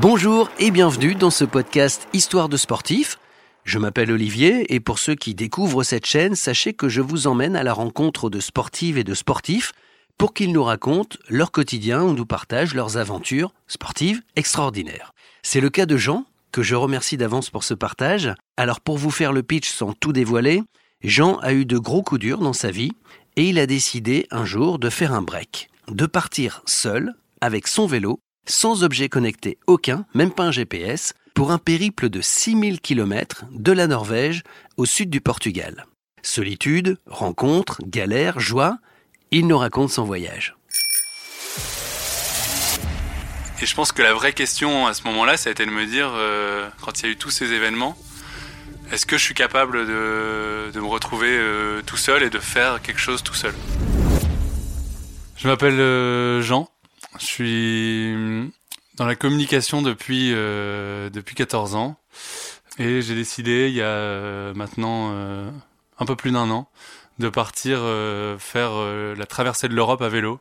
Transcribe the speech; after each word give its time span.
Bonjour 0.00 0.50
et 0.58 0.70
bienvenue 0.70 1.14
dans 1.14 1.30
ce 1.30 1.44
podcast 1.44 2.08
Histoire 2.14 2.48
de 2.48 2.56
sportifs. 2.56 3.18
Je 3.64 3.78
m'appelle 3.78 4.10
Olivier 4.10 4.74
et 4.74 4.80
pour 4.80 4.98
ceux 4.98 5.14
qui 5.14 5.34
découvrent 5.34 5.82
cette 5.82 6.06
chaîne, 6.06 6.34
sachez 6.34 6.72
que 6.72 6.88
je 6.88 7.02
vous 7.02 7.26
emmène 7.26 7.56
à 7.56 7.62
la 7.62 7.74
rencontre 7.74 8.30
de 8.30 8.40
sportives 8.40 8.96
et 8.96 9.04
de 9.04 9.12
sportifs 9.12 9.72
pour 10.16 10.32
qu'ils 10.32 10.52
nous 10.52 10.64
racontent 10.64 11.18
leur 11.28 11.52
quotidien 11.52 12.02
ou 12.02 12.14
nous 12.14 12.24
partagent 12.24 12.74
leurs 12.74 12.96
aventures 12.96 13.52
sportives 13.68 14.22
extraordinaires. 14.34 15.12
C'est 15.42 15.60
le 15.60 15.68
cas 15.68 15.84
de 15.84 15.98
Jean, 15.98 16.24
que 16.52 16.62
je 16.62 16.74
remercie 16.74 17.18
d'avance 17.18 17.50
pour 17.50 17.62
ce 17.62 17.74
partage. 17.74 18.32
Alors 18.56 18.80
pour 18.80 18.96
vous 18.96 19.10
faire 19.10 19.32
le 19.32 19.42
pitch 19.42 19.70
sans 19.70 19.92
tout 19.92 20.14
dévoiler, 20.14 20.62
Jean 21.02 21.36
a 21.40 21.52
eu 21.52 21.66
de 21.66 21.76
gros 21.76 22.02
coups 22.02 22.20
durs 22.20 22.40
dans 22.40 22.54
sa 22.54 22.70
vie 22.70 22.92
et 23.36 23.46
il 23.46 23.58
a 23.58 23.66
décidé 23.66 24.26
un 24.30 24.46
jour 24.46 24.78
de 24.78 24.88
faire 24.88 25.12
un 25.12 25.22
break, 25.22 25.68
de 25.88 26.06
partir 26.06 26.62
seul 26.64 27.12
avec 27.42 27.68
son 27.68 27.86
vélo, 27.86 28.20
sans 28.44 28.84
objet 28.84 29.08
connecté 29.08 29.58
aucun, 29.66 30.06
même 30.14 30.32
pas 30.32 30.44
un 30.44 30.50
GPS, 30.50 31.14
pour 31.34 31.50
un 31.50 31.58
périple 31.58 32.08
de 32.08 32.20
6000 32.20 32.80
km 32.80 33.44
de 33.50 33.72
la 33.72 33.86
Norvège 33.86 34.42
au 34.76 34.84
sud 34.84 35.10
du 35.10 35.20
Portugal. 35.20 35.86
Solitude, 36.22 36.98
rencontres, 37.06 37.80
galères, 37.84 38.38
joie, 38.38 38.78
il 39.30 39.46
nous 39.46 39.58
raconte 39.58 39.90
son 39.90 40.04
voyage. 40.04 40.54
Et 43.62 43.66
je 43.66 43.74
pense 43.76 43.92
que 43.92 44.02
la 44.02 44.12
vraie 44.12 44.32
question 44.32 44.88
à 44.88 44.94
ce 44.94 45.04
moment-là, 45.04 45.36
ça 45.36 45.48
a 45.48 45.52
été 45.52 45.64
de 45.64 45.70
me 45.70 45.86
dire, 45.86 46.10
euh, 46.14 46.68
quand 46.80 47.00
il 47.00 47.06
y 47.06 47.08
a 47.08 47.12
eu 47.12 47.16
tous 47.16 47.30
ces 47.30 47.52
événements, 47.52 47.96
est-ce 48.90 49.06
que 49.06 49.16
je 49.16 49.22
suis 49.22 49.34
capable 49.34 49.86
de, 49.86 50.78
me 50.80 50.86
retrouver 50.86 51.30
euh, 51.30 51.80
tout 51.86 51.96
seul 51.96 52.24
et 52.24 52.30
de 52.30 52.40
faire 52.40 52.82
quelque 52.82 53.00
chose 53.00 53.22
tout 53.22 53.34
seul? 53.34 53.54
Je 55.36 55.46
m'appelle 55.46 55.78
euh, 55.78 56.42
Jean, 56.42 56.68
je 57.18 57.24
suis 57.24 58.52
dans 58.96 59.06
la 59.06 59.14
communication 59.14 59.82
depuis, 59.82 60.30
depuis 60.30 61.34
14 61.34 61.74
ans 61.74 61.96
et 62.78 63.02
j'ai 63.02 63.14
décidé 63.14 63.68
il 63.68 63.74
y 63.74 63.82
a 63.82 64.52
maintenant 64.54 65.10
un 65.98 66.06
peu 66.06 66.16
plus 66.16 66.30
d'un 66.30 66.50
an 66.50 66.68
de 67.18 67.28
partir 67.28 67.80
faire 68.38 68.72
la 69.16 69.26
traversée 69.26 69.68
de 69.68 69.74
l'Europe 69.74 70.02
à 70.02 70.08
vélo 70.08 70.40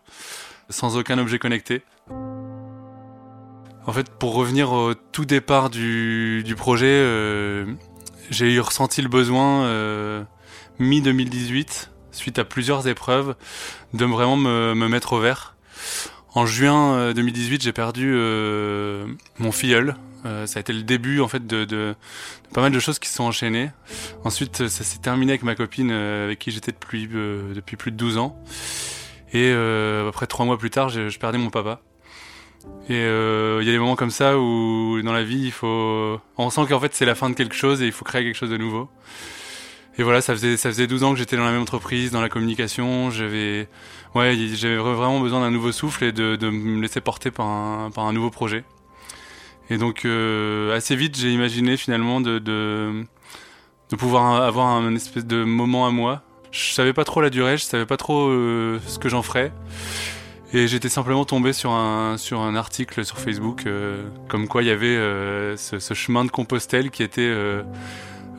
sans 0.71 0.97
aucun 0.97 1.17
objet 1.17 1.39
connecté. 1.39 1.83
En 3.85 3.93
fait, 3.93 4.09
pour 4.09 4.35
revenir 4.35 4.71
au 4.71 4.93
tout 4.93 5.25
départ 5.25 5.69
du, 5.69 6.53
projet, 6.55 6.85
euh, 6.87 7.65
j'ai 8.29 8.53
eu 8.53 8.59
ressenti 8.59 9.01
le 9.01 9.09
besoin 9.09 9.63
euh, 9.63 10.23
mi-2018, 10.79 11.89
suite 12.11 12.39
à 12.39 12.45
plusieurs 12.45 12.87
épreuves, 12.87 13.35
de 13.93 14.05
vraiment 14.05 14.37
me, 14.37 14.73
mettre 14.87 15.13
au 15.13 15.19
vert. 15.19 15.55
En 16.33 16.45
juin 16.45 17.13
2018, 17.13 17.55
euh, 17.55 17.57
j'ai 17.61 17.73
perdu 17.73 18.13
mon 19.43 19.51
filleul. 19.51 19.95
ça 20.23 20.57
a 20.57 20.59
été 20.59 20.73
le 20.73 20.83
début 20.83 21.19
en 21.19 21.27
fait 21.27 21.45
de, 21.45 21.95
pas 22.53 22.61
mal 22.61 22.71
de 22.71 22.79
choses 22.79 22.99
qui 22.99 23.09
se 23.09 23.15
sont 23.15 23.25
enchaînées. 23.25 23.71
Ensuite, 24.23 24.67
ça 24.67 24.83
s'est 24.83 24.99
terminé 24.99 25.33
avec 25.33 25.43
ma 25.43 25.55
copine 25.55 25.91
avec 25.91 26.39
qui 26.39 26.51
j'étais 26.51 26.71
depuis, 26.71 27.07
depuis 27.07 27.75
plus 27.75 27.91
de 27.91 27.97
12 27.97 28.17
ans. 28.17 28.41
Et 29.33 29.51
après 30.07 30.27
trois 30.27 30.45
mois 30.45 30.57
plus 30.57 30.69
tard, 30.69 30.89
je 30.89 31.17
perdais 31.19 31.37
mon 31.37 31.49
papa. 31.49 31.81
Et 32.89 32.95
euh, 32.95 33.59
il 33.61 33.65
y 33.65 33.69
a 33.69 33.73
des 33.73 33.79
moments 33.79 33.95
comme 33.95 34.11
ça 34.11 34.37
où 34.37 35.01
dans 35.01 35.13
la 35.13 35.23
vie, 35.23 35.45
il 35.45 35.51
faut, 35.51 36.19
on 36.37 36.49
sent 36.49 36.61
qu'en 36.67 36.79
fait 36.79 36.93
c'est 36.93 37.05
la 37.05 37.15
fin 37.15 37.29
de 37.29 37.35
quelque 37.35 37.55
chose 37.55 37.81
et 37.81 37.85
il 37.85 37.91
faut 37.91 38.05
créer 38.05 38.23
quelque 38.23 38.35
chose 38.35 38.49
de 38.49 38.57
nouveau. 38.57 38.89
Et 40.01 40.03
voilà, 40.03 40.19
ça 40.19 40.33
faisait 40.33 40.57
ça 40.57 40.69
faisait 40.69 40.87
12 40.87 41.03
ans 41.03 41.13
que 41.13 41.19
j'étais 41.19 41.37
dans 41.37 41.45
la 41.45 41.51
même 41.51 41.61
entreprise, 41.61 42.09
dans 42.09 42.21
la 42.21 42.29
communication. 42.29 43.11
J'avais 43.11 43.67
ouais, 44.15 44.35
j'avais 44.55 44.77
vraiment 44.77 45.19
besoin 45.19 45.41
d'un 45.41 45.51
nouveau 45.51 45.71
souffle 45.71 46.05
et 46.05 46.11
de, 46.11 46.49
me 46.49 46.81
laisser 46.81 47.01
porter 47.01 47.29
par 47.29 47.45
un 47.45 47.91
par 47.91 48.05
un 48.05 48.11
nouveau 48.11 48.31
projet. 48.31 48.63
Et 49.69 49.77
donc 49.77 50.05
euh, 50.05 50.75
assez 50.75 50.95
vite, 50.95 51.15
j'ai 51.15 51.31
imaginé 51.31 51.77
finalement 51.77 52.19
de, 52.19 52.39
de 52.39 53.05
pouvoir 53.95 54.41
avoir 54.41 54.69
un 54.69 54.95
espèce 54.95 55.27
de 55.27 55.43
moment 55.43 55.85
à 55.85 55.91
moi. 55.91 56.23
Je 56.49 56.73
savais 56.73 56.93
pas 56.93 57.03
trop 57.03 57.21
la 57.21 57.29
durée, 57.29 57.57
je 57.57 57.65
savais 57.65 57.85
pas 57.85 57.97
trop 57.97 58.27
euh, 58.27 58.79
ce 58.87 58.97
que 58.97 59.07
j'en 59.07 59.21
ferais. 59.21 59.53
Et 60.51 60.67
j'étais 60.67 60.89
simplement 60.89 61.25
tombé 61.25 61.53
sur 61.53 61.73
un, 61.73 62.17
sur 62.17 62.41
un 62.41 62.55
article 62.55 63.05
sur 63.05 63.19
Facebook, 63.19 63.67
euh, 63.67 64.01
comme 64.29 64.47
quoi 64.47 64.63
il 64.63 64.67
y 64.67 64.71
avait 64.71 64.95
ce, 65.57 65.77
ce, 65.77 65.93
chemin 65.93 66.25
de 66.25 66.31
Compostelle 66.31 66.89
qui 66.89 67.03
était 67.03 67.31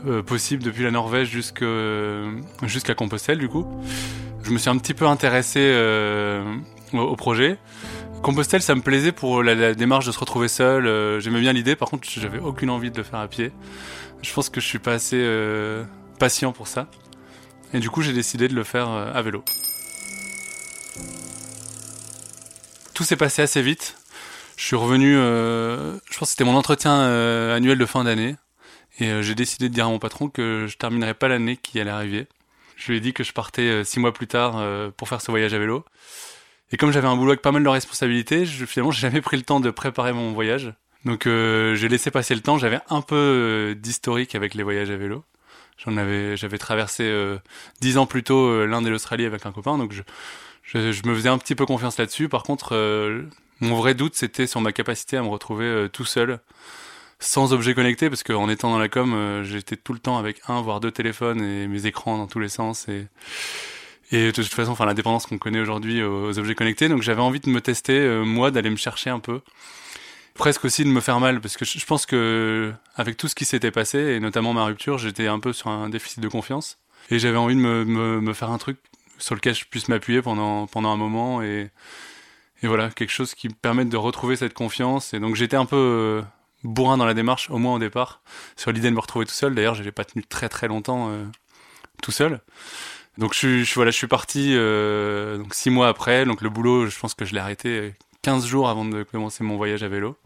euh, 0.06 0.18
euh 0.18 0.22
possible 0.22 0.62
depuis 0.62 0.82
la 0.82 0.90
Norvège 0.90 1.28
jusqu'à 1.30 2.94
Compostelle 2.94 3.38
du 3.38 3.48
coup. 3.48 3.66
Je 4.42 4.50
me 4.50 4.58
suis 4.58 4.70
un 4.70 4.76
petit 4.76 4.94
peu 4.94 5.06
intéressé 5.06 5.72
au, 6.92 6.98
au, 6.98 7.16
projet. 7.16 7.58
Compostelle, 8.22 8.62
ça 8.62 8.74
me 8.74 8.80
plaisait 8.80 9.12
pour 9.12 9.42
la, 9.42 9.74
démarche 9.74 10.06
de 10.06 10.12
se 10.12 10.18
retrouver 10.18 10.48
seul. 10.48 11.20
J'aimais 11.20 11.40
bien 11.40 11.52
l'idée, 11.52 11.76
par 11.76 11.90
contre, 11.90 12.08
j'avais 12.08 12.40
aucune 12.40 12.70
envie 12.70 12.90
de 12.90 12.96
le 12.96 13.04
faire 13.04 13.20
à 13.20 13.28
pied. 13.28 13.52
Je 14.22 14.32
pense 14.32 14.48
que 14.48 14.60
je 14.60 14.66
suis 14.66 14.80
pas 14.80 14.94
assez 14.94 15.24
patient 16.18 16.52
pour 16.52 16.66
ça. 16.66 16.88
Et 17.72 17.78
du 17.78 17.88
coup, 17.88 18.02
j'ai 18.02 18.12
décidé 18.12 18.48
de 18.48 18.54
le 18.54 18.64
faire 18.64 18.88
à 18.88 19.22
vélo. 19.22 19.44
tout 23.02 23.04
s'est 23.04 23.16
passé 23.16 23.42
assez 23.42 23.62
vite. 23.62 23.96
Je 24.56 24.64
suis 24.64 24.76
revenu, 24.76 25.16
euh, 25.16 25.94
je 26.10 26.18
pense 26.18 26.28
que 26.28 26.32
c'était 26.32 26.44
mon 26.44 26.54
entretien 26.54 27.00
euh, 27.00 27.56
annuel 27.56 27.78
de 27.78 27.86
fin 27.86 28.04
d'année. 28.04 28.36
Et 29.02 29.10
euh, 29.10 29.22
j'ai 29.22 29.34
décidé 29.34 29.68
de 29.68 29.74
dire 29.74 29.86
à 29.86 29.88
mon 29.88 29.98
patron 29.98 30.28
que 30.28 30.66
je 30.68 30.76
terminerais 30.76 31.14
pas 31.14 31.28
l'année 31.28 31.56
qui 31.56 31.80
allait 31.80 31.90
arriver. 31.90 32.26
Je 32.76 32.90
lui 32.90 32.98
ai 32.98 33.00
dit 33.00 33.12
que 33.12 33.24
je 33.24 33.32
partais 33.32 33.84
six 33.84 34.00
mois 34.00 34.12
plus 34.12 34.26
tard 34.26 34.64
pour 34.96 35.08
faire 35.08 35.20
ce 35.20 35.30
voyage 35.30 35.54
à 35.54 35.58
vélo. 35.58 35.84
Et 36.72 36.76
comme 36.76 36.90
j'avais 36.90 37.06
un 37.06 37.14
boulot 37.14 37.32
avec 37.32 37.42
pas 37.42 37.52
mal 37.52 37.62
de 37.62 37.68
responsabilités, 37.68 38.44
je, 38.44 38.64
finalement, 38.64 38.90
j'ai 38.90 39.02
jamais 39.02 39.20
pris 39.20 39.36
le 39.36 39.44
temps 39.44 39.60
de 39.60 39.70
préparer 39.70 40.12
mon 40.12 40.32
voyage. 40.32 40.72
Donc 41.04 41.26
j'ai 41.26 41.88
laissé 41.88 42.10
passer 42.10 42.34
le 42.34 42.40
temps. 42.40 42.58
J'avais 42.58 42.80
un 42.90 43.02
peu 43.02 43.76
d'historique 43.78 44.34
avec 44.34 44.54
les 44.54 44.64
voyages 44.64 44.90
à 44.90 44.96
vélo. 44.96 45.22
J'en 45.78 45.96
avais, 45.96 46.36
j'avais 46.36 46.58
traversé 46.58 47.08
dix 47.80 47.98
ans 47.98 48.06
plus 48.06 48.24
tôt 48.24 48.66
l'Inde 48.66 48.88
et 48.88 48.90
l'Australie 48.90 49.26
avec 49.26 49.46
un 49.46 49.52
copain, 49.52 49.78
donc 49.78 49.92
je, 50.62 51.08
me 51.08 51.14
faisais 51.14 51.28
un 51.28 51.38
petit 51.38 51.54
peu 51.54 51.66
confiance 51.66 51.98
là-dessus. 51.98 52.28
Par 52.28 52.42
contre, 52.42 52.74
euh, 52.74 53.22
mon 53.60 53.76
vrai 53.76 53.94
doute, 53.94 54.14
c'était 54.14 54.46
sur 54.46 54.60
ma 54.60 54.72
capacité 54.72 55.16
à 55.16 55.22
me 55.22 55.28
retrouver 55.28 55.66
euh, 55.66 55.88
tout 55.88 56.04
seul, 56.04 56.40
sans 57.22 57.52
objet 57.52 57.74
connecté, 57.74 58.08
parce 58.08 58.22
qu'en 58.22 58.48
étant 58.48 58.70
dans 58.70 58.78
la 58.78 58.88
com, 58.88 59.14
euh, 59.14 59.44
j'étais 59.44 59.76
tout 59.76 59.92
le 59.92 59.98
temps 59.98 60.18
avec 60.18 60.40
un, 60.48 60.60
voire 60.60 60.80
deux 60.80 60.90
téléphones 60.90 61.42
et 61.42 61.66
mes 61.68 61.86
écrans 61.86 62.18
dans 62.18 62.26
tous 62.26 62.40
les 62.40 62.48
sens. 62.48 62.86
Et, 62.88 63.06
de 64.12 64.30
toute 64.30 64.46
façon, 64.46 64.72
enfin, 64.72 64.84
la 64.84 64.94
dépendance 64.94 65.26
qu'on 65.26 65.38
connaît 65.38 65.60
aujourd'hui 65.60 66.02
aux, 66.02 66.38
objets 66.38 66.54
connectés. 66.54 66.88
Donc 66.88 67.00
j'avais 67.00 67.22
envie 67.22 67.40
de 67.40 67.48
me 67.48 67.62
tester, 67.62 68.06
moi, 68.26 68.50
d'aller 68.50 68.68
me 68.68 68.76
chercher 68.76 69.08
un 69.08 69.20
peu. 69.20 69.40
Presque 70.34 70.66
aussi 70.66 70.84
de 70.84 70.90
me 70.90 71.00
faire 71.00 71.18
mal, 71.18 71.40
parce 71.40 71.56
que 71.56 71.64
je, 71.64 71.86
pense 71.86 72.04
que 72.04 72.72
avec 72.96 73.16
tout 73.16 73.28
ce 73.28 73.34
qui 73.34 73.46
s'était 73.46 73.70
passé, 73.70 73.98
et 73.98 74.20
notamment 74.20 74.52
ma 74.52 74.64
rupture, 74.64 74.98
j'étais 74.98 75.28
un 75.28 75.40
peu 75.40 75.54
sur 75.54 75.68
un 75.68 75.88
déficit 75.88 76.20
de 76.20 76.28
confiance. 76.28 76.78
Et 77.10 77.18
j'avais 77.18 77.38
envie 77.38 77.54
de 77.54 77.60
me, 77.60 78.32
faire 78.34 78.50
un 78.50 78.58
truc 78.58 78.76
sur 79.18 79.34
lequel 79.34 79.54
je 79.54 79.64
puisse 79.64 79.88
m'appuyer 79.88 80.20
pendant, 80.20 80.66
pendant 80.66 80.90
un 80.90 80.96
moment 80.96 81.42
et, 81.42 81.70
et 82.62 82.66
voilà, 82.66 82.90
quelque 82.90 83.10
chose 83.10 83.34
qui 83.34 83.48
me 83.48 83.54
permette 83.54 83.88
de 83.88 83.96
retrouver 83.96 84.36
cette 84.36 84.54
confiance. 84.54 85.14
Et 85.14 85.20
donc 85.20 85.34
j'étais 85.34 85.56
un 85.56 85.66
peu 85.66 85.76
euh, 85.76 86.22
bourrin 86.64 86.96
dans 86.96 87.04
la 87.04 87.14
démarche, 87.14 87.50
au 87.50 87.58
moins 87.58 87.74
au 87.74 87.78
départ, 87.78 88.22
sur 88.56 88.72
l'idée 88.72 88.90
de 88.90 88.94
me 88.94 89.00
retrouver 89.00 89.26
tout 89.26 89.34
seul. 89.34 89.54
D'ailleurs, 89.54 89.74
je 89.74 89.82
l'ai 89.82 89.92
pas 89.92 90.04
tenu 90.04 90.24
très 90.24 90.48
très 90.48 90.68
longtemps 90.68 91.10
euh, 91.10 91.24
tout 92.02 92.12
seul. 92.12 92.40
Donc 93.18 93.34
je, 93.34 93.62
je, 93.62 93.74
voilà, 93.74 93.90
je 93.90 93.96
suis 93.96 94.06
parti 94.06 94.52
euh, 94.54 95.38
donc 95.38 95.54
six 95.54 95.70
mois 95.70 95.88
après. 95.88 96.24
Donc 96.24 96.40
le 96.40 96.50
boulot, 96.50 96.86
je 96.86 96.98
pense 96.98 97.14
que 97.14 97.24
je 97.24 97.34
l'ai 97.34 97.40
arrêté 97.40 97.94
15 98.22 98.46
jours 98.46 98.68
avant 98.68 98.84
de 98.84 99.02
commencer 99.02 99.44
mon 99.44 99.56
voyage 99.56 99.82
à 99.82 99.88
vélo. 99.88 100.16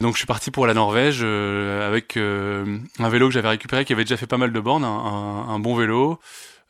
Donc 0.00 0.14
je 0.14 0.18
suis 0.18 0.26
parti 0.26 0.50
pour 0.50 0.66
la 0.66 0.74
Norvège 0.74 1.22
avec 1.22 2.16
un 2.16 3.08
vélo 3.08 3.26
que 3.26 3.34
j'avais 3.34 3.48
récupéré 3.48 3.84
qui 3.84 3.92
avait 3.92 4.04
déjà 4.04 4.16
fait 4.16 4.28
pas 4.28 4.38
mal 4.38 4.52
de 4.52 4.60
bornes, 4.60 4.84
un, 4.84 4.88
un 5.48 5.58
bon 5.58 5.74
vélo. 5.74 6.20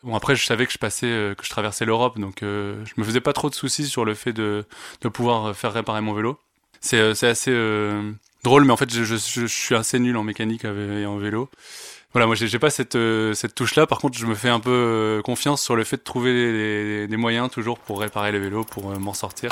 Bon 0.05 0.15
après 0.15 0.37
je 0.37 0.45
savais 0.45 0.65
que 0.67 0.73
je 0.73 0.79
passais 0.79 1.07
euh, 1.07 1.35
que 1.35 1.45
je 1.45 1.51
traversais 1.51 1.85
l'Europe 1.85 2.21
donc 2.21 2.45
euh, 2.45 2.85
je 2.85 2.93
me 2.99 3.05
faisais 3.05 3.21
pas 3.21 3.33
trop 3.33 3.51
de 3.51 3.55
soucis 3.55 3.87
sur 3.87 4.05
le 4.05 4.15
fait 4.15 4.33
de 4.33 4.65
de 5.01 5.09
pouvoir 5.09 5.57
faire 5.57 5.73
réparer 5.73 6.01
mon 6.01 6.15
vélo. 6.15 6.39
C'est 6.81 6.99
euh, 6.99 7.15
c'est 7.15 7.29
assez 7.29 7.51
euh, 7.53 8.13
drôle 8.45 8.65
mais 8.65 8.73
en 8.73 8.77
fait 8.77 8.91
je, 8.93 9.47
suis 9.47 9.75
assez 9.75 9.99
nul 9.99 10.17
en 10.17 10.23
mécanique 10.23 10.65
et 10.65 11.07
en 11.07 11.17
vélo. 11.17 11.51
Voilà, 12.13 12.27
moi 12.27 12.35
j'ai 12.35 12.59
pas 12.59 12.71
cette 12.71 12.99
cette 13.35 13.55
touche 13.55 13.75
là. 13.75 13.87
Par 13.87 13.99
contre, 13.99 14.19
je 14.19 14.27
me 14.27 14.35
fais 14.35 14.49
un 14.49 14.61
peu 14.61 15.21
confiance 15.25 15.63
sur 15.63 15.77
le 15.77 15.85
fait 15.85 15.99
de 15.99 16.03
trouver 16.03 17.07
des, 17.07 17.17
moyens 17.17 17.51
toujours 17.51 17.79
pour 17.79 18.01
réparer 18.01 18.33
le 18.33 18.39
vélo, 18.39 18.65
pour 18.65 18.99
m'en 18.99 19.13
sortir. 19.13 19.51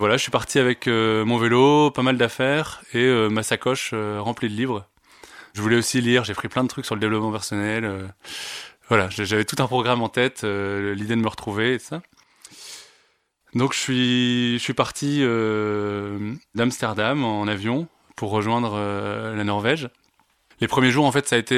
Voilà, 0.00 0.16
je 0.16 0.22
suis 0.22 0.30
parti 0.30 0.58
avec 0.58 0.88
euh, 0.88 1.26
mon 1.26 1.36
vélo, 1.36 1.90
pas 1.90 2.00
mal 2.00 2.16
d'affaires 2.16 2.80
et 2.94 3.04
euh, 3.04 3.28
ma 3.28 3.42
sacoche 3.42 3.90
euh, 3.92 4.18
remplie 4.18 4.48
de 4.48 4.54
livres. 4.54 4.86
Je 5.52 5.60
voulais 5.60 5.76
aussi 5.76 6.00
lire, 6.00 6.24
j'ai 6.24 6.32
pris 6.32 6.48
plein 6.48 6.62
de 6.62 6.68
trucs 6.68 6.86
sur 6.86 6.94
le 6.94 7.02
développement 7.02 7.30
personnel. 7.30 8.10
Voilà, 8.90 9.08
j'avais 9.08 9.44
tout 9.44 9.56
un 9.62 9.66
programme 9.66 10.02
en 10.02 10.08
tête, 10.08 10.42
l'idée 10.42 11.14
de 11.16 11.22
me 11.22 11.28
retrouver 11.28 11.74
et 11.74 11.78
ça. 11.78 12.02
Donc 13.54 13.72
je 13.72 14.58
suis, 14.58 14.74
parti 14.74 15.20
d'Amsterdam 16.54 17.24
en 17.24 17.46
avion 17.46 17.88
pour 18.16 18.30
rejoindre 18.30 18.78
la 19.34 19.44
Norvège. 19.44 19.88
Les 20.60 20.68
premiers 20.68 20.90
jours, 20.90 21.06
en 21.06 21.12
fait, 21.12 21.26
ça 21.26 21.36
a 21.36 21.38
été 21.38 21.56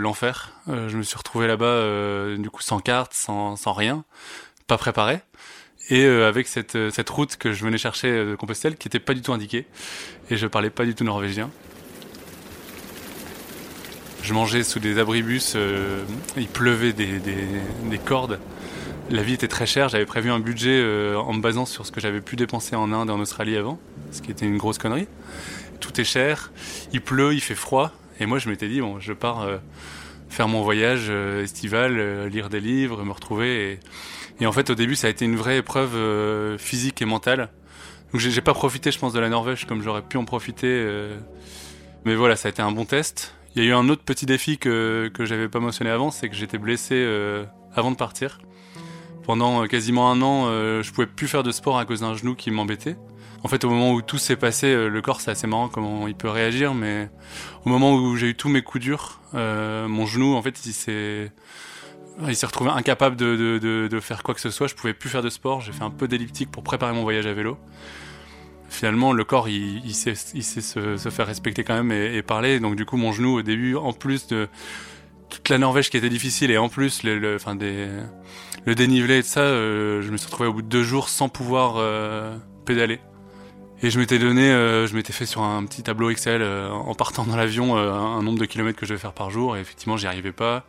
l'enfer. 0.00 0.52
je 0.66 0.96
me 0.96 1.02
suis 1.02 1.18
retrouvé 1.18 1.46
là-bas, 1.46 2.36
du 2.36 2.50
coup, 2.50 2.62
sans 2.62 2.80
carte, 2.80 3.12
sans, 3.12 3.72
rien 3.72 4.04
pas 4.66 4.78
préparé 4.78 5.20
et 5.90 6.06
avec 6.06 6.48
cette, 6.48 6.90
cette 6.90 7.10
route 7.10 7.36
que 7.36 7.52
je 7.52 7.64
venais 7.64 7.76
chercher 7.76 8.24
de 8.24 8.36
Compostelle 8.36 8.76
qui 8.76 8.88
était 8.88 9.00
pas 9.00 9.12
du 9.12 9.20
tout 9.20 9.32
indiquée 9.32 9.66
et 10.30 10.36
je 10.36 10.46
parlais 10.46 10.70
pas 10.70 10.86
du 10.86 10.94
tout 10.94 11.04
norvégien. 11.04 11.50
Je 14.22 14.34
mangeais 14.34 14.62
sous 14.62 14.80
des 14.80 14.98
abribus, 14.98 15.54
euh, 15.56 16.04
il 16.36 16.46
pleuvait 16.46 16.92
des, 16.92 17.18
des, 17.18 17.98
cordes. 17.98 18.38
La 19.10 19.22
vie 19.22 19.32
était 19.32 19.48
très 19.48 19.66
chère, 19.66 19.88
j'avais 19.88 20.04
prévu 20.04 20.30
un 20.30 20.38
budget 20.38 20.78
euh, 20.78 21.16
en 21.16 21.32
me 21.32 21.40
basant 21.40 21.64
sur 21.64 21.86
ce 21.86 21.90
que 21.90 22.00
j'avais 22.00 22.20
pu 22.20 22.36
dépenser 22.36 22.76
en 22.76 22.92
Inde 22.92 23.08
et 23.08 23.12
en 23.12 23.20
Australie 23.20 23.56
avant, 23.56 23.80
ce 24.12 24.20
qui 24.20 24.30
était 24.30 24.44
une 24.44 24.58
grosse 24.58 24.78
connerie. 24.78 25.08
Tout 25.80 25.98
est 26.00 26.04
cher, 26.04 26.52
il 26.92 27.00
pleut, 27.00 27.32
il 27.32 27.40
fait 27.40 27.54
froid, 27.54 27.92
et 28.20 28.26
moi 28.26 28.38
je 28.38 28.50
m'étais 28.50 28.68
dit, 28.68 28.82
bon, 28.82 29.00
je 29.00 29.14
pars 29.14 29.40
euh, 29.40 29.56
faire 30.28 30.48
mon 30.48 30.62
voyage 30.62 31.10
estival, 31.10 32.26
lire 32.26 32.50
des 32.50 32.60
livres, 32.60 33.02
me 33.02 33.12
retrouver. 33.12 33.72
Et, 33.72 33.80
et, 34.42 34.46
en 34.46 34.52
fait, 34.52 34.70
au 34.70 34.74
début, 34.74 34.96
ça 34.96 35.06
a 35.06 35.10
été 35.10 35.24
une 35.24 35.36
vraie 35.36 35.58
épreuve 35.58 36.56
physique 36.58 37.02
et 37.02 37.04
mentale. 37.04 37.48
Donc 38.12 38.20
j'ai 38.20 38.40
pas 38.40 38.54
profité, 38.54 38.92
je 38.92 38.98
pense, 38.98 39.12
de 39.12 39.20
la 39.20 39.28
Norvège 39.28 39.66
comme 39.66 39.82
j'aurais 39.82 40.02
pu 40.02 40.18
en 40.18 40.24
profiter. 40.24 40.86
mais 42.04 42.14
voilà, 42.14 42.36
ça 42.36 42.48
a 42.48 42.50
été 42.50 42.62
un 42.62 42.70
bon 42.70 42.84
test. 42.84 43.34
Il 43.56 43.64
y 43.64 43.66
a 43.66 43.70
eu 43.70 43.74
un 43.74 43.88
autre 43.88 44.02
petit 44.02 44.26
défi 44.26 44.58
que, 44.58 45.10
que 45.12 45.24
j'avais 45.24 45.48
pas 45.48 45.58
mentionné 45.58 45.90
avant, 45.90 46.12
c'est 46.12 46.28
que 46.28 46.36
j'étais 46.36 46.58
blessé 46.58 46.94
euh, 46.94 47.44
avant 47.74 47.90
de 47.90 47.96
partir. 47.96 48.38
Pendant 49.24 49.64
euh, 49.64 49.66
quasiment 49.66 50.10
un 50.12 50.22
an, 50.22 50.44
euh, 50.46 50.82
je 50.84 50.92
pouvais 50.92 51.08
plus 51.08 51.26
faire 51.26 51.42
de 51.42 51.50
sport 51.50 51.76
à 51.76 51.84
cause 51.84 52.00
d'un 52.00 52.14
genou 52.14 52.36
qui 52.36 52.52
m'embêtait. 52.52 52.96
En 53.42 53.48
fait, 53.48 53.64
au 53.64 53.70
moment 53.70 53.92
où 53.92 54.02
tout 54.02 54.18
s'est 54.18 54.36
passé, 54.36 54.72
le 54.74 55.00
corps 55.00 55.22
c'est 55.22 55.30
assez 55.30 55.46
marrant 55.46 55.68
comment 55.68 56.06
il 56.06 56.14
peut 56.14 56.28
réagir, 56.28 56.74
mais 56.74 57.08
au 57.64 57.70
moment 57.70 57.94
où 57.94 58.14
j'ai 58.14 58.28
eu 58.28 58.34
tous 58.34 58.50
mes 58.50 58.60
coups 58.60 58.84
durs, 58.84 59.20
mon 59.32 60.04
genou, 60.04 60.34
en 60.34 60.42
fait, 60.42 60.66
il 60.66 60.74
s'est 60.74 61.32
il 62.28 62.36
s'est 62.36 62.44
retrouvé 62.44 62.68
incapable 62.68 63.16
de, 63.16 63.36
de, 63.36 63.58
de, 63.58 63.88
de, 63.90 64.00
faire 64.00 64.22
quoi 64.22 64.34
que 64.34 64.42
ce 64.42 64.50
soit. 64.50 64.66
Je 64.66 64.74
pouvais 64.74 64.92
plus 64.92 65.08
faire 65.08 65.22
de 65.22 65.30
sport. 65.30 65.62
J'ai 65.62 65.72
fait 65.72 65.84
un 65.84 65.90
peu 65.90 66.06
d'elliptique 66.06 66.50
pour 66.50 66.62
préparer 66.62 66.92
mon 66.92 67.00
voyage 67.00 67.24
à 67.24 67.32
vélo 67.32 67.56
finalement 68.70 69.12
le 69.12 69.24
corps 69.24 69.48
il, 69.48 69.94
sait, 69.94 70.14
se, 70.14 71.10
faire 71.10 71.26
respecter 71.26 71.64
quand 71.64 71.74
même 71.74 71.92
et, 71.92 72.22
parler. 72.22 72.60
Donc 72.60 72.76
du 72.76 72.86
coup 72.86 72.96
mon 72.96 73.12
genou 73.12 73.38
au 73.38 73.42
début, 73.42 73.76
en 73.76 73.92
plus 73.92 74.28
de 74.28 74.48
toute 75.28 75.48
la 75.48 75.58
Norvège 75.58 75.90
qui 75.90 75.96
était 75.96 76.08
difficile 76.08 76.50
et 76.50 76.58
en 76.58 76.68
plus 76.68 77.02
le, 77.02 77.38
dénivelé 78.66 79.18
et 79.18 79.22
tout 79.22 79.28
ça, 79.28 79.40
euh, 79.40 80.02
je 80.02 80.10
me 80.10 80.16
suis 80.16 80.26
retrouvé 80.26 80.48
au 80.48 80.52
bout 80.52 80.62
de 80.62 80.68
deux 80.68 80.82
jours 80.82 81.08
sans 81.08 81.28
pouvoir 81.28 81.74
euh, 81.76 82.36
pédaler. 82.64 83.00
Et 83.82 83.90
je 83.90 83.98
m'étais 83.98 84.18
donné, 84.18 84.50
euh, 84.50 84.86
je 84.86 84.94
m'étais 84.94 85.12
fait 85.12 85.24
sur 85.24 85.42
un 85.42 85.64
petit 85.64 85.82
tableau 85.82 86.10
Excel 86.10 86.42
en 86.42 86.94
partant 86.94 87.24
dans 87.24 87.36
l'avion 87.36 87.76
un 87.76 88.22
nombre 88.22 88.38
de 88.38 88.44
kilomètres 88.44 88.78
que 88.78 88.86
je 88.86 88.94
vais 88.94 89.00
faire 89.00 89.14
par 89.14 89.30
jour 89.30 89.56
et 89.56 89.60
effectivement 89.60 89.96
j'y 89.96 90.06
arrivais 90.06 90.32
pas. 90.32 90.64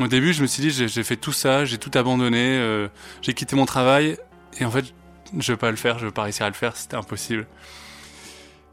Au 0.00 0.06
début 0.06 0.32
je 0.32 0.42
me 0.42 0.46
suis 0.46 0.62
dit 0.62 0.70
j'ai 0.70 1.02
fait 1.02 1.16
tout 1.16 1.32
ça, 1.32 1.64
j'ai 1.64 1.78
tout 1.78 1.96
abandonné, 1.96 2.88
j'ai 3.20 3.34
quitté 3.34 3.56
mon 3.56 3.66
travail 3.66 4.16
et 4.58 4.64
en 4.64 4.70
fait 4.70 4.92
je 5.38 5.52
veux 5.52 5.58
pas 5.58 5.70
le 5.70 5.76
faire, 5.76 5.98
je 5.98 6.06
veux 6.06 6.10
pas 6.10 6.22
réussir 6.22 6.46
à 6.46 6.48
le 6.48 6.54
faire, 6.54 6.76
c'était 6.76 6.96
impossible. 6.96 7.46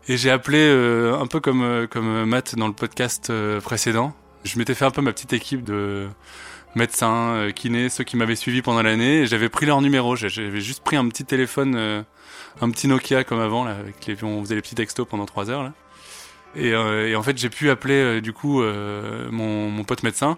Et 0.09 0.17
j'ai 0.17 0.31
appelé 0.31 0.57
euh, 0.57 1.19
un 1.19 1.27
peu 1.27 1.39
comme 1.39 1.61
euh, 1.61 1.85
comme 1.85 2.25
Matt 2.25 2.55
dans 2.55 2.67
le 2.67 2.73
podcast 2.73 3.29
euh, 3.29 3.61
précédent. 3.61 4.15
Je 4.43 4.57
m'étais 4.57 4.73
fait 4.73 4.85
un 4.85 4.89
peu 4.89 5.01
ma 5.01 5.13
petite 5.13 5.33
équipe 5.33 5.63
de 5.63 6.07
médecins, 6.73 7.49
kinés, 7.55 7.89
ceux 7.89 8.03
qui 8.03 8.17
m'avaient 8.17 8.35
suivi 8.35 8.63
pendant 8.63 8.81
l'année. 8.81 9.21
Et 9.21 9.25
j'avais 9.27 9.49
pris 9.49 9.67
leur 9.67 9.81
numéro. 9.81 10.15
J'avais 10.15 10.61
juste 10.61 10.83
pris 10.83 10.95
un 10.95 11.07
petit 11.09 11.25
téléphone, 11.25 11.75
un 12.61 12.69
petit 12.71 12.87
Nokia 12.87 13.23
comme 13.23 13.39
avant, 13.39 13.65
là, 13.65 13.71
avec 13.71 14.05
les 14.07 14.23
on 14.23 14.41
faisait 14.43 14.55
les 14.55 14.61
petits 14.61 14.75
textos 14.75 15.07
pendant 15.07 15.25
trois 15.25 15.49
heures. 15.51 15.71
Et, 16.55 16.69
et 16.69 17.15
en 17.15 17.21
fait, 17.21 17.37
j'ai 17.37 17.49
pu 17.49 17.69
appeler 17.69 18.21
du 18.21 18.33
coup 18.33 18.61
mon, 18.63 19.69
mon 19.69 19.83
pote 19.83 20.03
médecin, 20.03 20.37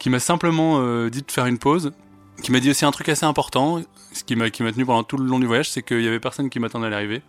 qui 0.00 0.10
m'a 0.10 0.18
simplement 0.18 1.06
dit 1.06 1.22
de 1.22 1.30
faire 1.30 1.46
une 1.46 1.58
pause 1.58 1.92
qui 2.42 2.52
m'a 2.52 2.60
dit 2.60 2.70
aussi 2.70 2.84
un 2.84 2.90
truc 2.90 3.08
assez 3.08 3.24
important, 3.24 3.80
ce 4.12 4.24
qui 4.24 4.36
m'a 4.36 4.50
tenu 4.50 4.84
pendant 4.84 5.02
tout 5.02 5.16
le 5.16 5.24
long 5.24 5.38
du 5.38 5.46
voyage, 5.46 5.70
c'est 5.70 5.82
qu'il 5.82 6.02
y 6.02 6.08
avait 6.08 6.20
personne 6.20 6.50
qui 6.50 6.60
m'attendait 6.60 6.88
à 6.88 6.90
l'arrivée. 6.90 7.22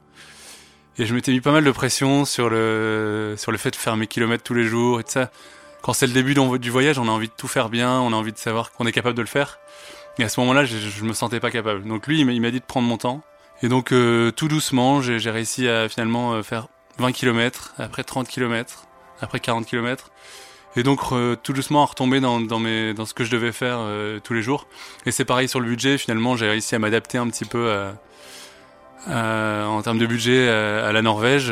Et 0.97 1.05
je 1.05 1.15
m'étais 1.15 1.31
mis 1.31 1.41
pas 1.41 1.51
mal 1.51 1.63
de 1.63 1.71
pression 1.71 2.25
sur 2.25 2.49
le 2.49 3.35
sur 3.37 3.51
le 3.51 3.57
fait 3.57 3.71
de 3.71 3.75
faire 3.75 3.97
mes 3.97 4.05
kilomètres 4.05 4.43
tous 4.43 4.53
les 4.53 4.65
jours 4.65 4.99
et 4.99 5.03
tout 5.03 5.11
ça. 5.11 5.31
Quand 5.81 5.93
c'est 5.93 6.07
le 6.07 6.13
début 6.13 6.35
du 6.59 6.69
voyage, 6.69 6.99
on 6.99 7.07
a 7.07 7.11
envie 7.11 7.27
de 7.27 7.33
tout 7.35 7.47
faire 7.47 7.69
bien, 7.69 7.99
on 7.99 8.13
a 8.13 8.15
envie 8.15 8.31
de 8.31 8.37
savoir 8.37 8.71
qu'on 8.71 8.85
est 8.85 8.91
capable 8.91 9.15
de 9.15 9.21
le 9.21 9.27
faire. 9.27 9.59
Et 10.19 10.23
à 10.23 10.29
ce 10.29 10.39
moment-là, 10.41 10.65
je, 10.65 10.77
je 10.77 11.03
me 11.03 11.13
sentais 11.13 11.39
pas 11.39 11.51
capable. 11.51 11.83
Donc 11.83 12.07
lui, 12.07 12.19
il 12.19 12.41
m'a 12.41 12.51
dit 12.51 12.59
de 12.59 12.65
prendre 12.65 12.87
mon 12.87 12.97
temps. 12.97 13.21
Et 13.63 13.69
donc 13.69 13.91
euh, 13.91 14.31
tout 14.31 14.47
doucement, 14.47 15.01
j'ai 15.01 15.31
réussi 15.31 15.67
à 15.67 15.89
finalement 15.89 16.33
euh, 16.33 16.43
faire 16.43 16.67
20 16.99 17.11
km, 17.11 17.73
après 17.79 18.03
30 18.03 18.27
km, 18.27 18.85
après 19.21 19.39
40 19.39 19.65
km 19.65 20.11
et 20.75 20.83
donc 20.83 21.01
tout 21.43 21.53
doucement 21.53 21.83
à 21.83 21.85
retomber 21.85 22.19
dans, 22.19 22.39
dans, 22.39 23.05
ce 23.05 23.13
que 23.13 23.23
je 23.23 23.31
devais 23.31 23.51
faire 23.51 23.77
euh, 23.79 24.19
tous 24.19 24.33
les 24.33 24.41
jours. 24.41 24.67
Et 25.05 25.11
c'est 25.11 25.25
pareil 25.25 25.47
sur 25.47 25.59
le 25.59 25.67
budget, 25.67 25.97
finalement 25.97 26.35
j'ai 26.35 26.47
réussi 26.47 26.75
à 26.75 26.79
m'adapter 26.79 27.17
un 27.17 27.27
petit 27.27 27.45
peu 27.45 27.71
en 29.07 29.81
termes 29.81 29.99
de 29.99 30.05
budget 30.05 30.49
à, 30.49 30.91
la 30.91 31.01
Norvège. 31.01 31.49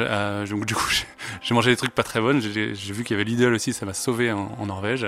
donc 0.50 0.66
du 0.66 0.76
coup 0.76 0.90
j'ai 1.42 1.54
mangé 1.54 1.72
des 1.72 1.78
trucs 1.78 1.94
pas 1.94 2.04
très 2.04 2.20
bonnes, 2.20 2.42
j'ai 2.42 2.74
vu 2.74 3.04
qu'il 3.04 3.18
y 3.18 3.20
avait 3.20 3.30
Lidl 3.30 3.54
aussi, 3.54 3.74
ça 3.74 3.86
m'a 3.86 3.94
sauvé 3.94 4.32
en, 4.32 4.66
Norvège. 4.66 5.08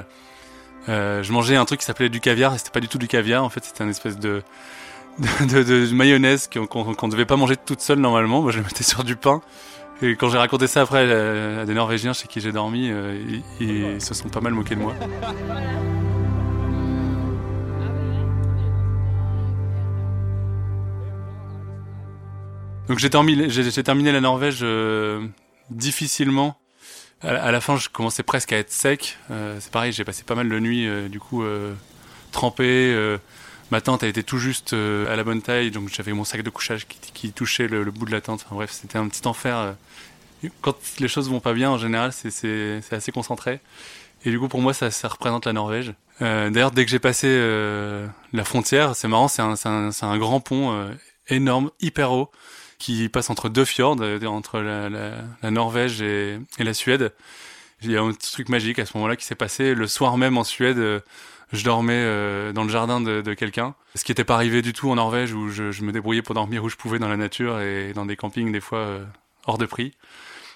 Euh, 0.90 1.24
je 1.24 1.32
mangeais 1.32 1.56
un 1.56 1.66
truc 1.66 1.80
qui 1.80 1.86
s'appelait 1.86 2.10
du 2.10 2.20
caviar, 2.20 2.54
et 2.54 2.58
c'était 2.58 2.72
pas 2.72 2.82
du 2.82 2.90
tout 2.90 2.98
du 2.98 3.08
caviar, 3.08 3.44
en 3.44 3.50
fait 3.50 3.64
c'était 3.64 3.84
un 3.84 3.90
espèce 3.90 4.18
de, 4.18 4.44
mayonnaise 5.94 6.50
qu'on 6.50 6.94
qu 6.94 7.08
devait 7.08 7.26
pas 7.26 7.38
manger 7.38 7.56
toute 7.56 7.82
seule 7.82 8.00
normalement, 8.00 8.42
moi 8.42 8.52
je 8.52 8.58
le 8.58 8.64
mettais 8.64 8.84
sur 8.84 9.04
du 9.04 9.16
pain. 9.16 9.42
Et 10.02 10.16
quand 10.16 10.30
j'ai 10.30 10.38
raconté 10.38 10.68
ça 10.68 10.82
après 10.82 11.10
à 11.10 11.66
des 11.66 11.74
Norvégiens 11.74 12.14
chez 12.14 12.28
qui 12.28 12.42
j'ai 12.42 12.52
dormi, 12.52 12.90
euh, 12.90 13.42
ils, 13.60 14.02
se 14.02 14.14
sont 14.14 14.30
pas 14.30 14.42
mal 14.42 14.54
moqués 14.54 14.76
de 14.76 14.82
moi. 14.82 14.94
Donc 22.88 23.00
j'ai 23.00 23.10
terminé, 23.10 24.12
la 24.12 24.22
Norvège 24.22 24.60
euh, 24.62 25.26
difficilement. 25.70 26.58
À, 27.22 27.54
la 27.54 27.62
fin, 27.62 27.78
je 27.78 27.88
commençais 27.88 28.24
presque 28.24 28.52
à 28.52 28.58
être 28.58 28.72
sec. 28.72 29.18
Euh, 29.32 29.56
c'est 29.62 29.72
pareil, 29.72 29.94
j'ai 29.94 30.04
passé 30.04 30.24
pas 30.24 30.36
mal 30.36 30.50
de 30.50 30.60
nuits, 30.60 30.90
du 31.10 31.22
coup, 31.22 31.46
trempé. 32.34 32.94
Ma 33.74 33.82
tente 33.82 34.04
a 34.04 34.08
été 34.08 34.24
tout 34.24 34.38
juste 34.38 34.74
à 34.74 35.16
la 35.16 35.24
bonne 35.24 35.42
taille, 35.42 35.72
donc 35.72 35.90
j'avais 35.90 36.14
mon 36.14 36.24
sac 36.24 36.44
de 36.44 36.50
couchage 36.50 36.88
qui, 36.88 37.32
touchait 37.34 37.68
le, 37.68 37.84
bout 37.92 38.06
de 38.06 38.12
la 38.12 38.22
tente. 38.22 38.46
Bref, 38.52 38.72
c'était 38.72 38.98
un 38.98 39.08
petit 39.08 39.28
enfer 39.28 39.76
quand 40.62 40.76
les 41.00 41.08
choses 41.08 41.30
vont 41.30 41.40
pas 41.40 41.54
bien, 41.54 41.72
en 41.72 41.78
général, 41.78 42.12
c'est 42.14 42.82
assez 42.92 43.12
concentré. 43.12 43.60
Et 44.26 44.30
du 44.30 44.40
coup, 44.40 44.48
pour 44.48 44.62
moi, 44.62 44.74
ça, 44.74 44.90
représente 45.08 45.46
la 45.46 45.54
Norvège. 45.54 45.94
Euh, 46.22 46.50
D'ailleurs, 46.50 46.72
dès 46.72 46.86
que 46.86 46.92
j'ai 46.92 47.00
passé 47.00 47.28
euh, 47.30 48.08
la 48.32 48.44
frontière, 48.44 48.96
c'est 48.96 49.08
marrant, 49.08 49.28
c'est 49.28 49.42
un, 49.42 50.18
grand 50.18 50.40
pont 50.40 50.72
euh, 50.72 50.92
énorme, 51.28 51.72
hyper 51.82 52.12
haut, 52.12 52.32
qui 52.80 53.10
passe 53.10 53.30
entre 53.30 53.50
deux 53.50 53.66
fjords, 53.66 53.98
euh, 54.02 54.24
entre 54.26 54.60
la, 54.60 55.52
Norvège 55.52 56.02
et, 56.02 56.40
et, 56.58 56.64
la 56.64 56.74
Suède. 56.74 57.14
Il 57.82 57.92
y 57.92 57.98
a 57.98 58.02
un 58.02 58.14
truc 58.14 58.48
magique 58.48 58.80
à 58.80 58.86
ce 58.86 58.96
moment-là 58.96 59.18
qui 59.18 59.26
s'est 59.26 59.36
passé. 59.36 59.76
Le 59.76 59.88
soir 59.88 60.18
même 60.18 60.38
en 60.38 60.46
Suède, 60.46 60.78
euh, 60.78 61.02
je 61.54 61.64
dormais 61.64 62.04
dans 62.54 62.64
le 62.64 62.70
jardin 62.70 63.00
de, 63.00 63.34
quelqu'un. 63.34 63.76
Ce 63.96 64.04
qui 64.04 64.12
n'était 64.12 64.26
pas 64.26 64.36
arrivé 64.36 64.62
du 64.62 64.74
tout 64.74 64.90
en 64.90 64.96
Norvège, 64.96 65.34
où 65.34 65.50
je, 65.50 65.84
me 65.84 65.92
débrouillais 65.92 66.22
pour 66.22 66.36
dormir 66.36 66.64
où 66.64 66.70
je 66.70 66.76
pouvais 66.76 67.00
dans 67.00 67.08
la 67.08 67.18
nature 67.18 67.62
et 67.62 67.94
dans 67.94 68.06
des 68.06 68.16
campings 68.16 68.52
des 68.52 68.60
fois 68.60 69.00
hors 69.46 69.58
de 69.58 69.66
prix. 69.66 69.94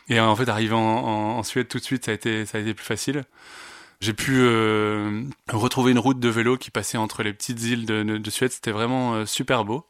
Et 0.09 0.19
en 0.19 0.35
fait, 0.35 0.47
arriver 0.49 0.73
en, 0.73 1.43
Suède 1.43 1.67
tout 1.67 1.79
de 1.79 1.83
suite, 1.83 2.05
ça 2.05 2.11
a 2.11 2.13
été, 2.13 2.45
ça 2.45 2.57
a 2.57 2.61
été 2.61 2.73
plus 2.73 2.85
facile. 2.85 3.23
J'ai 3.99 4.13
pu 4.13 4.35
euh, 4.37 5.23
retrouver 5.51 5.91
une 5.91 5.99
route 5.99 6.19
de 6.19 6.29
vélo 6.29 6.57
qui 6.57 6.69
passait 6.69 6.97
entre 6.97 7.23
les 7.23 7.33
petites 7.33 7.61
îles 7.63 7.85
de, 7.85 8.03
de 8.03 8.29
Suède. 8.29 8.51
C'était 8.51 8.71
vraiment 8.71 9.15
euh, 9.15 9.25
super 9.25 9.65
beau. 9.65 9.87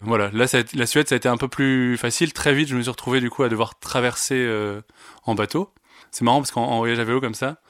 Voilà, 0.00 0.30
là, 0.32 0.46
la 0.74 0.86
Suède, 0.86 1.08
ça 1.08 1.14
a 1.14 1.16
été 1.16 1.28
un 1.28 1.36
peu 1.36 1.48
plus 1.48 1.96
facile. 1.96 2.32
Très 2.32 2.52
vite, 2.54 2.68
je 2.68 2.76
me 2.76 2.82
suis 2.82 2.90
retrouvé 2.90 3.20
du 3.20 3.30
coup 3.30 3.42
à 3.42 3.48
devoir 3.48 3.78
traverser 3.78 4.36
euh, 4.36 4.80
en 5.24 5.34
bateau. 5.34 5.72
C'est 6.10 6.24
marrant 6.24 6.40
parce 6.40 6.50
qu'en 6.50 6.78
voyage 6.78 6.98
à 6.98 7.04
vélo 7.04 7.20
comme 7.20 7.34
ça, 7.34 7.60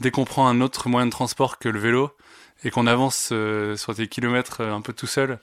dès 0.00 0.10
qu'on 0.10 0.24
prend 0.24 0.48
un 0.48 0.60
autre 0.60 0.88
moyen 0.88 1.06
de 1.06 1.12
transport 1.12 1.58
que 1.58 1.68
le 1.68 1.78
vélo 1.78 2.10
et 2.64 2.70
qu'on 2.70 2.86
avance 2.86 3.30
euh, 3.32 3.76
sur 3.76 3.94
des 3.94 4.08
kilomètres 4.08 4.60
un 4.62 4.80
peu 4.80 4.92
tout 4.92 5.06
seul, 5.06 5.38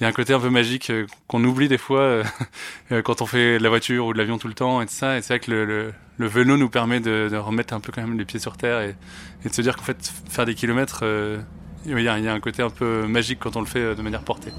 il 0.00 0.04
y 0.04 0.06
a 0.06 0.08
un 0.08 0.12
côté 0.12 0.32
un 0.32 0.40
peu 0.40 0.48
magique 0.48 0.88
euh, 0.88 1.06
qu'on 1.26 1.44
oublie 1.44 1.68
des 1.68 1.76
fois 1.76 2.00
euh, 2.00 2.24
euh, 2.92 3.02
quand 3.02 3.20
on 3.20 3.26
fait 3.26 3.58
de 3.58 3.62
la 3.62 3.68
voiture 3.68 4.06
ou 4.06 4.12
de 4.14 4.18
l'avion 4.18 4.38
tout 4.38 4.48
le 4.48 4.54
temps 4.54 4.80
et 4.80 4.86
tout 4.86 4.94
ça. 4.94 5.18
Et 5.18 5.22
c'est 5.22 5.34
vrai 5.34 5.40
que 5.40 5.50
le, 5.50 6.26
vélo 6.26 6.56
nous 6.56 6.70
permet 6.70 7.00
de, 7.00 7.36
remettre 7.36 7.74
un 7.74 7.80
peu 7.80 7.92
quand 7.92 8.00
même 8.00 8.18
les 8.18 8.24
pieds 8.24 8.40
sur 8.40 8.56
terre 8.56 8.80
et, 8.80 8.96
de 9.44 9.52
se 9.52 9.60
dire 9.60 9.76
qu'en 9.76 9.84
fait 9.84 10.10
faire 10.30 10.46
des 10.46 10.54
kilomètres, 10.54 11.04
il 11.84 12.00
y 12.00 12.08
a 12.08 12.32
un 12.32 12.40
côté 12.40 12.62
un 12.62 12.70
peu 12.70 13.06
magique 13.06 13.40
quand 13.40 13.56
on 13.56 13.60
le 13.60 13.66
fait 13.66 13.94
de 13.94 14.02
manière 14.02 14.22
portée. 14.22 14.52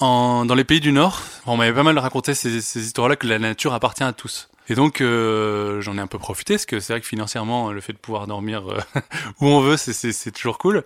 Dans 0.00 0.54
les 0.54 0.64
pays 0.64 0.80
du 0.80 0.92
Nord, 0.92 1.22
on 1.46 1.56
m'avait 1.56 1.72
pas 1.72 1.82
mal 1.82 1.98
raconté 1.98 2.34
ces, 2.34 2.60
ces 2.60 2.84
histoires-là 2.84 3.16
que 3.16 3.26
la 3.26 3.38
nature 3.38 3.72
appartient 3.72 4.04
à 4.04 4.12
tous. 4.12 4.48
Et 4.68 4.74
donc 4.74 5.00
euh, 5.00 5.82
j'en 5.82 5.98
ai 5.98 6.00
un 6.00 6.06
peu 6.06 6.18
profité 6.18 6.54
parce 6.54 6.64
que 6.64 6.80
c'est 6.80 6.94
vrai 6.94 7.00
que 7.00 7.06
financièrement 7.06 7.70
le 7.70 7.80
fait 7.82 7.92
de 7.92 7.98
pouvoir 7.98 8.26
dormir 8.26 8.66
euh, 8.70 8.80
où 9.40 9.46
on 9.46 9.60
veut 9.60 9.76
c'est 9.76 10.32
toujours 10.32 10.56
cool. 10.56 10.84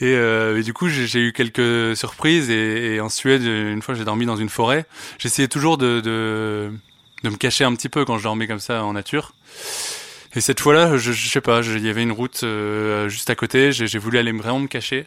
Et, 0.00 0.14
euh, 0.14 0.60
du 0.62 0.72
coup 0.72 0.88
j'ai 0.88 1.20
eu 1.20 1.32
quelques 1.32 1.96
surprises 1.96 2.50
et, 2.50 2.94
et, 2.94 3.00
en 3.00 3.08
Suède 3.08 3.42
une 3.44 3.82
fois 3.82 3.94
j'ai 3.94 4.04
dormi 4.04 4.26
dans 4.26 4.36
une 4.36 4.48
forêt. 4.48 4.84
J'essayais 5.18 5.46
toujours 5.46 5.78
de, 5.78 6.00
de, 6.00 6.72
de 7.22 7.28
me 7.28 7.36
cacher 7.36 7.64
un 7.64 7.74
petit 7.74 7.88
peu 7.88 8.04
quand 8.04 8.18
je 8.18 8.24
dormais 8.24 8.48
comme 8.48 8.58
ça 8.58 8.82
en 8.82 8.94
nature. 8.94 9.32
Et 10.34 10.40
cette 10.40 10.58
fois-là 10.58 10.96
je, 10.96 11.12
je 11.12 11.28
sais 11.28 11.40
pas 11.40 11.60
il 11.60 11.86
y 11.86 11.88
avait 11.88 12.02
une 12.02 12.12
route 12.12 12.40
euh, 12.42 13.08
juste 13.08 13.30
à 13.30 13.36
côté. 13.36 13.70
J'ai 13.70 13.98
voulu 13.98 14.18
aller 14.18 14.32
vraiment 14.32 14.58
me 14.58 14.66
cacher. 14.66 15.06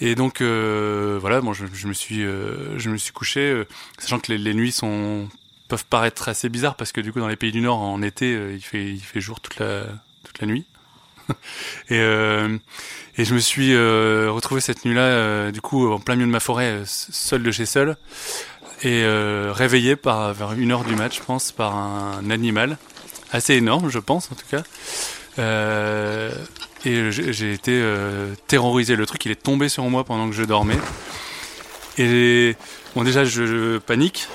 Et 0.00 0.14
donc 0.14 0.40
euh, 0.40 1.18
voilà, 1.20 1.40
bon, 1.40 1.52
je, 1.52 1.64
me 1.86 1.92
suis 1.92 2.22
euh, 2.22 2.78
je 2.78 2.90
me 2.90 2.96
suis 2.96 3.12
couché, 3.12 3.64
sachant 3.98 4.20
que 4.20 4.32
les, 4.32 4.38
les, 4.38 4.54
nuits 4.54 4.72
sont 4.72 5.28
peuvent 5.68 5.84
paraître 5.84 6.28
assez 6.28 6.48
bizarres 6.48 6.76
parce 6.76 6.92
que 6.92 7.00
du 7.00 7.12
coup 7.12 7.20
dans 7.20 7.28
les 7.28 7.36
pays 7.36 7.52
du 7.52 7.60
Nord 7.60 7.80
en 7.80 8.02
été 8.02 8.34
euh, 8.34 8.54
il 8.54 8.62
fait 8.62 8.86
il 8.86 9.00
fait 9.00 9.20
jour 9.20 9.40
toute 9.40 9.58
la 9.58 9.84
toute 10.24 10.40
la 10.40 10.46
nuit. 10.46 10.64
Et 11.90 11.98
euh, 11.98 12.56
et 13.18 13.24
je 13.24 13.34
me 13.34 13.38
suis 13.38 13.74
euh, 13.74 14.30
retrouvé 14.30 14.60
cette 14.60 14.84
nuit-là 14.84 15.02
euh, 15.02 15.50
du 15.50 15.60
coup 15.60 15.90
en 15.90 15.98
plein 15.98 16.14
milieu 16.14 16.26
de 16.26 16.32
ma 16.32 16.40
forêt 16.40 16.82
seul 16.86 17.42
de 17.42 17.50
chez 17.50 17.66
seul 17.66 17.96
et 18.82 19.04
réveillé 19.50 19.96
par 19.96 20.32
vers 20.32 20.52
une 20.52 20.70
heure 20.70 20.84
du 20.84 20.94
match 20.94 21.18
je 21.18 21.22
pense 21.24 21.52
par 21.52 21.74
un 21.76 22.30
animal. 22.30 22.78
Assez 23.32 23.54
énorme 23.54 23.90
je 23.90 23.98
pense 23.98 24.30
en 24.30 24.36
tout 24.36 24.46
cas 24.48 24.62
et 26.84 27.10
j'ai 27.10 27.52
été 27.52 27.82
terrorisé. 28.46 28.96
Le 28.96 29.06
truc 29.06 29.24
il 29.24 29.32
est 29.32 29.42
tombé 29.42 29.68
sur 29.68 29.84
moi 29.84 30.04
pendant 30.04 30.28
que 30.28 30.34
je 30.34 30.44
dormais. 30.44 30.78
Et 31.98 32.56
bon 32.94 33.04
déjà 33.04 33.24
je, 33.24 33.78
panique. 33.78 34.28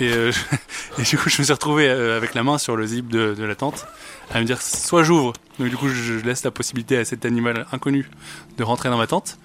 Et, 0.00 0.10
euh, 0.12 0.32
du 0.98 1.16
coup, 1.16 1.30
je 1.30 1.40
me 1.40 1.44
suis 1.44 1.52
retrouvé 1.52 1.88
euh, 1.88 2.16
avec 2.16 2.34
la 2.34 2.42
main 2.42 2.58
sur 2.58 2.74
le 2.74 2.84
zip 2.84 3.06
de, 3.06 3.34
de 3.34 3.44
la 3.44 3.54
tente 3.54 3.86
à 4.32 4.40
me 4.40 4.44
dire 4.44 4.60
soit 4.60 5.02
j'ouvre, 5.02 5.34
donc 5.58 5.68
du 5.68 5.76
coup, 5.76 5.88
je 5.88 6.14
laisse 6.14 6.44
la 6.44 6.50
possibilité 6.50 6.96
à 6.96 7.04
cet 7.04 7.24
animal 7.24 7.66
inconnu 7.72 8.08
de 8.56 8.64
rentrer 8.64 8.88
dans 8.88 8.96
ma 8.96 9.06
tente, 9.06 9.38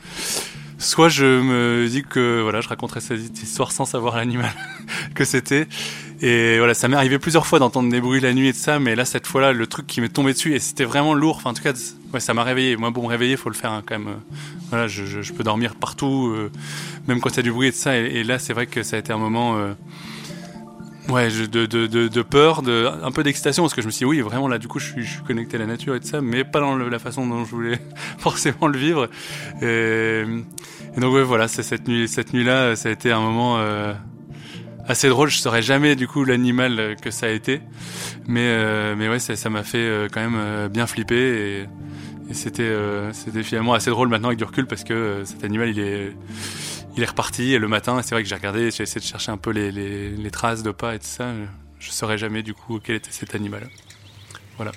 soit 0.79 1.09
je 1.09 1.25
me 1.25 1.88
dis 1.88 2.03
que 2.03 2.41
voilà, 2.41 2.62
je 2.62 2.69
raconterai 2.69 3.01
cette 3.01 3.43
histoire 3.43 3.71
sans 3.71 3.86
savoir 3.86 4.15
l'animal 4.15 4.51
que 5.13 5.25
c'était. 5.25 5.67
Et 6.21 6.57
voilà, 6.57 6.74
ça 6.74 6.88
m'est 6.88 6.98
arrivé 6.98 7.19
plusieurs 7.19 7.45
fois 7.45 7.59
d'entendre 7.59 7.89
des 7.89 8.01
bruits 8.01 8.19
la 8.19 8.33
nuit 8.33 8.48
et 8.48 8.51
de 8.51 8.57
ça, 8.57 8.79
mais 8.79 8.95
là, 8.95 9.05
cette 9.05 9.27
fois-là, 9.27 9.53
le 9.53 9.67
truc 9.67 9.88
qui 9.88 10.01
m'est 10.01 10.09
tombé 10.09 10.33
dessus, 10.33 10.53
et 10.53 10.59
c'était 10.59 10.83
vraiment 10.83 11.13
lourd. 11.13 11.38
Enfin, 11.38 11.51
en 11.51 11.53
tout 11.53 11.63
cas, 11.63 11.74
ouais, 12.13 12.19
ça 12.19 12.33
m'a 12.33 12.43
réveillé. 12.43 12.75
Moi, 12.75 12.91
pour 12.91 13.03
me 13.03 13.09
réveiller, 13.09 13.38
faut 13.38 13.50
le 13.50 13.55
faire 13.55 13.71
hein, 13.71 13.83
quand 13.86 13.98
même. 13.98 14.15
Voilà, 14.69 14.88
je, 14.88 15.05
je, 15.05 15.21
je, 15.21 15.33
peux 15.33 15.43
dormir 15.43 15.75
partout, 15.75 16.33
euh, 16.36 16.51
même 17.07 17.21
quand 17.21 17.29
il 17.29 17.38
y 17.38 17.39
a 17.39 17.43
du 17.43 17.51
bruit 17.51 17.69
et 17.69 17.71
de 17.71 17.75
ça. 17.75 17.98
Et, 17.98 18.05
et, 18.05 18.24
là, 18.24 18.38
c'est 18.38 18.53
vrai 18.53 18.67
que 18.67 18.83
ça 18.83 18.98
a 18.98 19.00
été 19.00 19.13
un 19.13 19.17
moment. 19.17 19.57
Euh, 19.57 19.74
Ouais, 21.09 21.29
de, 21.29 21.65
de, 21.65 21.87
de, 21.87 22.07
de, 22.07 22.21
peur, 22.21 22.61
de, 22.61 22.87
un 23.03 23.11
peu 23.11 23.23
d'excitation, 23.23 23.63
parce 23.63 23.73
que 23.73 23.81
je 23.81 23.87
me 23.87 23.91
suis 23.91 24.05
dit, 24.05 24.09
oui, 24.09 24.21
vraiment, 24.21 24.47
là, 24.47 24.57
du 24.57 24.67
coup, 24.67 24.79
je 24.79 24.91
suis, 24.91 25.03
je 25.03 25.13
suis 25.13 25.23
connecté 25.23 25.57
à 25.57 25.59
la 25.59 25.65
nature 25.65 25.95
et 25.95 25.99
tout 25.99 26.07
ça, 26.07 26.21
mais 26.21 26.43
pas 26.43 26.59
dans 26.59 26.75
la 26.75 26.99
façon 26.99 27.25
dont 27.25 27.45
je 27.45 27.49
voulais 27.49 27.79
forcément 28.17 28.67
le 28.67 28.77
vivre. 28.77 29.09
Et, 29.61 30.23
et 30.95 30.99
donc, 30.99 31.13
ouais, 31.13 31.23
voilà, 31.23 31.47
cette 31.47 31.87
nuit, 31.87 32.07
cette 32.07 32.33
nuit-là, 32.33 32.75
ça 32.75 32.89
a 32.89 32.91
été 32.91 33.11
un 33.11 33.21
moment 33.21 33.57
euh, 33.57 33.93
assez 34.87 35.07
drôle. 35.07 35.29
Je 35.29 35.37
saurais 35.37 35.61
jamais, 35.61 35.95
du 35.95 36.07
coup, 36.07 36.25
l'animal 36.25 36.95
que 37.01 37.11
ça 37.11 37.27
a 37.27 37.29
été. 37.29 37.61
Mais, 38.27 38.45
euh, 38.45 38.95
mais 38.97 39.07
ouais, 39.09 39.19
ça 39.19 39.49
m'a 39.49 39.63
fait 39.63 39.77
euh, 39.77 40.07
quand 40.11 40.21
même 40.21 40.37
euh, 40.37 40.69
bien 40.69 40.85
flipper 40.85 41.15
et, 41.15 41.61
et 42.29 42.33
c'était, 42.33 42.61
euh, 42.63 43.11
c'était 43.13 43.41
finalement 43.41 43.73
assez 43.73 43.89
drôle 43.89 44.07
maintenant 44.07 44.27
avec 44.27 44.37
du 44.37 44.43
recul 44.43 44.67
parce 44.67 44.83
que 44.83 45.23
cet 45.25 45.43
animal, 45.43 45.69
il 45.69 45.79
est, 45.79 46.15
il 47.00 47.03
est 47.03 47.06
reparti 47.06 47.53
et 47.53 47.60
le 47.60 47.70
matin, 47.70 48.01
c'est 48.01 48.13
vrai 48.13 48.24
que 48.24 48.27
j'ai 48.27 48.36
regardé, 48.36 48.72
j'ai 48.72 48.84
essayé 48.84 49.00
de 49.00 49.06
chercher 49.06 49.32
un 49.32 49.38
peu 49.38 49.51
les, 49.51 50.32
traces 50.32 50.63
de 50.63 50.72
pas 50.72 50.96
et 50.96 51.00
tout 51.00 51.08
ça. 51.08 51.32
Je 51.79 51.91
saurais 51.91 52.18
jamais 52.18 52.44
du 52.44 52.53
coup 52.53 52.82
quel 52.84 52.98
était 52.98 53.12
cet 53.12 53.36
animal. 53.36 53.70
Voilà. 54.58 54.74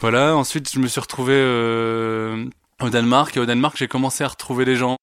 Voilà, 0.00 0.34
ensuite 0.34 0.72
je 0.72 0.78
me 0.78 0.86
suis 0.86 1.00
retrouvé 1.00 1.34
euh, 1.34 2.46
au 2.80 2.88
Danemark 2.88 3.36
et 3.36 3.40
au 3.40 3.46
Danemark 3.46 3.76
j'ai 3.76 3.88
commencé 3.88 4.24
à 4.24 4.28
retrouver 4.28 4.64
des 4.64 4.76
gens, 4.76 4.96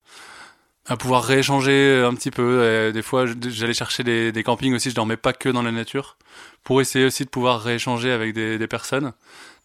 à 0.87 0.97
pouvoir 0.97 1.23
rééchanger 1.23 2.03
un 2.03 2.15
petit 2.15 2.31
peu. 2.31 2.91
Des 2.91 3.03
fois 3.03 3.25
j'allais 3.27 3.75
chercher 3.75 4.03
des, 4.03 4.43
campings 4.43 4.73
aussi, 4.73 4.89
je 4.89 4.95
dormais 4.95 5.17
pas 5.17 5.33
que 5.33 5.49
dans 5.49 5.61
la 5.61 5.71
nature, 5.71 6.17
pour 6.63 6.81
essayer 6.81 7.05
aussi 7.05 7.23
de 7.23 7.29
pouvoir 7.29 7.61
rééchanger 7.61 8.11
avec 8.11 8.33
des 8.33 8.67
personnes. 8.67 9.13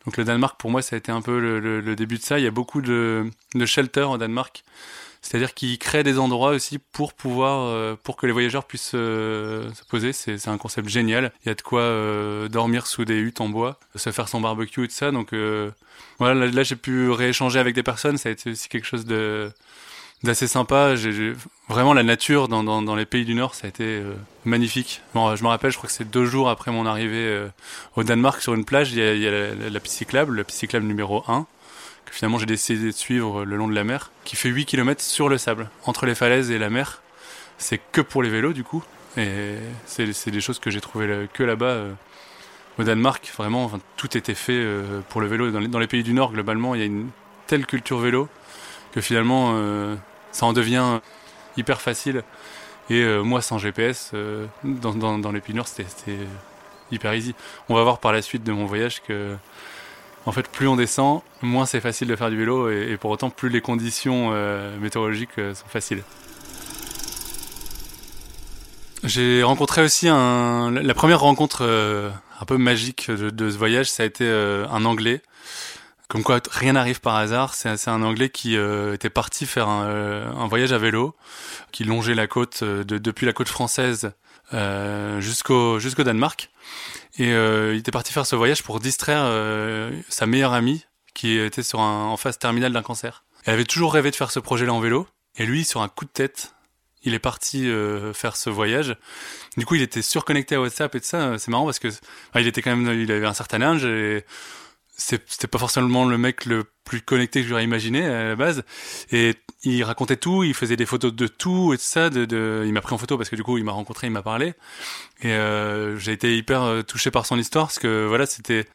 Donc 0.05 0.17
le 0.17 0.25
Danemark, 0.25 0.59
pour 0.59 0.71
moi, 0.71 0.83
ça 0.83 0.97
a 0.97 0.99
été 0.99 1.13
un 1.13 1.21
peu 1.21 1.39
le, 1.39 1.97
début 1.97 2.17
de 2.17 2.23
ça. 2.23 2.39
Il 2.39 2.45
y 2.45 2.49
a 2.49 2.51
beaucoup 2.51 2.81
de, 2.81 3.31
shelters 3.65 4.11
au 4.11 4.19
Danemark, 4.19 4.65
c'est-à-dire 5.21 5.53
qu'ils 5.53 5.79
créent 5.79 6.03
des 6.03 6.19
endroits 6.19 6.51
aussi 6.51 6.79
pour 6.79 7.13
pouvoir, 7.13 7.67
euh, 7.67 7.97
pour 8.03 8.17
que 8.17 8.27
les 8.27 8.33
voyageurs 8.33 8.65
puissent 8.65 8.93
euh, 8.95 9.71
se 9.75 9.85
poser. 9.85 10.13
C'est 10.13 10.49
un 10.49 10.57
concept 10.57 10.89
génial. 10.89 11.33
Il 11.45 11.49
y 11.49 11.53
a 11.53 11.55
de 11.55 11.63
quoi 11.63 11.83
euh, 11.83 12.49
dormir 12.49 12.87
sous 12.87 13.05
des 13.05 13.19
huttes 13.19 13.43
en 13.43 13.51
bois, 13.51 13.79
se 13.95 14.11
faire 14.11 14.29
son 14.29 14.41
barbecue 14.41 14.85
et 14.85 14.89
tout 14.89 14.95
ça. 14.95 15.11
Donc 15.11 15.35
voilà, 16.19 16.35
là, 16.35 16.47
là 16.47 16.63
j'ai 16.63 16.77
pu 16.77 17.11
rééchanger 17.11 17.59
avec 17.59 17.75
des 17.75 17.83
personnes. 17.83 18.17
Ça 18.17 18.31
a 18.31 18.33
été 18.33 18.51
aussi 18.51 18.69
quelque 18.69 18.87
chose 18.87 19.05
de 19.05 19.53
d'assez 20.23 20.47
sympa. 20.47 20.97
J'ai 20.97 21.33
vraiment 21.69 21.95
la 21.95 22.03
nature 22.03 22.49
dans, 22.49 22.63
dans, 22.63 22.97
les 22.97 23.07
pays 23.07 23.25
du 23.25 23.35
Nord, 23.35 23.55
ça 23.55 23.67
a 23.67 23.69
été 23.69 23.85
euh, 23.85 24.15
magnifique. 24.45 25.03
Bon, 25.15 25.35
je 25.37 25.43
me 25.43 25.49
rappelle, 25.49 25.71
je 25.71 25.77
crois 25.77 25.89
que 25.89 25.95
c'est 25.95 26.09
deux 26.09 26.27
jours 26.27 26.49
après 26.49 26.71
mon 26.71 26.87
arrivée 26.87 27.27
euh, 27.27 27.49
au 27.97 28.05
Danemark 28.05 28.41
sur 28.41 28.55
une 28.55 28.65
plage, 28.65 28.93
il 28.93 28.99
y 28.99 29.27
a, 29.27 29.31
la, 29.31 29.71
la, 29.71 29.81
piste 29.81 29.97
cyclable, 29.97 30.37
la 30.37 30.45
piste 30.45 30.59
cyclable 30.61 30.87
numéro 30.87 31.25
1, 31.29 31.47
que 32.05 32.15
finalement 32.15 32.39
j'ai 32.39 32.47
décidé 32.47 32.87
de 32.87 32.91
suivre 32.91 33.45
le 33.45 33.57
long 33.57 33.69
de 33.69 33.75
la 33.75 33.85
mer, 33.85 34.11
qui 34.25 34.37
fait 34.37 34.49
8 34.49 34.67
km 34.67 35.03
sur 35.03 35.29
le 35.29 35.39
sable, 35.39 35.71
entre 35.85 36.07
les 36.07 36.15
falaises 36.15 36.51
et 36.51 36.59
la 36.59 36.71
mer. 36.71 37.03
C'est 37.59 37.81
que 37.93 38.01
pour 38.01 38.23
les 38.23 38.31
vélos 38.31 38.53
du 38.53 38.65
coup, 38.65 38.83
et 39.17 39.57
c'est 39.87 40.31
des 40.31 40.41
choses 40.41 40.59
que 40.59 40.71
j'ai 40.71 40.81
trouvées 40.81 41.29
que 41.33 41.43
là-bas. 41.43 41.67
Euh, 41.67 41.93
au 42.79 42.85
Danemark, 42.85 43.31
vraiment, 43.37 43.65
enfin, 43.65 43.81
tout 43.97 44.17
était 44.17 44.35
fait 44.35 44.53
euh, 44.53 45.01
pour 45.09 45.21
le 45.21 45.27
vélo. 45.27 45.51
Dans 45.51 45.79
les, 45.79 45.87
pays 45.87 46.03
du 46.03 46.15
Nord, 46.15 46.33
globalement, 46.33 46.75
il 46.75 46.81
y 46.81 46.83
a 46.83 46.87
une 46.87 47.11
telle 47.47 47.67
culture 47.67 47.99
vélo 47.99 48.29
que 48.93 49.01
finalement, 49.01 49.53
euh, 49.55 49.97
ça 50.33 50.47
en 50.47 50.53
devient 50.53 51.01
hyper 51.57 51.81
facile. 51.81 52.23
Et 52.89 53.03
euh, 53.03 53.23
moi, 53.23 53.41
sans 53.41 53.59
GPS, 53.59 54.11
euh, 54.15 54.47
dans, 54.65 54.95
dans, 54.95 55.33
c'était 55.65 56.19
hyper 56.91 57.15
easy. 57.15 57.35
On 57.69 57.75
va 57.75 57.85
voir 57.85 57.99
par 57.99 58.13
la 58.13 58.21
suite 58.21 58.43
de 58.43 58.53
mon 58.53 58.67
voyage 58.67 59.01
que, 59.03 59.37
en 60.27 60.33
fait, 60.33 60.49
plus 60.49 60.67
on 60.67 60.75
descend, 60.75 61.23
moins 61.41 61.67
c'est 61.67 61.81
facile 61.81 62.09
de 62.09 62.17
faire 62.17 62.31
du 62.31 62.37
vélo, 62.37 62.69
et, 62.69 62.97
pour 62.97 63.11
autant, 63.13 63.31
plus 63.31 63.49
les 63.49 63.61
conditions 63.61 64.31
euh, 64.33 64.77
météorologiques 64.79 65.37
sont 65.37 65.69
faciles. 65.69 66.03
J'ai 69.05 69.43
rencontré 69.45 69.83
aussi 69.83 70.09
un, 70.09 70.73
la 70.73 70.95
première 70.95 71.21
rencontre 71.21 71.63
un 71.63 72.45
peu 72.45 72.59
magique 72.59 73.11
de, 73.11 73.51
ce 73.51 73.57
voyage, 73.57 73.91
ça 73.91 74.03
a 74.03 74.07
été 74.07 74.29
un 74.29 74.85
Anglais 74.85 75.23
comme 76.11 76.25
quoi, 76.25 76.41
rien 76.51 76.73
n'arrive 76.73 77.01
par 77.01 77.15
hasard. 77.15 77.55
C'est 77.55 77.89
un 77.89 78.03
Anglais 78.03 78.31
qui 78.31 78.57
euh, 78.57 78.95
était 78.95 79.11
parti 79.11 79.47
faire 79.47 79.69
un, 79.69 79.85
euh, 79.85 80.29
un, 80.33 80.49
voyage 80.49 80.73
à 80.73 80.79
vélo, 80.79 81.15
qui 81.71 81.85
longeait 81.85 82.17
la 82.17 82.27
côte 82.27 82.65
euh, 82.65 82.83
de, 82.83 82.99
depuis 82.99 83.27
la 83.27 83.33
côte 83.33 83.49
française 83.49 84.11
euh, 84.53 85.21
jusqu'au 85.21 85.79
jusqu'au 85.79 86.03
Danemark. 86.03 86.51
Et 87.19 87.33
euh, 87.33 87.75
il 87.75 87.79
était 87.79 87.93
parti 87.93 88.13
faire 88.13 88.27
ce 88.27 88.35
voyage 88.35 88.65
pour 88.65 88.81
distraire 88.81 89.23
sa 90.09 90.27
meilleure 90.27 90.53
amie 90.53 90.85
qui 91.15 91.39
était 91.39 91.63
sur 91.63 91.79
un, 91.79 92.07
en 92.07 92.17
phase 92.17 92.39
terminale 92.39 92.73
d'un 92.73 92.83
cancer. 92.83 93.25
Elle 93.45 93.55
avait 93.55 93.65
toujours 93.65 93.95
rêvé 93.95 94.11
de 94.11 94.17
faire 94.17 94.33
ce 94.33 94.41
projet-là 94.41 94.75
en 94.75 94.81
vélo. 94.81 95.07
Et 95.37 95.47
lui, 95.47 95.65
sur 95.65 95.81
un 95.81 95.89
coup 95.89 96.07
de 96.07 96.11
tête, 96.11 96.55
il 97.05 97.15
est 97.15 97.21
parti 97.21 97.71
faire 98.15 98.35
ce 98.35 98.51
voyage. 98.51 98.97
Du 99.57 99.65
coup, 99.65 99.77
il 99.77 99.83
était 99.83 100.03
surconnecté 100.03 100.57
à 100.57 100.61
WhatsApp 100.61 100.93
et 100.97 101.01
tout 101.01 101.07
ça. 101.07 101.39
C'est 101.39 101.53
marrant 101.53 101.67
parce 101.67 101.79
que 101.79 101.89
il 102.35 102.47
était 102.49 102.63
quand 102.63 102.75
même, 102.75 103.01
il 103.01 103.13
avait 103.13 103.27
un 103.27 103.35
certain 103.35 103.63
âge 103.63 103.85
et 103.85 104.25
c'était 105.01 105.47
pas 105.47 105.59
forcément 105.59 106.05
le 106.05 106.19
mec 106.19 106.45
le 106.45 106.65
plus 106.85 107.01
connecté 107.01 107.43
que 107.43 107.49
j'aurais 107.49 107.65
imaginé 107.65 108.05
à 108.05 108.29
la 108.29 108.37
base. 108.37 108.63
Et 109.11 109.35
il 109.63 109.83
racontait 109.83 110.17
tout 110.17 110.45
il 110.45 110.55
faisait 110.55 110.77
des 110.77 110.87
photos 110.87 111.13
de 111.13 111.27
tout 111.27 111.73
et 111.73 111.79
tout 111.79 111.85
ça 111.85 112.11
de, 112.11 112.25
de... 112.25 112.65
il 112.67 112.73
m'a 112.73 112.81
pris 112.81 112.95
en 112.95 112.99
photo 112.99 113.17
parce 113.17 113.29
que 113.31 113.37
du 113.37 113.43
coup 113.43 113.59
il 113.59 113.65
m'a 113.65 113.73
rencontré 113.73 114.07
il 114.07 114.11
m'a 114.11 114.23
parlé. 114.23 114.55
Et 115.23 115.33
euh, 115.33 115.99
j'ai 115.99 116.13
été 116.13 116.37
hyper 116.37 116.63
euh, 116.63 116.83
touché 116.83 117.11
par 117.11 117.27
son 117.27 117.39
histoire 117.39 117.67
parce 117.67 117.79
que 117.79 118.07
voilà 118.07 118.27
c'était 118.27 118.67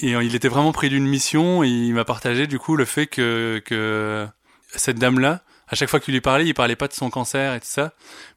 et 0.00 0.12
il 0.12 0.34
était 0.34 0.48
vraiment 0.48 0.72
pris 0.72 0.88
d'une 0.88 1.06
mission 1.06 1.64
il 1.64 1.92
m'a 1.92 2.04
partagé 2.04 2.46
du 2.46 2.58
coup 2.58 2.76
le 2.76 2.84
fait 2.84 3.06
que 3.06 3.60
que 3.64 4.26
cette 4.74 4.98
dame 4.98 5.18
là 5.18 5.42
à 5.66 5.74
chaque 5.74 5.90
fois 5.90 5.98
qu'il 5.98 6.14
lui 6.14 6.20
parlait 6.20 6.46
il 6.46 6.54
parlait 6.54 6.76
pas 6.76 6.86
de 6.86 6.92
son 6.92 7.10
cancer 7.10 7.54
et 7.54 7.60
tout 7.60 7.66
ça 7.66 7.92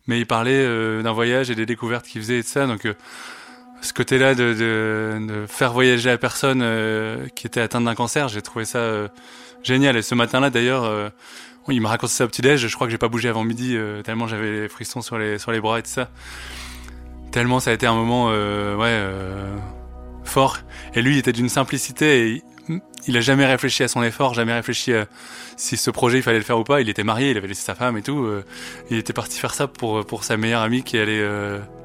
mais 0.07 0.19
il 0.19 0.25
parlait 0.25 0.53
euh, 0.53 1.03
d'un 1.03 1.11
voyage 1.11 1.51
et 1.51 1.55
des 1.55 1.67
découvertes 1.67 2.07
qu'il 2.07 2.21
faisait 2.21 2.39
et 2.39 2.43
tout 2.43 2.49
ça. 2.49 2.65
Donc 2.65 2.87
ce 3.81 3.93
côté-là 3.93 4.35
de, 4.35 5.45
faire 5.47 5.73
voyager 5.73 6.09
la 6.09 6.17
personne 6.17 6.61
euh, 6.61 7.27
qui 7.35 7.47
était 7.47 7.61
atteinte 7.61 7.83
d'un 7.83 7.95
cancer, 7.95 8.29
j'ai 8.29 8.41
trouvé 8.41 8.65
ça 8.65 8.79
euh, 8.79 9.07
génial. 9.63 9.97
Et 9.97 10.01
ce 10.01 10.15
matin-là, 10.15 10.49
d'ailleurs, 10.49 10.83
euh, 10.83 11.09
il 11.67 11.81
m'a 11.81 11.89
raconté 11.89 12.13
ça 12.13 12.25
au 12.25 12.27
petit-déj. 12.27 12.67
Je 12.67 12.75
crois 12.75 12.87
que 12.87 12.91
j'ai 12.91 12.99
pas 12.99 13.07
bougé 13.07 13.29
avant 13.29 13.43
midi, 13.43 13.77
tellement 14.03 14.27
j'avais 14.27 14.51
les 14.51 14.69
frissons 14.69 15.01
sur 15.01 15.17
les, 15.17 15.39
sur 15.39 15.51
les 15.51 15.59
bras 15.59 15.79
et 15.79 15.83
tout 15.83 15.89
ça. 15.89 16.09
Tellement 17.31 17.59
ça 17.59 17.71
a 17.71 17.73
été 17.73 17.87
un 17.87 17.93
moment 17.93 18.27
ouais, 18.27 19.07
fort. 20.23 20.57
Et 20.95 21.01
lui, 21.01 21.15
il 21.15 21.17
était 21.19 21.33
d'une 21.33 21.49
simplicité. 21.49 22.27
Et 22.27 22.43
il 23.07 23.17
a 23.17 23.21
jamais 23.21 23.45
réfléchi 23.45 23.83
à 23.83 23.87
son 23.87 24.03
effort, 24.03 24.33
jamais 24.33 24.53
réfléchi 24.53 24.93
à 24.93 25.05
si 25.55 25.77
ce 25.77 25.91
projet 25.91 26.17
il 26.17 26.23
fallait 26.23 26.39
le 26.39 26.43
faire 26.43 26.59
ou 26.59 26.63
pas. 26.63 26.81
Il 26.81 26.89
était 26.89 27.03
marié, 27.03 27.31
il 27.31 27.37
avait 27.37 27.47
laissé 27.47 27.63
sa 27.63 27.75
femme 27.75 27.95
et 27.95 28.01
tout. 28.01 28.27
Il 28.89 28.97
était 28.97 29.13
parti 29.13 29.39
faire 29.39 29.53
ça 29.53 29.67
pour 29.67 30.03
pour 30.05 30.23
sa 30.23 30.37
meilleure 30.37 30.61
amie 30.61 30.83
qui 30.83 30.97
allait 30.97 31.23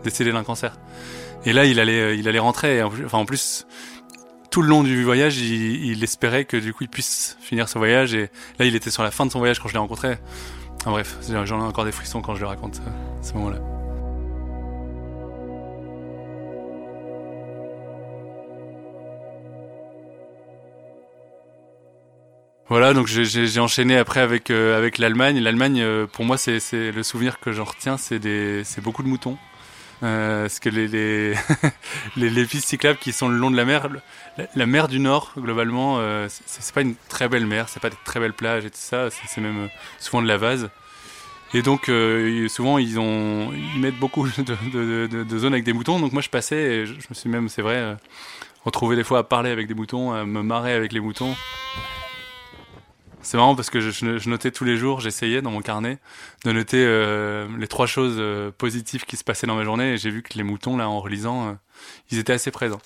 décéder 0.03 0.33
d'un 0.33 0.43
cancer. 0.43 0.73
Et 1.47 1.53
là, 1.53 1.65
il 1.65 1.79
allait 1.81 2.01
euh, 2.01 2.15
il 2.15 2.29
allait 2.29 2.41
rentrer. 2.41 2.83
Enfin, 2.83 3.19
en 3.19 3.25
plus, 3.25 3.67
tout 4.51 4.63
le 4.63 4.69
long 4.69 4.83
du 4.83 5.05
voyage, 5.05 5.39
il, 5.39 6.03
espérait 6.03 6.45
que 6.45 6.57
du 6.57 6.75
coup 6.75 6.85
il 6.85 6.89
puisse 6.89 7.39
finir 7.41 7.69
ce 7.69 7.79
voyage. 7.79 8.15
Et 8.15 8.31
là, 8.59 8.67
il 8.67 8.75
était 8.75 8.91
sur 8.91 9.05
la 9.05 9.13
fin 9.13 9.25
de 9.25 9.31
son 9.31 9.39
voyage 9.39 9.61
quand 9.61 9.69
je 9.69 9.75
l'ai 9.75 9.79
rencontré. 9.79 10.19
Enfin 10.81 10.91
bref, 10.91 11.17
j'en 11.29 11.61
ai 11.61 11.65
encore 11.65 11.85
des 11.85 11.93
frissons 11.93 12.21
quand 12.21 12.35
je 12.35 12.41
le 12.41 12.47
raconte 12.47 12.81
ce 13.23 13.33
moment-là. 13.35 13.59
Voilà, 22.69 22.95
donc 22.95 23.07
j'ai 23.07 23.61
enchaîné 23.61 23.97
après 23.97 24.19
avec 24.19 24.51
euh, 24.51 24.77
avec 24.77 24.99
l'Allemagne. 24.99 25.39
L'Allemagne, 25.39 25.81
euh, 25.81 26.07
pour 26.09 26.25
moi, 26.25 26.37
c'est 26.37 26.59
le 26.73 27.03
souvenir 27.05 27.39
que 27.39 27.53
j'en 27.53 27.63
retiens, 27.63 27.97
c'est 27.97 28.19
beaucoup 28.83 29.05
de 29.05 29.09
moutons. 29.09 29.39
Euh, 30.03 30.43
parce 30.43 30.61
que 30.61 30.69
les 32.17 32.45
pistes 32.45 32.69
cyclables 32.69 32.99
qui 32.99 33.13
sont 33.13 33.29
le 33.29 33.37
long 33.37 33.51
de 33.51 33.57
la 33.57 33.65
mer, 33.65 33.89
la, 34.55 34.67
mer 34.67 34.89
du 34.89 34.99
Nord 34.99 35.33
globalement, 35.37 35.97
euh, 35.99 36.29
c'est 36.29 36.75
pas 36.75 36.83
une 36.83 36.95
très 37.09 37.29
belle 37.29 37.47
mer, 37.47 37.69
c'est 37.69 37.81
pas 37.81 37.91
des 37.91 37.97
très 38.05 38.21
belles 38.21 38.35
plages 38.35 38.65
et 38.65 38.71
tout 38.71 38.77
ça. 38.79 39.09
C'est 39.11 39.41
même 39.41 39.65
euh, 39.65 39.69
souvent 39.99 40.23
de 40.23 40.29
la 40.29 40.37
vase. 40.37 40.69
Et 41.55 41.63
donc 41.63 41.91
souvent 42.49 42.79
ils 42.79 42.99
mettent 43.79 43.99
beaucoup 43.99 44.27
de, 44.37 44.57
de, 44.73 45.07
de, 45.07 45.25
de, 45.25 45.39
zones 45.39 45.55
avec 45.55 45.65
des 45.65 45.73
moutons. 45.73 45.99
Donc 46.01 46.13
moi 46.13 46.21
je 46.21 46.29
passais 46.29 46.57
et 46.57 46.87
je, 46.87 46.93
je 46.95 47.07
me 47.09 47.15
suis 47.15 47.31
même 47.31 47.49
c'est 47.49 47.63
vrai 47.63 47.97
retrouvé 48.65 48.97
des 48.97 49.05
fois 49.05 49.21
à 49.21 49.23
parler 49.23 49.51
avec 49.51 49.69
des 49.69 49.75
moutons, 49.75 50.13
à 50.13 50.25
me 50.27 50.43
marrer 50.43 50.75
avec 50.75 50.93
les 50.93 51.01
moutons. 51.01 51.35
C'est 53.27 53.39
marrant 53.39 53.57
parce 53.57 53.71
que 53.71 53.81
je, 53.81 54.29
notais 54.29 54.53
tous 54.53 54.63
les 54.63 54.77
jours, 54.77 55.01
j'essayais 55.01 55.43
dans 55.43 55.51
mon 55.51 55.61
carnet 55.61 55.99
de 56.45 56.53
noter 56.53 56.77
euh, 56.79 57.49
les 57.59 57.67
trois 57.67 57.89
choses 57.89 58.15
euh, 58.19 58.53
positives 58.53 59.05
qui 59.05 59.17
se 59.17 59.25
passaient 59.25 59.49
dans 59.49 59.57
ma 59.57 59.65
journée 59.65 59.95
et 59.95 59.99
j'ai 59.99 60.11
vu 60.11 60.23
que 60.23 60.35
les 60.35 60.45
moutons, 60.45 60.77
là, 60.77 60.89
en 60.89 61.01
relisant, 61.01 61.49
euh, 61.49 61.53
ils 62.13 62.19
étaient 62.21 62.35
assez 62.35 62.53
présents. 62.53 62.81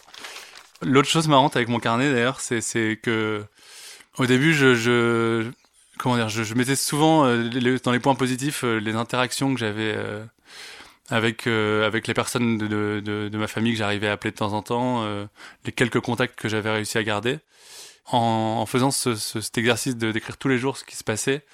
L'autre 0.80 1.10
chose 1.10 1.28
marrante 1.28 1.56
avec 1.56 1.68
mon 1.68 1.78
carnet, 1.78 2.10
d'ailleurs, 2.10 2.40
c'est 2.40 2.98
que 3.02 3.44
au 4.16 4.24
début, 4.24 4.54
je, 4.54 5.50
comment 5.98 6.16
dire, 6.16 6.30
je, 6.30 6.54
mettais 6.54 6.74
souvent 6.74 7.26
dans 7.26 7.92
les 7.92 8.00
points 8.00 8.14
positifs 8.14 8.62
les 8.62 8.94
interactions 8.94 9.52
que 9.52 9.60
j'avais 9.60 9.94
avec 11.10 11.46
avec 11.46 12.06
les 12.06 12.14
personnes 12.14 12.56
de, 12.56 13.02
de 13.04 13.36
ma 13.36 13.46
famille 13.46 13.72
que 13.72 13.78
j'arrivais 13.78 14.08
à 14.08 14.12
appeler 14.12 14.30
de 14.30 14.36
temps 14.36 14.54
en 14.54 14.62
temps, 14.62 15.06
les 15.66 15.72
quelques 15.72 16.00
contacts 16.00 16.34
que 16.34 16.48
j'avais 16.48 16.70
réussi 16.70 16.96
à 16.96 17.02
garder 17.02 17.40
en, 18.12 18.66
faisant 18.66 18.90
ce, 18.90 19.14
cet 19.14 19.56
exercice 19.58 19.96
de 19.96 20.12
décrire 20.12 20.36
tous 20.36 20.48
les 20.48 20.58
jours 20.58 20.76
ce 20.76 20.84
qui 20.84 20.96
se 20.96 21.04
passait, 21.04 21.44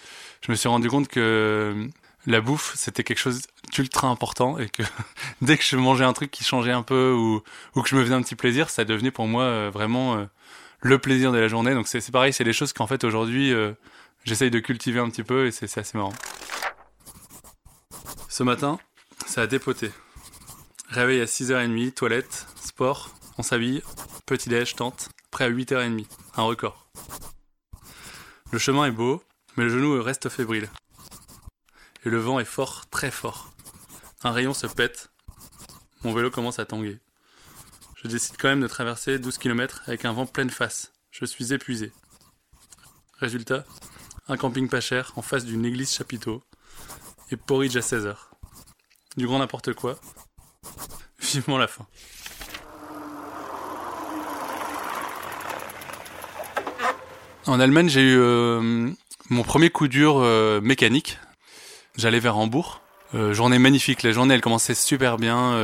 je 0.45 0.51
me 0.51 0.57
suis 0.57 0.69
rendu 0.69 0.89
compte 0.89 1.09
que 1.09 1.89
la 2.27 2.41
bouffe, 2.41 2.75
c'était 2.77 3.05
quelque 3.05 3.19
chose 3.19 3.43
d'ultra 3.73 4.09
important 4.09 4.59
et 4.59 4.69
que 4.69 4.83
dès 5.43 5.57
que 5.57 5.65
je 5.65 5.77
mangeais 5.77 6.05
un 6.05 6.13
truc 6.13 6.31
qui 6.31 6.45
changeait 6.45 6.73
un 6.73 6.83
peu 6.83 7.13
ou, 7.13 7.43
que 7.81 7.89
je 7.89 7.97
me 7.97 8.03
faisais 8.03 8.15
un 8.15 8.23
petit 8.23 8.35
plaisir, 8.35 8.71
ça 8.71 8.85
devenait 8.85 9.11
pour 9.11 9.27
moi 9.27 9.45
euh, 9.45 9.71
vraiment 9.73 10.17
euh, 10.17 10.25
le 10.81 10.99
plaisir 10.99 11.33
de 11.33 11.39
la 11.39 11.49
journée. 11.49 11.75
Donc 11.75 11.89
c'est 11.89 12.11
pareil, 12.11 12.33
c'est 12.33 12.45
des 12.45 12.53
choses 12.53 12.73
qu'en 12.73 12.87
fait 12.87 13.05
aujourd'hui, 13.05 13.53
euh, 13.53 13.73
j'essaye 14.25 14.51
de 14.51 14.59
cultiver 14.59 15.01
un 15.01 15.09
petit 15.09 15.23
peu 15.23 15.47
et 15.47 15.51
c'est 15.51 15.79
assez 15.79 15.97
marrant. 15.97 16.15
Ce 18.29 18.43
matin, 18.43 18.79
ça 19.27 19.43
a 19.43 19.47
dépoté. 19.47 19.91
Réveil 20.89 21.21
à 21.21 21.25
6h30, 21.25 21.93
toilette, 21.93 22.47
sport, 22.61 23.11
on 23.39 23.43
s'habille, 23.43 23.83
petit 24.25 24.49
déj, 24.49 24.75
tente 24.75 25.11
prêt 25.31 25.45
à 25.45 25.51
8h30. 25.51 26.07
Un 26.38 26.43
record. 26.43 26.90
Le 28.52 28.59
chemin 28.59 28.85
est 28.85 28.90
beau, 28.90 29.23
mais 29.57 29.64
le 29.64 29.71
genou 29.71 30.02
reste 30.02 30.28
fébrile. 30.28 30.69
Et 32.05 32.11
le 32.11 32.19
vent 32.19 32.38
est 32.38 32.45
fort, 32.45 32.85
très 32.90 33.11
fort. 33.11 33.55
Un 34.23 34.33
rayon 34.33 34.52
se 34.52 34.66
pète. 34.66 35.11
Mon 36.05 36.12
vélo 36.12 36.31
commence 36.31 36.59
à 36.59 36.66
tanguer. 36.66 37.00
Je 37.97 38.09
décide 38.09 38.37
quand 38.38 38.49
même 38.49 38.61
de 38.61 38.66
traverser 38.66 39.19
12 39.19 39.38
km 39.38 39.83
avec 39.87 40.05
un 40.05 40.12
vent 40.12 40.26
pleine 40.26 40.50
face. 40.50 40.93
Je 41.11 41.25
suis 41.25 41.55
épuisé. 41.55 41.90
Résultat, 43.15 43.65
un 44.28 44.37
camping 44.37 44.69
pas 44.69 44.82
cher 44.82 45.13
en 45.17 45.23
face 45.23 45.47
d'une 45.47 45.65
église 45.65 45.91
chapiteau 45.91 46.43
et 47.30 47.37
porridge 47.39 47.76
à 47.76 47.80
16h. 47.80 48.15
Du 49.17 49.26
grand 49.26 49.39
n'importe 49.39 49.73
quoi. 49.73 49.99
Vivement 51.19 51.56
la 51.56 51.67
fin. 51.67 51.87
En 57.47 57.61
Allemagne, 57.61 57.89
j'ai 57.89 58.00
eu 58.00 58.19
euh, 58.19 58.91
mon 59.30 59.43
premier 59.45 59.71
coup 59.71 59.87
dur 59.87 60.19
euh, 60.19 60.61
mécanique. 60.61 61.19
J'allais 61.97 62.19
vers 62.19 62.37
Hambourg. 62.37 62.80
Euh, 63.15 63.35
journée 63.35 63.61
magnifique. 63.61 64.02
La 64.02 64.11
journée, 64.11 64.35
elle 64.35 64.41
commençait 64.41 64.75
super 64.75 65.17
bien. 65.17 65.56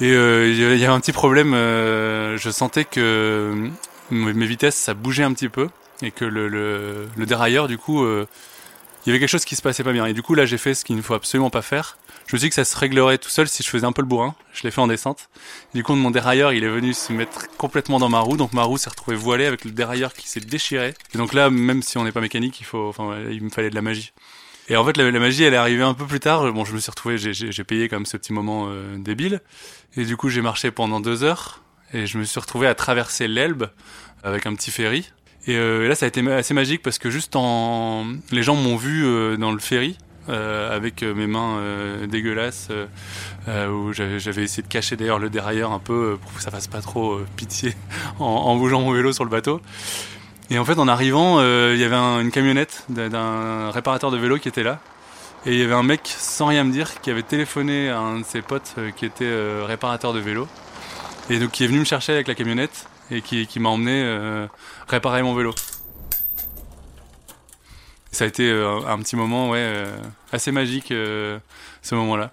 et 0.00 0.06
il 0.10 0.56
y 0.58 0.64
avait 0.64 0.86
un 0.86 1.00
petit 1.00 1.12
problème. 1.12 1.52
je 1.52 2.50
sentais 2.50 2.84
que 2.84 3.70
mes 4.10 4.46
vitesses, 4.46 4.76
ça 4.76 4.92
bougeait 4.92 5.24
un 5.24 5.32
petit 5.32 5.48
peu. 5.48 5.68
Et 6.02 6.10
que 6.10 6.24
le, 6.24 6.48
le, 6.48 7.08
le 7.16 7.26
dérailleur, 7.26 7.66
du 7.66 7.78
coup, 7.78 8.06
il 8.06 8.26
y 9.06 9.10
avait 9.10 9.18
quelque 9.18 9.30
chose 9.30 9.46
qui 9.46 9.56
se 9.56 9.62
passait 9.62 9.82
pas 9.84 9.92
bien. 9.92 10.04
Et 10.04 10.12
du 10.12 10.22
coup, 10.22 10.34
là, 10.34 10.44
j'ai 10.44 10.58
fait 10.58 10.74
ce 10.74 10.84
qu'il 10.84 10.96
ne 10.96 11.02
faut 11.02 11.14
absolument 11.14 11.50
pas 11.50 11.62
faire 11.62 11.96
je 12.28 12.36
me 12.36 12.38
suis 12.38 12.46
dit 12.46 12.48
que 12.50 12.56
ça 12.56 12.66
se 12.66 12.76
réglerait 12.76 13.16
tout 13.16 13.30
seul 13.30 13.48
si 13.48 13.62
je 13.62 13.70
faisais 13.70 13.86
un 13.86 13.92
peu 13.92 14.02
le 14.02 14.06
bourrin. 14.06 14.34
Je 14.52 14.62
l'ai 14.64 14.70
fait 14.70 14.82
en 14.82 14.86
descente. 14.86 15.30
Du 15.72 15.82
coup, 15.82 15.94
mon 15.94 16.10
dérailleur, 16.10 16.52
il 16.52 16.62
est 16.62 16.68
venu 16.68 16.92
se 16.92 17.10
mettre 17.10 17.48
complètement 17.56 17.98
dans 17.98 18.10
ma 18.10 18.20
roue. 18.20 18.36
Donc 18.36 18.52
ma 18.52 18.64
roue 18.64 18.76
s'est 18.76 18.90
retrouvée 18.90 19.16
voilée 19.16 19.46
avec 19.46 19.64
le 19.64 19.70
dérailleur 19.70 20.12
qui 20.12 20.28
s'est 20.28 20.40
déchiré. 20.40 20.92
Et 21.14 21.18
donc 21.18 21.32
là, 21.32 21.48
même 21.48 21.80
si 21.80 21.96
on 21.96 22.04
n'est 22.04 22.12
pas 22.12 22.20
mécanique, 22.20 22.60
il 22.60 22.64
faut, 22.64 22.86
enfin, 22.86 23.16
il 23.30 23.42
me 23.42 23.48
fallait 23.48 23.70
de 23.70 23.74
la 23.74 23.80
magie. 23.80 24.12
Et 24.68 24.76
en 24.76 24.84
fait, 24.84 24.98
la, 24.98 25.10
magie, 25.10 25.44
elle 25.44 25.54
est 25.54 25.56
arrivée 25.56 25.82
un 25.82 25.94
peu 25.94 26.04
plus 26.04 26.20
tard. 26.20 26.52
Bon, 26.52 26.66
je 26.66 26.74
me 26.74 26.80
suis 26.80 26.90
retrouvé, 26.90 27.16
j'ai 27.16 27.64
payé 27.64 27.88
comme 27.88 28.04
ce 28.04 28.18
petit 28.18 28.34
moment 28.34 28.66
euh, 28.68 28.98
débile. 28.98 29.40
Et 29.96 30.04
du 30.04 30.18
coup, 30.18 30.28
j'ai 30.28 30.42
marché 30.42 30.70
pendant 30.70 31.00
deux 31.00 31.24
heures. 31.24 31.62
Et 31.94 32.06
je 32.06 32.18
me 32.18 32.24
suis 32.24 32.38
retrouvé 32.38 32.66
à 32.66 32.74
traverser 32.74 33.26
l'Elbe 33.26 33.70
avec 34.22 34.44
un 34.44 34.54
petit 34.54 34.70
ferry. 34.70 35.10
Et, 35.46 35.56
euh, 35.56 35.88
là, 35.88 35.94
ça 35.94 36.04
a 36.04 36.08
été 36.08 36.20
assez 36.30 36.52
magique 36.52 36.82
parce 36.82 36.98
que 36.98 37.08
juste 37.08 37.36
en, 37.36 38.04
les 38.30 38.42
gens 38.42 38.54
m'ont 38.54 38.76
vu 38.76 39.06
euh, 39.06 39.38
dans 39.38 39.50
le 39.50 39.58
ferry 39.60 39.96
euh, 40.28 40.76
avec 40.76 41.02
euh, 41.02 41.14
mes 41.14 41.26
mains 41.26 41.56
euh, 41.58 42.06
dégueulasses, 42.06 42.68
où 43.46 43.92
j'avais 43.92 44.42
essayé 44.42 44.62
de 44.62 44.68
cacher 44.68 44.96
d'ailleurs 44.96 45.18
le 45.18 45.30
dérailleur 45.30 45.72
un 45.72 45.78
peu 45.78 46.18
pour 46.20 46.34
que 46.34 46.42
ça 46.42 46.50
fasse 46.50 46.66
pas 46.66 46.82
trop 46.82 47.18
pitié 47.36 47.74
en, 48.18 48.54
bougeant 48.56 48.82
mon 48.82 48.92
vélo 48.92 49.12
sur 49.12 49.24
le 49.24 49.30
bateau. 49.30 49.62
Et 50.50 50.58
en 50.58 50.64
fait, 50.64 50.78
en 50.78 50.86
arrivant, 50.86 51.40
il 51.40 51.78
y 51.78 51.84
avait 51.84 51.96
une 51.96 52.30
camionnette 52.30 52.84
d'un 52.88 53.70
réparateur 53.70 54.10
de 54.10 54.18
vélo 54.18 54.38
qui 54.38 54.48
était 54.48 54.62
là. 54.62 54.80
Et 55.46 55.52
il 55.52 55.58
y 55.58 55.62
avait 55.62 55.74
un 55.74 55.82
mec, 55.82 56.02
sans 56.04 56.46
rien 56.46 56.64
me 56.64 56.72
dire, 56.72 57.00
qui 57.00 57.10
avait 57.10 57.22
téléphoné 57.22 57.88
à 57.88 58.00
un 58.00 58.20
de 58.20 58.24
ses 58.24 58.42
potes 58.42 58.74
qui 58.96 59.06
était 59.06 59.32
réparateur 59.64 60.12
de 60.12 60.20
vélo. 60.20 60.46
Et 61.30 61.38
donc 61.38 61.52
qui 61.52 61.64
est 61.64 61.68
venu 61.68 61.80
me 61.80 61.84
chercher 61.84 62.12
avec 62.12 62.28
la 62.28 62.34
camionnette 62.34 62.86
et 63.10 63.22
qui, 63.22 63.46
qui 63.46 63.60
m'a 63.60 63.70
emmené 63.70 64.46
réparer 64.88 65.22
mon 65.22 65.34
vélo 65.34 65.54
ça 68.12 68.24
a 68.24 68.26
été 68.26 68.50
euh, 68.50 68.80
un 68.86 68.98
petit 68.98 69.16
moment 69.16 69.50
ouais, 69.50 69.58
euh, 69.60 69.96
assez 70.32 70.50
magique 70.50 70.90
euh, 70.90 71.38
ce 71.82 71.94
moment-là. 71.94 72.32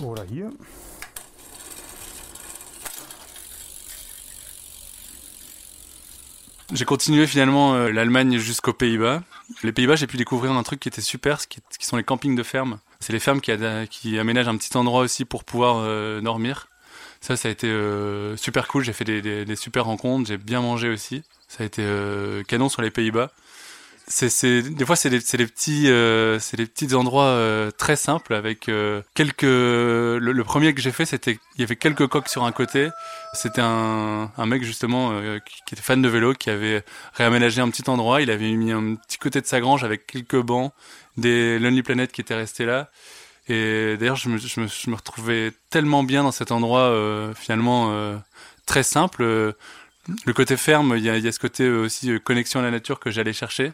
Voilà, 0.00 0.22
J'ai 6.72 6.84
continué 6.84 7.26
finalement 7.26 7.74
l'Allemagne 7.88 8.36
jusqu'aux 8.36 8.74
Pays-Bas. 8.74 9.22
Les 9.62 9.72
Pays-Bas, 9.72 9.96
j'ai 9.96 10.06
pu 10.06 10.18
découvrir 10.18 10.52
un 10.52 10.62
truc 10.62 10.78
qui 10.78 10.88
était 10.88 11.00
super, 11.00 11.48
qui, 11.48 11.60
qui 11.78 11.86
sont 11.86 11.96
les 11.96 12.04
campings 12.04 12.36
de 12.36 12.42
ferme. 12.42 12.78
C'est 13.00 13.12
les 13.12 13.18
fermes 13.18 13.40
qui, 13.40 13.50
qui, 13.90 14.18
aménagent 14.18 14.48
un 14.48 14.56
petit 14.56 14.76
endroit 14.76 15.00
aussi 15.00 15.24
pour 15.24 15.44
pouvoir 15.44 15.82
dormir. 16.20 16.68
Ça, 17.20 17.36
ça 17.36 17.48
a 17.48 17.50
été 17.50 17.74
super 18.36 18.68
cool. 18.68 18.84
J'ai 18.84 18.92
fait 18.92 19.04
des, 19.04 19.22
des, 19.22 19.46
des, 19.46 19.56
super 19.56 19.86
rencontres. 19.86 20.28
J'ai 20.28 20.36
bien 20.36 20.60
mangé 20.60 20.90
aussi. 20.90 21.24
Ça 21.48 21.64
a 21.64 21.66
été 21.66 21.82
canon 22.46 22.68
sur 22.68 22.82
les 22.82 22.90
Pays-Bas 22.90 23.32
c'est 24.10 24.62
des 24.62 24.86
fois 24.86 24.96
c'est 24.96 25.10
des, 25.10 25.18
des 25.18 25.46
petits 25.46 25.88
euh, 25.88 26.38
c'est 26.38 26.56
des 26.56 26.66
petits 26.66 26.94
endroits 26.94 27.24
euh, 27.24 27.70
très 27.70 27.94
simples 27.96 28.34
avec 28.34 28.68
euh, 28.68 29.02
quelques 29.14 29.42
le, 29.42 30.42
premier 30.44 30.72
que 30.74 30.80
j'ai 30.80 30.92
fait 30.92 31.04
c'était 31.04 31.38
il 31.56 31.60
y 31.60 31.64
avait 31.64 31.76
quelques 31.76 32.06
coques 32.06 32.28
sur 32.28 32.44
un 32.44 32.52
côté. 32.52 32.88
C'était 33.34 33.60
un, 33.60 34.30
un 34.36 34.46
mec 34.46 34.64
justement 34.64 35.10
euh, 35.12 35.38
qui, 35.40 35.56
qui, 35.66 35.74
était 35.74 35.82
fan 35.82 36.00
de 36.00 36.08
vélo 36.08 36.32
qui 36.32 36.48
avait 36.48 36.82
réaménagé 37.12 37.60
un 37.60 37.68
petit 37.68 37.88
endroit. 37.90 38.22
Il 38.22 38.30
avait 38.30 38.50
mis 38.52 38.72
un 38.72 38.94
petit 38.94 39.18
côté 39.18 39.40
de 39.42 39.46
sa 39.46 39.60
grange 39.60 39.84
avec 39.84 40.06
quelques 40.06 40.40
bancs 40.40 40.72
des 41.18 41.58
Lonely 41.58 41.82
Planet 41.82 42.10
qui 42.10 42.22
étaient 42.22 42.34
restés 42.34 42.64
là. 42.64 42.90
Et 43.48 43.96
d'ailleurs 43.98 44.16
je 44.16 44.30
me, 44.30 44.38
je 44.38 44.60
me, 44.60 44.66
je 44.66 44.90
me 44.90 44.96
retrouvais 44.96 45.52
tellement 45.70 46.02
bien 46.02 46.22
dans 46.22 46.32
cet 46.32 46.50
endroit 46.50 46.94
finalement 47.34 47.92
très 48.66 48.82
simple 48.82 49.54
le 50.24 50.32
côté 50.32 50.56
ferme, 50.56 50.94
il 50.96 51.04
y 51.04 51.10
a, 51.10 51.32
ce 51.32 51.38
côté 51.38 51.68
aussi 51.68 52.18
connexion 52.20 52.60
à 52.60 52.62
la 52.62 52.70
nature 52.70 53.00
que 53.00 53.10
j'allais 53.10 53.32
chercher. 53.32 53.72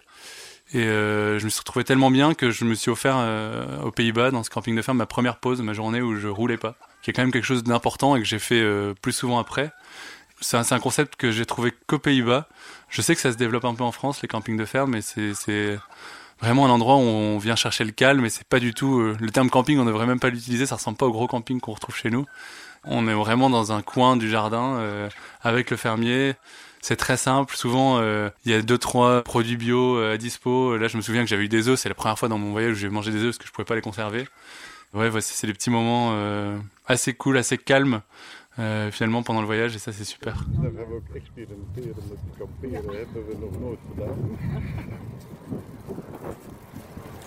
Et 0.72 0.82
euh, 0.82 1.38
je 1.38 1.44
me 1.44 1.50
suis 1.50 1.60
retrouvé 1.60 1.84
tellement 1.84 2.10
bien 2.10 2.34
que 2.34 2.50
je 2.50 2.64
me 2.64 2.74
suis 2.74 2.90
offert 2.90 3.16
euh, 3.18 3.82
aux 3.82 3.90
Pays-Bas, 3.90 4.30
dans 4.30 4.42
ce 4.42 4.50
camping 4.50 4.74
de 4.74 4.82
ferme, 4.82 4.98
ma 4.98 5.06
première 5.06 5.36
pause, 5.36 5.60
ma 5.60 5.74
journée 5.74 6.00
où 6.00 6.16
je 6.16 6.26
roulais 6.26 6.56
pas, 6.56 6.76
qui 7.02 7.10
est 7.10 7.12
quand 7.12 7.22
même 7.22 7.32
quelque 7.32 7.44
chose 7.44 7.62
d'important 7.62 8.16
et 8.16 8.20
que 8.20 8.26
j'ai 8.26 8.38
fait 8.38 8.60
euh, 8.60 8.94
plus 9.00 9.12
souvent 9.12 9.38
après. 9.38 9.72
c'est 10.40 10.56
un, 10.56 10.64
un, 10.68 10.80
concept 10.80 11.16
que 11.16 11.30
j'ai 11.30 11.44
trouvé 11.44 11.72
qu'aux 11.86 11.98
Pays-Bas. 11.98 12.48
Je 12.88 13.02
sais 13.02 13.14
que 13.14 13.20
ça 13.20 13.30
se 13.30 13.36
développe 13.36 13.66
un 13.66 13.74
peu 13.74 13.84
en 13.84 13.92
France, 13.92 14.22
les 14.22 14.28
campings 14.28 14.56
de 14.56 14.64
ferme, 14.64 14.92
mais 14.92 15.02
c'est 15.02 15.78
vraiment 16.40 16.66
un 16.66 16.70
endroit 16.70 16.96
où 16.96 17.00
on 17.00 17.38
vient 17.38 17.56
chercher 17.56 17.84
le 17.84 17.92
calme 17.92 18.24
et 18.24 18.30
c'est 18.30 18.46
pas 18.46 18.60
du 18.60 18.74
tout 18.74 18.98
euh, 18.98 19.16
le 19.20 19.30
terme 19.30 19.50
camping 19.50 19.78
on 19.78 19.84
devrait 19.84 20.06
même 20.06 20.20
pas 20.20 20.30
l'utiliser 20.30 20.66
ça 20.66 20.76
ressemble 20.76 20.96
pas 20.96 21.06
au 21.06 21.12
gros 21.12 21.26
camping 21.26 21.60
qu'on 21.60 21.72
retrouve 21.72 21.96
chez 21.96 22.10
nous 22.10 22.26
on 22.84 23.08
est 23.08 23.14
vraiment 23.14 23.50
dans 23.50 23.72
un 23.72 23.82
coin 23.82 24.16
du 24.16 24.28
jardin 24.28 24.76
euh, 24.76 25.08
avec 25.42 25.70
le 25.70 25.76
fermier. 25.76 26.34
C'est 26.80 26.96
très 26.96 27.16
simple. 27.16 27.56
Souvent 27.56 27.98
euh, 27.98 28.28
il 28.44 28.52
y 28.52 28.54
a 28.54 28.62
deux 28.62 28.78
trois 28.78 29.22
produits 29.22 29.56
bio 29.56 29.98
à 29.98 30.16
dispo. 30.16 30.76
Là 30.76 30.88
je 30.88 30.96
me 30.96 31.02
souviens 31.02 31.22
que 31.22 31.28
j'avais 31.28 31.44
eu 31.44 31.48
des 31.48 31.68
œufs. 31.68 31.78
C'est 31.78 31.88
la 31.88 31.94
première 31.94 32.18
fois 32.18 32.28
dans 32.28 32.38
mon 32.38 32.52
voyage 32.52 32.72
où 32.72 32.76
j'ai 32.76 32.90
mangé 32.90 33.10
des 33.10 33.18
œufs 33.18 33.28
parce 33.28 33.38
que 33.38 33.46
je 33.46 33.52
pouvais 33.52 33.64
pas 33.64 33.74
les 33.74 33.80
conserver. 33.80 34.28
Ouais 34.92 35.10
c'est 35.20 35.46
des 35.46 35.54
petits 35.54 35.70
moments 35.70 36.14
assez 36.86 37.14
cool 37.14 37.36
assez 37.38 37.58
calmes 37.58 38.02
euh, 38.60 38.92
finalement 38.92 39.24
pendant 39.24 39.40
le 39.40 39.46
voyage 39.46 39.74
et 39.74 39.80
ça 39.80 39.90
c'est 39.90 40.04
super. 40.04 40.44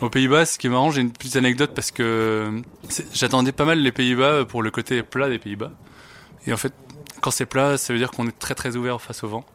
Aux 0.01 0.09
Pays-Bas, 0.09 0.45
ce 0.45 0.59
qui 0.59 0.67
est 0.67 0.69
marrant, 0.69 0.91
j'ai 0.91 1.01
une 1.01 1.11
petite 1.11 1.35
anecdote 1.35 1.71
parce 1.73 1.91
que 1.91 2.61
j'attendais 3.13 3.51
pas 3.51 3.65
mal 3.65 3.79
les 3.79 3.91
Pays-Bas 3.91 4.45
pour 4.45 4.61
le 4.61 4.69
côté 4.69 5.01
plat 5.01 5.27
des 5.27 5.39
Pays-Bas. 5.39 5.71
Et 6.45 6.53
en 6.53 6.57
fait, 6.57 6.73
quand 7.21 7.31
c'est 7.31 7.47
plat, 7.47 7.77
ça 7.77 7.93
veut 7.93 7.99
dire 7.99 8.11
qu'on 8.11 8.27
est 8.27 8.37
très 8.37 8.53
très 8.53 8.75
ouvert 8.75 9.01
face 9.01 9.23
au 9.23 9.27
vent. 9.27 9.45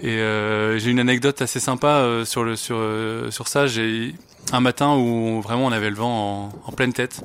Et 0.00 0.08
euh, 0.08 0.78
j'ai 0.78 0.90
une 0.90 0.98
anecdote 0.98 1.40
assez 1.42 1.60
sympa 1.60 1.88
euh, 1.88 2.24
sur 2.24 2.56
sur 2.56 2.76
euh, 2.78 3.30
sur 3.30 3.48
ça. 3.48 3.66
J'ai 3.66 4.14
un 4.52 4.60
matin 4.60 4.94
où 4.96 5.40
vraiment 5.42 5.66
on 5.66 5.72
avait 5.72 5.90
le 5.90 5.96
vent 5.96 6.44
en, 6.44 6.52
en 6.64 6.72
pleine 6.72 6.92
tête. 6.92 7.22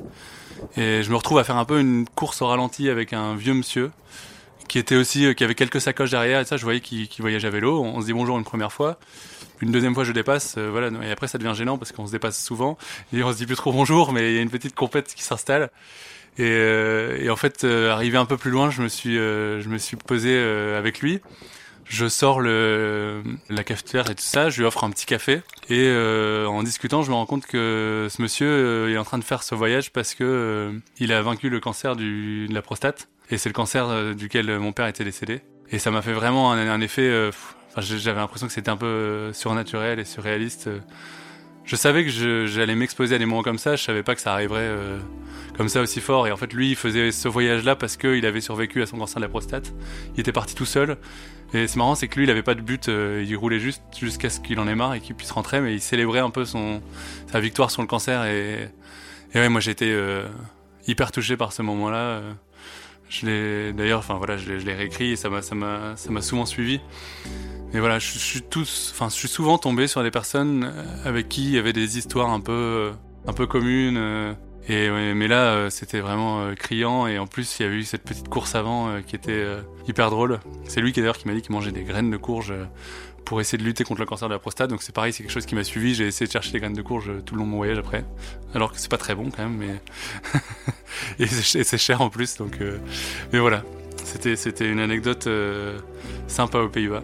Et 0.76 1.02
je 1.02 1.10
me 1.10 1.16
retrouve 1.16 1.38
à 1.38 1.44
faire 1.44 1.56
un 1.56 1.64
peu 1.64 1.80
une 1.80 2.06
course 2.14 2.42
au 2.42 2.46
ralenti 2.46 2.88
avec 2.88 3.12
un 3.12 3.34
vieux 3.34 3.54
monsieur 3.54 3.90
qui 4.72 4.78
était 4.78 4.96
aussi, 4.96 5.26
euh, 5.26 5.34
qui 5.34 5.44
avait 5.44 5.54
quelques 5.54 5.82
sacoches 5.82 6.10
derrière 6.10 6.40
et 6.40 6.46
ça, 6.46 6.56
je 6.56 6.64
voyais 6.64 6.80
qu'il 6.80 7.08
voyageait 7.18 7.48
à 7.48 7.50
vélo. 7.50 7.82
On 7.82 8.00
se 8.00 8.06
dit 8.06 8.14
bonjour 8.14 8.38
une 8.38 8.44
première 8.44 8.72
fois. 8.72 8.98
Une 9.62 9.72
deuxième 9.72 9.94
fois, 9.94 10.04
je 10.04 10.12
dépasse, 10.12 10.56
euh, 10.58 10.68
voilà. 10.70 10.90
Et 11.02 11.10
après, 11.10 11.28
ça 11.28 11.38
devient 11.38 11.54
gênant 11.54 11.78
parce 11.78 11.92
qu'on 11.92 12.06
se 12.06 12.12
dépasse 12.12 12.42
souvent. 12.42 12.76
Et 13.12 13.22
on 13.22 13.32
se 13.32 13.38
dit 13.38 13.46
plus 13.46 13.56
trop 13.56 13.72
bonjour, 13.72 14.12
mais 14.12 14.32
il 14.32 14.36
y 14.36 14.38
a 14.38 14.42
une 14.42 14.50
petite 14.50 14.74
compète 14.74 15.14
qui 15.14 15.22
s'installe. 15.22 15.70
Et, 16.38 16.44
euh, 16.44 17.30
en 17.30 17.36
fait, 17.36 17.64
arrivé 17.64 18.18
un 18.18 18.26
peu 18.26 18.36
plus 18.36 18.50
loin, 18.50 18.70
je 18.70 18.82
me 18.82 18.88
suis, 18.88 19.14
je 19.14 19.96
posé 19.96 20.36
avec 20.76 21.00
lui 21.00 21.20
je 21.92 22.08
sors 22.08 22.40
la 22.40 23.64
cafetière 23.64 24.10
et 24.10 24.14
tout 24.14 24.22
ça, 24.22 24.48
je 24.48 24.60
lui 24.60 24.66
offre 24.66 24.84
un 24.84 24.90
petit 24.90 25.04
café 25.04 25.42
et 25.68 25.86
euh, 25.88 26.46
en 26.46 26.62
discutant, 26.62 27.02
je 27.02 27.10
me 27.10 27.14
rends 27.14 27.26
compte 27.26 27.46
que 27.46 28.08
ce 28.10 28.22
monsieur 28.22 28.48
euh, 28.48 28.92
est 28.92 28.96
en 28.96 29.04
train 29.04 29.18
de 29.18 29.24
faire 29.24 29.42
ce 29.42 29.54
voyage 29.54 29.92
parce 29.92 30.14
que 30.14 30.24
euh, 30.24 30.72
il 30.98 31.12
a 31.12 31.22
vaincu 31.22 31.50
le 31.50 31.60
cancer 31.60 31.94
de 31.94 32.52
la 32.52 32.62
prostate 32.62 33.08
et 33.30 33.38
c'est 33.38 33.48
le 33.48 33.54
cancer 33.54 33.88
euh, 33.88 34.14
duquel 34.14 34.58
mon 34.58 34.72
père 34.72 34.86
était 34.86 35.04
décédé. 35.04 35.42
Et 35.70 35.78
ça 35.78 35.90
m'a 35.90 36.02
fait 36.02 36.12
vraiment 36.12 36.52
un 36.52 36.80
effet. 36.82 37.30
Enfin, 37.74 37.80
j'avais 37.80 38.20
l'impression 38.20 38.46
que 38.46 38.52
c'était 38.52 38.70
un 38.70 38.76
peu 38.76 39.32
surnaturel 39.32 39.98
et 39.98 40.04
surréaliste. 40.04 40.68
Je 41.64 41.76
savais 41.76 42.04
que 42.04 42.46
j'allais 42.46 42.74
m'exposer 42.74 43.14
à 43.14 43.18
des 43.18 43.26
moments 43.26 43.42
comme 43.42 43.58
ça. 43.58 43.76
Je 43.76 43.82
savais 43.82 44.02
pas 44.02 44.14
que 44.14 44.20
ça 44.20 44.32
arriverait 44.32 44.70
comme 45.56 45.68
ça 45.68 45.80
aussi 45.80 46.00
fort. 46.00 46.26
Et 46.26 46.32
en 46.32 46.36
fait, 46.36 46.52
lui, 46.52 46.70
il 46.70 46.76
faisait 46.76 47.12
ce 47.12 47.28
voyage-là 47.28 47.76
parce 47.76 47.96
qu'il 47.96 48.24
avait 48.26 48.40
survécu 48.40 48.82
à 48.82 48.86
son 48.86 48.98
cancer 48.98 49.16
de 49.16 49.22
la 49.22 49.28
prostate. 49.28 49.72
Il 50.14 50.20
était 50.20 50.32
parti 50.32 50.54
tout 50.54 50.66
seul. 50.66 50.96
Et 51.54 51.66
c'est 51.66 51.76
marrant, 51.76 51.94
c'est 51.94 52.08
que 52.08 52.16
lui, 52.16 52.24
il 52.24 52.30
avait 52.30 52.42
pas 52.42 52.54
de 52.54 52.62
but, 52.62 52.88
euh, 52.88 53.24
il 53.26 53.36
roulait 53.36 53.60
juste 53.60 53.82
jusqu'à 53.98 54.30
ce 54.30 54.40
qu'il 54.40 54.58
en 54.58 54.66
ait 54.66 54.74
marre 54.74 54.94
et 54.94 55.00
qu'il 55.00 55.14
puisse 55.14 55.30
rentrer, 55.30 55.60
mais 55.60 55.74
il 55.74 55.82
célébrait 55.82 56.20
un 56.20 56.30
peu 56.30 56.46
son 56.46 56.80
sa 57.30 57.40
victoire 57.40 57.70
sur 57.70 57.82
le 57.82 57.88
cancer. 57.88 58.24
Et, 58.24 58.70
et 59.34 59.38
ouais, 59.38 59.50
moi 59.50 59.60
euh, 59.82 60.26
hyper 60.86 61.12
touché 61.12 61.36
par 61.36 61.52
ce 61.52 61.60
moment-là. 61.62 62.22
Euh, 63.12 63.20
je 63.20 63.26
l'ai 63.26 63.72
d'ailleurs, 63.72 64.00
enfin 64.00 64.14
voilà, 64.14 64.36
je 64.36 64.52
l'ai 64.52 64.74
réécrit 64.74 65.12
et 65.12 65.16
ça 65.16 65.28
m'a 65.28 65.42
ça 65.42 65.54
m'a 65.54 65.96
ça 65.96 66.10
m'a 66.10 66.22
souvent 66.22 66.46
suivi. 66.46 66.80
Mais 67.72 67.80
voilà, 67.80 67.98
je, 67.98 68.18
suis 68.18 68.42
tous, 68.42 68.90
enfin 68.92 69.08
je 69.08 69.14
suis 69.14 69.28
souvent 69.28 69.56
tombé 69.56 69.86
sur 69.86 70.02
des 70.02 70.10
personnes 70.10 70.70
avec 71.04 71.28
qui 71.30 71.44
il 71.44 71.52
y 71.52 71.58
avait 71.58 71.72
des 71.72 71.96
histoires 71.96 72.30
un 72.30 72.40
peu 72.40 72.92
un 73.26 73.32
peu 73.32 73.46
communes. 73.46 74.36
Et 74.68 74.88
mais 75.14 75.26
là, 75.26 75.54
euh, 75.54 75.70
c'était 75.70 76.00
vraiment 76.00 76.42
euh, 76.42 76.54
criant 76.54 77.06
et 77.06 77.18
en 77.18 77.26
plus, 77.26 77.58
il 77.58 77.66
y 77.66 77.68
a 77.68 77.72
eu 77.72 77.82
cette 77.82 78.04
petite 78.04 78.28
course 78.28 78.54
avant 78.54 78.88
euh, 78.88 79.00
qui 79.00 79.16
était 79.16 79.44
hyper 79.88 80.10
drôle. 80.10 80.38
C'est 80.64 80.80
lui 80.80 80.92
qui 80.92 81.00
d'ailleurs 81.00 81.18
qui 81.18 81.26
m'a 81.26 81.34
dit 81.34 81.42
qu'il 81.42 81.52
mangeait 81.52 81.72
des 81.72 81.82
graines 81.82 82.10
de 82.10 82.16
courge 82.16 82.54
pour 83.24 83.40
essayer 83.40 83.58
de 83.58 83.64
lutter 83.64 83.84
contre 83.84 84.00
le 84.00 84.06
cancer 84.06 84.28
de 84.28 84.34
la 84.34 84.38
prostate. 84.38 84.70
Donc 84.70 84.82
c'est 84.82 84.94
pareil, 84.94 85.12
c'est 85.12 85.22
quelque 85.22 85.32
chose 85.32 85.46
qui 85.46 85.54
m'a 85.54 85.64
suivi. 85.64 85.94
J'ai 85.94 86.06
essayé 86.06 86.26
de 86.26 86.32
chercher 86.32 86.52
des 86.52 86.60
graines 86.60 86.74
de 86.74 86.82
courge 86.82 87.10
tout 87.24 87.34
le 87.34 87.40
long 87.40 87.46
de 87.46 87.50
mon 87.50 87.56
voyage 87.58 87.78
après, 87.78 88.04
alors 88.54 88.72
que 88.72 88.78
c'est 88.78 88.90
pas 88.90 88.98
très 88.98 89.14
bon 89.14 89.30
quand 89.30 89.42
même, 89.42 89.56
mais 89.56 89.80
et 91.18 91.26
c'est 91.26 91.78
cher 91.78 92.00
en 92.00 92.10
plus. 92.10 92.36
Donc, 92.36 92.58
mais 93.32 93.38
voilà, 93.38 93.64
c'était 94.04 94.68
une 94.68 94.80
anecdote 94.80 95.28
sympa 96.26 96.58
aux 96.58 96.68
Pays-Bas. 96.68 97.02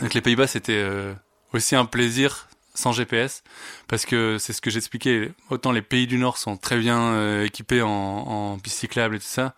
Avec 0.00 0.14
les 0.14 0.20
Pays-Bas, 0.20 0.46
c'était 0.46 0.72
euh, 0.74 1.12
aussi 1.52 1.74
un 1.74 1.84
plaisir 1.84 2.48
sans 2.78 2.92
GPS, 2.92 3.42
parce 3.88 4.06
que 4.06 4.36
c'est 4.38 4.52
ce 4.52 4.60
que 4.60 4.70
j'expliquais. 4.70 5.32
Autant 5.50 5.72
les 5.72 5.82
pays 5.82 6.06
du 6.06 6.18
Nord 6.18 6.38
sont 6.38 6.56
très 6.56 6.78
bien 6.78 6.98
euh, 6.98 7.44
équipés 7.44 7.82
en, 7.82 7.88
en 7.88 8.58
pistes 8.58 8.78
cyclables 8.78 9.16
et 9.16 9.18
tout 9.18 9.26
ça, 9.26 9.54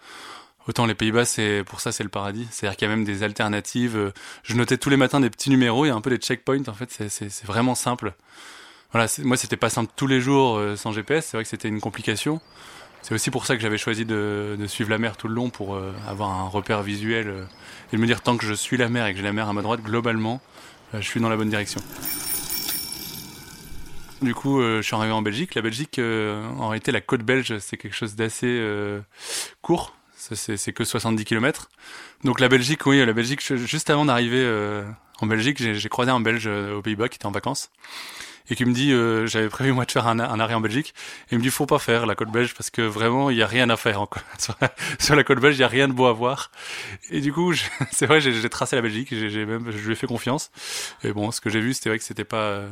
autant 0.69 0.87
les 0.87 0.95
Pays-Bas, 0.95 1.25
c'est 1.25 1.63
pour 1.67 1.81
ça 1.81 1.93
c'est 1.93 2.05
le 2.05 2.09
paradis. 2.09 2.47
C'est-à-dire 2.51 2.77
qu'il 2.77 2.89
y 2.89 2.91
a 2.91 2.95
même 2.95 3.05
des 3.05 3.23
alternatives. 3.23 4.13
Je 4.43 4.55
notais 4.55 4.79
tous 4.79 4.91
les 4.91 4.97
matins 4.97 5.21
des 5.21 5.31
petits 5.31 5.51
numéros. 5.51 5.85
Il 5.85 5.89
y 5.89 5.91
a 5.93 5.95
un 5.95 6.01
peu 6.01 6.11
des 6.11 6.19
checkpoints. 6.19 6.69
En 6.69 6.75
fait, 6.75 6.91
c'est 6.91 7.45
vraiment 7.45 7.75
simple. 7.75 8.15
Voilà, 8.93 9.07
moi 9.23 9.37
c'était 9.37 9.57
pas 9.57 9.71
simple 9.71 9.93
tous 9.95 10.09
les 10.09 10.21
jours 10.21 10.59
euh, 10.59 10.77
sans 10.77 10.93
GPS. 10.93 11.27
C'est 11.27 11.37
vrai 11.37 11.45
que 11.45 11.51
c'était 11.51 11.69
une 11.69 11.81
complication. 11.81 12.41
C'est 13.03 13.15
aussi 13.15 13.31
pour 13.31 13.47
ça 13.47 13.57
que 13.57 13.63
j'avais 13.63 13.79
choisi 13.79 14.05
de, 14.05 14.57
de, 14.59 14.67
suivre 14.67 14.91
la 14.91 14.99
mer 14.99 15.17
tout 15.17 15.29
le 15.29 15.35
long 15.35 15.51
pour 15.51 15.75
euh, 15.75 15.93
avoir 16.07 16.31
un 16.31 16.49
repère 16.49 16.83
visuel 16.83 17.29
euh, 17.29 17.45
et 17.93 17.97
me 17.97 18.07
dire 18.07 18.21
tant 18.21 18.37
que 18.37 18.45
je 18.45 18.55
suis 18.55 18.77
la 18.77 18.89
mer 18.89 19.07
et 19.07 19.13
que 19.13 19.19
j'ai 19.19 19.25
la 19.25 19.33
mer 19.33 19.49
à 19.49 19.53
ma 19.53 19.63
droite, 19.63 19.81
globalement, 19.83 20.41
euh, 20.95 21.01
je 21.01 21.07
suis 21.07 21.21
dans 21.21 21.29
la 21.29 21.37
bonne 21.37 21.49
direction. 21.49 21.81
Du 24.23 24.35
coup, 24.35 24.61
je 24.61 24.83
suis 24.83 24.95
arrivé 24.95 25.13
en 25.13 25.23
Belgique. 25.23 25.55
La 25.55 25.63
Belgique, 25.63 25.99
en 25.99 26.69
réalité, 26.69 26.93
la 26.93 27.01
côte 27.01 27.23
belge, 27.23 27.59
c'est 27.59 27.77
quelque 27.77 27.97
chose 27.97 28.17
d'assez 28.17 28.63
court. 29.63 29.97
C'est 30.17 30.73
que 30.73 30.85
70 30.85 31.25
km. 31.25 31.69
Donc 32.25 32.41
la 32.41 32.49
Belgique, 32.49 32.85
oui, 32.87 33.05
la 33.05 33.13
Belgique, 33.13 33.41
juste 33.55 33.89
avant 33.89 34.05
d'arriver 34.05 34.47
en 35.21 35.27
Belgique, 35.27 35.59
j'ai 35.59 35.89
croisé 35.89 36.11
un 36.11 36.21
Belge 36.21 36.47
aux 36.47 36.83
Pays-Bas 36.83 37.09
qui 37.09 37.17
était 37.17 37.27
en 37.27 37.31
vacances 37.31 37.71
et 38.51 38.57
qui 38.57 38.65
me 38.65 38.73
dit 38.73 38.93
euh, 38.93 39.27
j'avais 39.27 39.49
prévu 39.49 39.73
moi 39.73 39.85
de 39.85 39.91
faire 39.91 40.07
un, 40.07 40.19
un, 40.19 40.41
arrêt 40.41 40.55
en 40.55 40.61
Belgique 40.61 40.93
et 41.31 41.35
il 41.35 41.39
me 41.39 41.43
dit 41.43 41.51
faut 41.51 41.67
pas 41.67 41.79
faire 41.79 42.07
la 42.07 42.15
côte 42.15 42.31
belge 42.31 42.55
parce 42.55 42.71
que 42.71 42.83
vraiment 42.83 43.31
il 43.31 43.37
y 43.37 43.43
a 43.43 43.47
rien 43.47 43.71
à 43.71 43.77
faire 43.77 44.01
encore. 44.01 44.23
sur, 44.99 45.17
la, 45.17 45.25
côte 45.25 45.41
belge 45.41 45.57
il 45.57 45.61
y 45.61 45.65
a 45.65 45.69
rien 45.69 45.89
de 45.89 45.93
beau 45.93 46.07
à 46.07 46.13
voir 46.13 46.51
et 47.11 47.21
du 47.21 47.33
coup 47.33 47.55
c'est 47.93 48.07
vrai 48.07 48.21
j'ai 48.21 48.49
tracé 48.49 48.77
la 48.77 48.83
Belgique 48.83 49.09
j'ai 49.11 49.47
même 49.47 49.71
je 49.71 49.79
lui 49.79 49.93
ai 49.93 49.97
fait 49.97 50.07
confiance 50.07 50.51
et 51.05 51.13
bon 51.13 51.31
ce 51.31 51.41
que 51.41 51.49
j'ai 51.49 51.61
vu 51.61 51.73
c'était 51.75 51.91
vrai 51.91 51.99
que 51.99 52.05
c'était 52.05 52.25
pas 52.25 52.43
euh, 52.43 52.69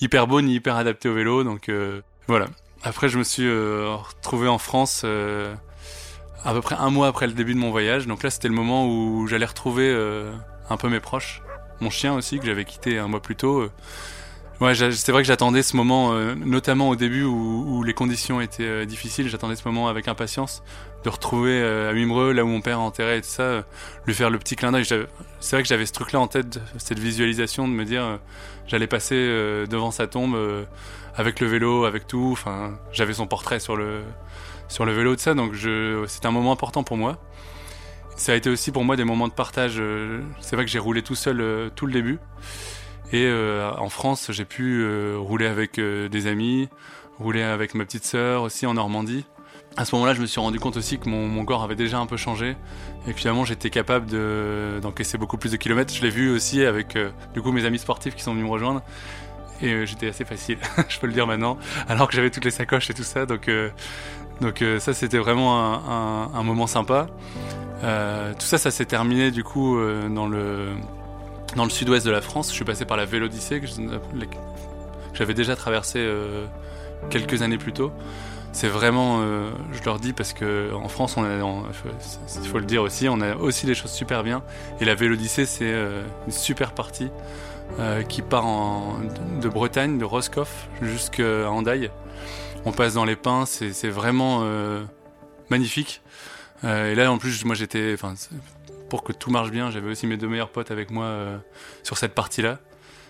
hyper 0.00 0.26
beau 0.26 0.40
ni 0.40 0.54
hyper 0.54 0.76
adapté 0.76 1.08
au 1.08 1.14
vélo 1.14 1.44
donc 1.44 1.68
euh, 1.68 2.00
voilà. 2.28 2.46
Après 2.82 3.08
je 3.08 3.18
me 3.18 3.24
suis 3.24 3.48
retrouvé 3.48 4.48
en 4.48 4.58
France 4.58 5.04
à 5.04 6.52
peu 6.52 6.60
près 6.60 6.76
un 6.76 6.90
mois 6.90 7.08
après 7.08 7.26
le 7.26 7.32
début 7.32 7.54
de 7.54 7.58
mon 7.58 7.70
voyage. 7.70 8.06
Donc 8.06 8.22
là 8.22 8.30
c'était 8.30 8.48
le 8.48 8.54
moment 8.54 8.86
où 8.86 9.26
j'allais 9.26 9.46
retrouver 9.46 9.92
un 10.70 10.76
peu 10.76 10.88
mes 10.88 11.00
proches. 11.00 11.42
Mon 11.80 11.90
chien 11.90 12.14
aussi 12.14 12.38
que 12.38 12.46
j'avais 12.46 12.64
quitté 12.64 12.98
un 12.98 13.08
mois 13.08 13.20
plus 13.20 13.34
tôt 13.36 13.68
Ouais, 14.58 14.74
c'est 14.74 15.12
vrai 15.12 15.20
que 15.20 15.28
j'attendais 15.28 15.62
ce 15.62 15.76
moment, 15.76 16.14
euh, 16.14 16.34
notamment 16.34 16.88
au 16.88 16.96
début 16.96 17.24
où, 17.24 17.66
où 17.68 17.82
les 17.82 17.92
conditions 17.92 18.40
étaient 18.40 18.62
euh, 18.62 18.84
difficiles. 18.86 19.28
J'attendais 19.28 19.54
ce 19.54 19.68
moment 19.68 19.88
avec 19.88 20.08
impatience 20.08 20.62
de 21.04 21.10
retrouver 21.10 21.60
euh, 21.60 21.90
à 21.90 21.92
Mimreux, 21.92 22.32
là 22.32 22.42
où 22.42 22.48
mon 22.48 22.62
père 22.62 22.80
enterré 22.80 23.18
et 23.18 23.20
tout 23.20 23.28
ça, 23.28 23.64
lui 24.06 24.14
faire 24.14 24.30
le 24.30 24.38
petit 24.38 24.56
clin 24.56 24.72
d'œil. 24.72 24.86
C'est 24.86 25.56
vrai 25.56 25.62
que 25.62 25.68
j'avais 25.68 25.84
ce 25.84 25.92
truc-là 25.92 26.20
en 26.20 26.26
tête, 26.26 26.58
cette 26.78 26.98
visualisation 26.98 27.68
de 27.68 27.74
me 27.74 27.84
dire, 27.84 28.18
j'allais 28.66 28.86
passer 28.86 29.14
devant 29.68 29.90
sa 29.90 30.06
tombe 30.06 30.36
avec 31.14 31.40
le 31.40 31.46
vélo, 31.46 31.84
avec 31.84 32.06
tout. 32.06 32.30
Enfin, 32.32 32.78
j'avais 32.92 33.12
son 33.12 33.26
portrait 33.26 33.60
sur 33.60 33.76
le 33.76 34.00
sur 34.68 34.84
le 34.84 34.92
vélo 34.92 35.14
de 35.14 35.20
ça, 35.20 35.34
donc 35.34 35.52
c'est 36.08 36.24
un 36.24 36.30
moment 36.30 36.50
important 36.50 36.82
pour 36.82 36.96
moi. 36.96 37.18
Ça 38.16 38.32
a 38.32 38.34
été 38.34 38.48
aussi 38.48 38.72
pour 38.72 38.84
moi 38.84 38.96
des 38.96 39.04
moments 39.04 39.28
de 39.28 39.34
partage. 39.34 39.80
c'est 40.40 40.56
vrai 40.56 40.64
que 40.64 40.70
j'ai 40.70 40.78
roulé 40.78 41.02
tout 41.02 41.14
seul 41.14 41.70
tout 41.76 41.86
le 41.86 41.92
début. 41.92 42.18
Et 43.12 43.24
euh, 43.26 43.70
en 43.78 43.88
France, 43.88 44.30
j'ai 44.30 44.44
pu 44.44 44.82
euh, 44.82 45.16
rouler 45.18 45.46
avec 45.46 45.78
euh, 45.78 46.08
des 46.08 46.26
amis, 46.26 46.68
rouler 47.18 47.42
avec 47.42 47.74
ma 47.74 47.84
petite 47.84 48.04
sœur 48.04 48.42
aussi 48.42 48.66
en 48.66 48.74
Normandie. 48.74 49.24
À 49.76 49.84
ce 49.84 49.94
moment-là, 49.94 50.14
je 50.14 50.20
me 50.20 50.26
suis 50.26 50.40
rendu 50.40 50.58
compte 50.58 50.76
aussi 50.76 50.98
que 50.98 51.08
mon, 51.08 51.44
corps 51.44 51.62
avait 51.62 51.76
déjà 51.76 51.98
un 51.98 52.06
peu 52.06 52.16
changé 52.16 52.56
et 53.06 53.12
finalement 53.12 53.44
j'étais 53.44 53.68
capable 53.68 54.06
d'encaisser 54.80 55.18
beaucoup 55.18 55.36
plus 55.36 55.52
de 55.52 55.58
kilomètres. 55.58 55.92
Je 55.92 56.00
l'ai 56.00 56.08
vu 56.08 56.30
aussi 56.30 56.64
avec 56.64 56.96
du 57.34 57.42
coup 57.42 57.52
mes 57.52 57.66
amis 57.66 57.78
sportifs 57.78 58.14
qui 58.14 58.22
sont 58.22 58.32
venus 58.32 58.46
me 58.46 58.50
rejoindre 58.50 58.82
et 59.60 59.84
j'étais 59.84 60.08
assez 60.08 60.24
facile, 60.24 60.56
je 60.88 60.98
peux 60.98 61.06
le 61.06 61.12
dire 61.12 61.26
maintenant, 61.26 61.58
alors 61.88 62.08
que 62.08 62.16
j'avais 62.16 62.30
toutes 62.30 62.46
les 62.46 62.50
sacoches 62.50 62.88
et 62.88 62.94
tout 62.94 63.02
ça. 63.02 63.26
Donc, 63.26 63.50
donc 64.40 64.64
ça 64.78 64.94
c'était 64.94 65.18
vraiment 65.18 65.60
un, 66.34 66.42
moment 66.42 66.66
sympa. 66.66 67.08
tout 67.82 68.46
ça, 68.46 68.56
ça 68.56 68.70
s'est 68.70 68.86
terminé 68.86 69.30
du 69.30 69.44
coup 69.44 69.78
dans 70.08 70.26
le 70.26 70.70
dans 71.56 71.64
le 71.64 71.70
sud-ouest 71.70 72.06
de 72.06 72.10
la 72.10 72.20
France. 72.20 72.50
Je 72.50 72.54
suis 72.54 72.64
passé 72.64 72.84
par 72.84 72.96
la 72.96 73.06
Vélodyssée 73.06 73.60
que 73.60 73.66
j'avais 75.14 75.34
déjà 75.34 75.56
traversé 75.56 75.98
euh, 75.98 76.44
quelques 77.10 77.42
années 77.42 77.58
plus 77.58 77.72
tôt. 77.72 77.90
C'est 78.52 78.68
vraiment, 78.68 79.18
euh, 79.20 79.50
je 79.72 79.82
leur 79.84 79.98
dis 79.98 80.12
parce 80.12 80.32
que 80.32 80.72
en 80.72 80.88
France, 80.88 81.16
il 81.18 82.48
faut 82.48 82.58
le 82.58 82.64
dire 82.64 82.82
aussi, 82.82 83.08
on 83.08 83.20
a 83.20 83.34
aussi 83.36 83.66
des 83.66 83.74
choses 83.74 83.90
super 83.90 84.22
bien. 84.22 84.42
Et 84.80 84.84
la 84.84 84.94
Vélodyssée, 84.94 85.44
c'est 85.44 85.72
euh, 85.72 86.02
une 86.26 86.32
super 86.32 86.72
partie 86.72 87.08
qui 88.08 88.22
part 88.22 88.46
de 89.42 89.48
Bretagne, 89.48 89.98
de 89.98 90.04
Roscoff 90.04 90.68
jusqu'à 90.80 91.50
Andaille. 91.50 91.90
On 92.64 92.70
passe 92.70 92.94
dans 92.94 93.04
les 93.04 93.16
pins, 93.16 93.44
c'est 93.44 93.88
vraiment 93.88 94.44
magnifique. 95.50 96.00
et 96.62 96.94
là, 96.94 97.10
en 97.10 97.18
plus, 97.18 97.44
moi, 97.44 97.56
j'étais, 97.56 97.96
pour 98.88 99.02
que 99.02 99.12
tout 99.12 99.30
marche 99.30 99.50
bien, 99.50 99.70
j'avais 99.70 99.90
aussi 99.90 100.06
mes 100.06 100.16
deux 100.16 100.28
meilleurs 100.28 100.50
potes 100.50 100.70
avec 100.70 100.90
moi 100.90 101.42
sur 101.82 101.98
cette 101.98 102.14
partie-là. 102.14 102.58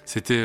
C'était 0.05 0.43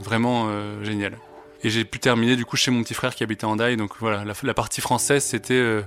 vraiment 0.00 0.50
génial. 0.82 1.16
Et 1.62 1.70
j'ai 1.70 1.84
pu 1.84 1.98
terminer 1.98 2.36
du 2.36 2.44
coup 2.44 2.56
chez 2.56 2.70
mon 2.70 2.82
petit 2.82 2.94
frère 2.94 3.14
qui 3.14 3.24
habitait 3.24 3.44
en 3.44 3.56
Daille. 3.56 3.76
Donc 3.76 3.92
voilà, 3.98 4.24
la, 4.24 4.54
partie 4.54 4.80
française, 4.80 5.24
c'était 5.24 5.54
euh, 5.54 5.82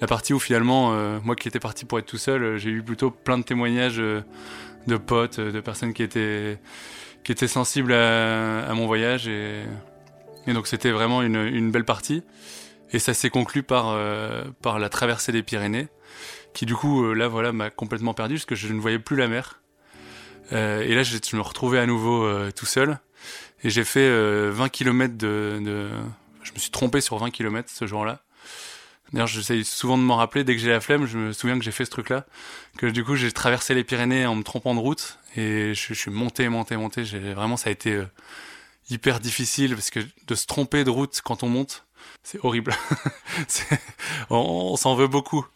la 0.00 0.06
partie 0.06 0.32
où 0.32 0.38
finalement, 0.38 0.92
euh, 0.92 1.18
moi 1.24 1.34
qui 1.34 1.48
étais 1.48 1.60
parti 1.60 1.84
pour 1.84 1.98
être 1.98 2.06
tout 2.06 2.18
seul, 2.18 2.42
euh, 2.42 2.58
j'ai 2.58 2.70
eu 2.70 2.82
plutôt 2.82 3.10
plein 3.10 3.38
de 3.38 3.42
témoignages 3.42 3.96
de 3.96 4.96
potes, 4.96 5.40
de 5.40 5.60
personnes 5.60 5.94
qui 5.94 6.02
étaient, 6.02 6.58
qui 7.24 7.32
étaient 7.32 7.48
sensibles 7.48 7.94
à, 7.94 8.72
mon 8.74 8.86
voyage. 8.86 9.26
Et, 9.26 9.62
et 10.46 10.52
donc 10.52 10.66
c'était 10.66 10.90
vraiment 10.90 11.22
une, 11.22 11.36
une, 11.36 11.70
belle 11.70 11.84
partie. 11.84 12.22
Et 12.92 12.98
ça 12.98 13.14
s'est 13.14 13.30
conclu 13.30 13.62
par, 13.62 13.98
par 14.62 14.78
la 14.78 14.88
traversée 14.88 15.32
des 15.32 15.42
Pyrénées, 15.42 15.88
qui 16.54 16.66
du 16.66 16.74
coup, 16.74 17.12
là 17.12 17.28
voilà, 17.28 17.52
m'a 17.52 17.70
complètement 17.70 18.14
perdu 18.14 18.34
parce 18.34 18.46
que 18.46 18.54
je 18.54 18.72
ne 18.72 18.80
voyais 18.80 18.98
plus 18.98 19.16
la 19.16 19.28
mer. 19.28 19.60
et 20.52 20.94
là, 20.94 21.02
je, 21.02 21.36
me 21.36 21.40
retrouvais 21.40 21.78
à 21.78 21.86
nouveau 21.86 22.28
tout 22.52 22.66
seul. 22.66 22.98
Et 23.64 23.70
j'ai 23.70 23.84
fait 23.84 24.08
20 24.08 24.12
euh, 24.12 24.68
km 24.68 25.16
de, 25.16 25.58
de, 25.62 25.88
Je 26.42 26.52
me 26.52 26.58
suis 26.58 26.70
trompé 26.70 27.00
sur 27.00 27.16
20 27.16 27.30
km 27.30 27.68
ce 27.72 27.86
jour-là. 27.86 28.20
D'ailleurs, 29.12 29.26
j'essaye 29.26 29.64
souvent 29.64 29.96
de 29.96 30.02
m'en 30.02 30.16
rappeler. 30.16 30.44
Dès 30.44 30.54
que 30.54 30.60
j'ai 30.60 30.70
la 30.70 30.80
flemme, 30.80 31.06
je 31.06 31.16
me 31.16 31.32
souviens 31.32 31.58
que 31.58 31.64
j'ai 31.64 31.70
fait 31.70 31.86
ce 31.86 31.90
truc-là. 31.90 32.26
Que 32.76 32.86
du 32.86 33.04
coup, 33.04 33.16
j'ai 33.16 33.32
traversé 33.32 33.74
les 33.74 33.82
Pyrénées 33.82 34.26
en 34.26 34.34
me 34.34 34.42
trompant 34.42 34.74
de 34.74 34.80
route. 34.80 35.18
Et 35.36 35.72
je, 35.72 35.88
je 35.88 35.94
suis 35.94 36.10
monté, 36.10 36.48
monté, 36.50 36.76
monté. 36.76 37.04
Vraiment, 37.04 37.56
ça 37.56 37.70
a 37.70 37.72
été 37.72 37.92
euh, 37.92 38.06
hyper 38.90 39.18
difficile 39.18 39.74
parce 39.74 39.90
que 39.90 40.00
de 40.26 40.34
se 40.34 40.46
tromper 40.46 40.84
de 40.84 40.90
route 40.90 41.18
quand 41.24 41.42
on 41.42 41.48
monte, 41.48 41.86
c'est 42.24 42.42
horrible. 42.42 42.74
on, 44.30 44.76
s'en 44.76 44.96
veut 44.96 45.06
beaucoup. 45.06 45.46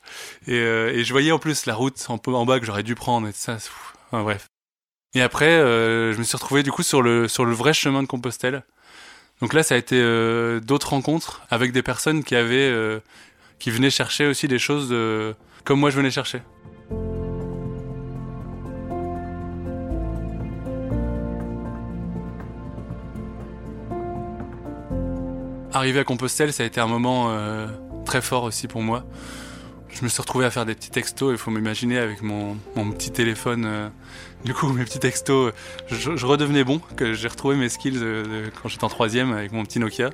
Et, 0.46 0.52
euh, 0.52 0.92
et, 0.92 1.02
je 1.02 1.12
voyais 1.12 1.33
en 1.33 1.38
plus 1.38 1.66
la 1.66 1.74
route 1.74 2.07
en, 2.09 2.44
bas 2.44 2.61
que 2.61 2.66
j'aurais 2.66 2.83
dû 2.83 2.94
prendre 2.94 3.26
et 3.26 3.33
ça. 3.33 3.57
Bref. 4.12 4.46
Et 5.14 5.22
après, 5.22 5.48
euh, 5.48 6.12
je 6.12 6.18
me 6.18 6.24
suis 6.24 6.37
retrouvé 6.37 6.62
du 6.62 6.70
coup 6.70 6.83
sur 6.83 7.00
le, 7.00 7.26
sur 7.26 7.46
le 7.46 7.54
vrai 7.54 7.72
chemin 7.72 8.02
de 8.02 8.07
Compostelle. 8.07 8.64
Donc 9.40 9.54
là, 9.54 9.62
ça 9.62 9.74
a 9.74 9.78
été 9.78 9.96
euh, 9.98 10.61
d'autres 10.61 10.90
rencontres 10.90 11.42
avec 11.50 11.72
des 11.72 11.83
personnes 11.83 12.22
qui 12.22 12.37
avaient, 12.37 13.00
qui 13.59 13.70
venaient 13.70 13.90
chercher 13.90 14.26
aussi 14.26 14.46
des 14.46 14.59
choses 14.59 14.94
comme 15.64 15.81
moi 15.81 15.90
je 15.90 15.96
venais 15.96 16.11
chercher. 16.11 16.42
Arriver 25.72 26.00
à 26.00 26.04
Compostelle, 26.04 26.52
ça 26.52 26.62
a 26.62 26.66
été 26.66 26.81
un 26.81 26.87
moment 26.87 27.31
très 28.04 28.22
fort 28.22 28.44
aussi 28.44 28.68
pour 28.68 28.83
moi. 28.83 29.04
Je 29.90 30.02
me 30.02 30.09
suis 30.09 30.20
retrouvé 30.20 30.44
à 30.44 30.50
faire 30.50 30.66
des 30.66 30.74
petits 30.74 30.90
textos, 30.90 31.33
il 31.33 31.38
faut 31.38 31.50
m'imaginer 31.50 31.98
avec 31.98 32.22
mon, 32.22 32.57
mon, 32.76 32.90
petit 32.92 33.11
téléphone 33.11 33.90
du 34.44 34.54
coup, 34.54 34.68
mes 34.72 34.85
petits 34.85 34.98
textos, 34.98 35.52
je, 35.88 36.26
redevenais 36.26 36.64
bon, 36.64 36.81
que 36.96 37.12
j'ai 37.12 37.28
retrouvé 37.28 37.57
mes 37.57 37.68
skills 37.68 38.00
quand 38.62 38.68
j'étais 38.68 38.85
en 38.85 38.88
troisième 38.88 39.33
avec 39.33 39.52
mon 39.52 39.64
petit 39.64 39.78
Nokia. 39.78 40.11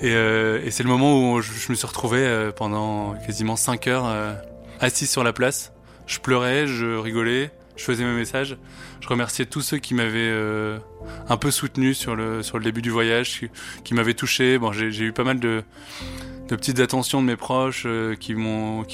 Et, 0.00 0.12
euh, 0.12 0.60
et 0.64 0.70
c'est 0.70 0.84
le 0.84 0.88
moment 0.88 1.32
où 1.32 1.40
je, 1.40 1.50
me 1.70 1.74
suis 1.74 1.86
retrouvé 1.86 2.20
euh, 2.20 2.52
pendant 2.52 3.14
quasiment 3.26 3.56
5 3.56 3.86
heures 3.88 4.06
euh, 4.06 4.32
assis 4.80 5.06
sur 5.06 5.24
la 5.24 5.32
place. 5.32 5.72
Je 6.06 6.20
pleurais, 6.20 6.66
je 6.66 6.96
rigolais, 6.96 7.50
je 7.76 7.84
faisais 7.84 8.04
mes 8.04 8.14
messages. 8.14 8.56
Je 9.08 9.14
remerciais 9.14 9.46
tous 9.46 9.62
ceux 9.62 9.78
qui 9.78 9.94
m'avaient 9.94 10.30
un 11.30 11.36
peu 11.38 11.50
soutenu 11.50 11.94
sur 11.94 12.14
le, 12.14 12.42
sur 12.42 12.58
le 12.58 12.64
début 12.64 12.82
du 12.82 12.90
voyage, 12.90 13.48
qui, 13.82 13.94
m'avaient 13.94 14.12
touché. 14.12 14.58
Bon, 14.58 14.70
j'ai 14.70 15.02
eu 15.02 15.12
pas 15.12 15.24
mal 15.24 15.40
de, 15.40 15.62
de 16.48 16.56
petites 16.56 16.78
attentions 16.78 17.22
de 17.22 17.26
mes 17.26 17.36
proches 17.36 17.86
qui 18.20 18.34
m'ont 18.34 18.84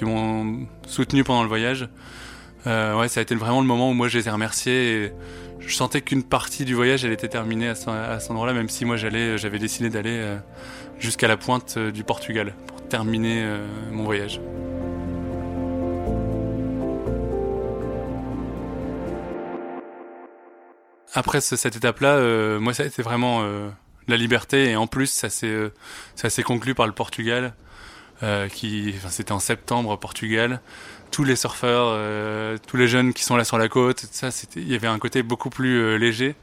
soutenu 0.87 1.25
pendant 1.25 1.43
le 1.43 1.49
voyage. 1.49 1.89
Euh, 2.67 2.97
ouais, 2.97 3.09
ça 3.09 3.21
a 3.21 3.23
été 3.23 3.35
vraiment 3.35 3.61
le 3.61 3.67
moment 3.67 3.91
où 3.91 3.93
moi 3.93 4.09
je 4.09 4.19
les 4.19 4.29
ai 4.29 4.31
remerciés 4.31 5.05
et 5.05 5.13
je 5.61 5.75
sentais 5.75 6.01
qu'une 6.01 6.23
partie 6.23 6.65
du 6.65 6.75
voyage 6.75 7.05
elle 7.05 7.13
était 7.13 7.29
terminée 7.29 7.69
à, 7.69 7.75
ce, 7.75 7.91
à 7.91 8.19
cet 8.21 8.31
endroit-là, 8.31 8.53
même 8.53 8.69
si 8.69 8.85
moi 8.85 8.97
j'avais 8.97 9.59
décidé 9.59 9.91
d'aller 9.91 10.19
euh, 10.19 10.37
jusqu'à 10.99 11.29
la 11.29 11.37
pointe 11.37 11.75
euh, 11.77 11.91
du 11.91 12.05
Portugal 12.05 12.55
pour 12.67 12.83
terminer 12.89 13.43
euh, 13.43 13.67
mon 13.91 14.05
voyage. 14.05 14.41
Après 21.15 21.41
cette 21.41 21.77
étape-là, 21.77 22.59
moi 22.59 22.75
ça 22.75 22.83
a 22.83 22.87
été 22.87 23.03
vraiment 23.03 23.47
la 24.09 24.17
liberté 24.17 24.71
et 24.71 24.77
en 24.77 24.87
plus 24.87 25.07
ça 25.07 25.31
s'est 25.31 25.71
ça 26.17 26.29
s'est 26.29 26.43
conclu 26.43 26.75
par 26.75 26.87
le 26.87 26.93
Portugal, 26.93 27.55
qui, 28.51 28.93
enfin, 28.97 29.09
c'était 29.09 29.33
en 29.33 29.39
septembre 29.39 29.97
Portugal 29.99 30.61
tous 31.15 31.23
les 31.23 31.37
surfeurs, 31.37 31.87
euh, 31.91 32.59
tous 32.67 32.77
les 32.77 32.89
jeunes 32.89 33.13
qui 33.13 33.23
sont 33.23 33.37
là 33.37 33.45
sur 33.45 33.57
la 33.57 33.69
côte, 33.69 34.05
ça, 34.11 34.33
c'était, 34.33 34.59
il 34.59 34.69
y 34.69 34.75
avait 34.75 34.89
un 34.89 34.99
côté 34.99 35.23
beaucoup 35.23 35.49
plus 35.49 35.81
euh, 35.81 35.97
léger. 35.97 36.35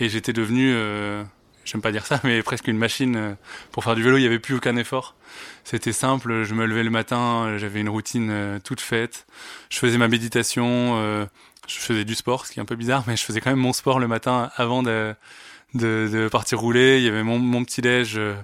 Et 0.00 0.08
j'étais 0.08 0.32
devenu, 0.32 0.72
euh, 0.74 1.22
j'aime 1.64 1.80
pas 1.80 1.92
dire 1.92 2.04
ça, 2.04 2.20
mais 2.24 2.42
presque 2.42 2.66
une 2.66 2.78
machine 2.78 3.14
euh, 3.16 3.34
pour 3.70 3.84
faire 3.84 3.94
du 3.94 4.02
vélo. 4.02 4.16
Il 4.16 4.24
y 4.24 4.26
avait 4.26 4.40
plus 4.40 4.56
aucun 4.56 4.74
effort. 4.76 5.14
C'était 5.62 5.92
simple. 5.92 6.42
Je 6.42 6.52
me 6.54 6.66
levais 6.66 6.82
le 6.82 6.90
matin, 6.90 7.58
j'avais 7.58 7.80
une 7.80 7.88
routine 7.88 8.58
toute 8.64 8.80
faite. 8.80 9.24
Je 9.70 9.78
faisais 9.78 9.98
ma 9.98 10.08
méditation. 10.08 11.28
Je 11.68 11.78
faisais 11.78 12.04
du 12.04 12.14
sport, 12.14 12.46
ce 12.46 12.52
qui 12.52 12.58
est 12.58 12.62
un 12.62 12.66
peu 12.66 12.76
bizarre, 12.76 13.04
mais 13.06 13.16
je 13.16 13.24
faisais 13.24 13.40
quand 13.40 13.50
même 13.50 13.58
mon 13.58 13.72
sport 13.72 13.98
le 13.98 14.08
matin 14.08 14.50
avant 14.56 14.82
de 14.82 15.14
de, 15.74 16.08
de, 16.10 16.28
partir 16.28 16.60
rouler. 16.60 16.98
Il 16.98 17.04
y 17.04 17.08
avait 17.08 17.22
mon, 17.22 17.38
mon 17.38 17.64
petit 17.64 17.82
déj, 17.82 18.14
euh, 18.16 18.34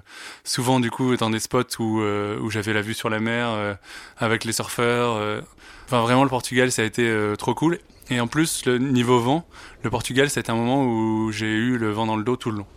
souvent 0.43 0.79
du 0.79 0.91
coup 0.91 1.15
dans 1.17 1.29
des 1.29 1.39
spots 1.39 1.79
où, 1.79 2.01
euh, 2.01 2.39
où 2.39 2.51
j'avais 2.51 2.73
la 2.73 2.81
vue 2.81 2.93
sur 2.93 3.09
la 3.09 3.19
mer 3.19 3.49
euh, 3.49 3.73
avec 4.17 4.45
les 4.45 4.53
surfeurs. 4.53 5.43
Enfin 5.85 6.01
vraiment 6.01 6.23
le 6.23 6.29
Portugal 6.29 6.71
ça 6.71 6.81
a 6.81 6.85
été 6.85 7.13
trop 7.37 7.53
cool. 7.53 7.79
Et 8.09 8.19
en 8.19 8.27
plus 8.27 8.65
le 8.65 8.77
niveau 8.77 9.19
vent, 9.19 9.47
le 9.83 9.89
Portugal 9.89 10.29
c'était 10.29 10.51
un 10.51 10.55
moment 10.55 10.85
où 10.85 11.31
j'ai 11.31 11.51
eu 11.51 11.77
le 11.77 11.91
vent 11.91 12.05
dans 12.05 12.15
le 12.15 12.23
dos 12.23 12.35
tout 12.35 12.51
le 12.51 12.59
long 12.59 12.67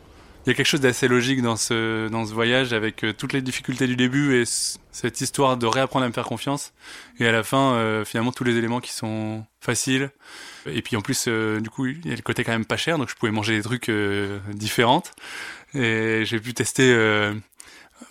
il 0.49 0.53
y 0.53 0.55
a 0.55 0.55
quelque 0.55 0.67
chose 0.67 0.81
d'assez 0.81 1.09
logique 1.09 1.43
dans 1.43 1.57
ce, 1.57 2.09
dans 2.09 2.25
ce 2.25 2.33
voyage 2.33 2.73
avec 2.73 3.05
euh, 3.05 3.13
toutes 3.13 3.35
les 3.35 3.43
difficultés 3.43 3.87
du 3.87 3.97
début 3.97 4.41
et 4.41 4.45
cette 4.47 5.21
histoire 5.21 5.59
de 5.59 5.67
réapprendre 5.67 6.07
à 6.07 6.09
me 6.09 6.13
faire 6.15 6.25
confiance. 6.25 6.73
Et 7.21 7.27
à 7.27 7.33
la 7.33 7.43
fin, 7.43 7.75
euh, 7.75 8.03
finalement, 8.07 8.33
tous 8.33 8.45
les 8.45 8.57
éléments 8.57 8.81
qui 8.81 8.91
sont 8.91 9.45
faciles. 9.61 10.11
Et 10.65 10.81
puis 10.81 10.97
en 10.97 11.03
plus, 11.03 11.27
euh, 11.29 11.61
du 11.61 11.69
coup, 11.69 11.85
il 11.85 12.07
y 12.07 12.13
a 12.13 12.17
le 12.17 12.23
côté 12.23 12.45
quand 12.45 12.53
même 12.53 12.65
pas 12.65 12.79
cher, 12.79 12.97
donc 12.97 13.11
je 13.11 13.15
pouvais 13.15 13.31
manger 13.31 13.59
des 13.59 13.63
trucs 13.63 13.91
différents. 14.55 15.03
Et 15.75 16.23
j'ai 16.25 16.41
pu 16.41 16.55
tester 16.55 16.97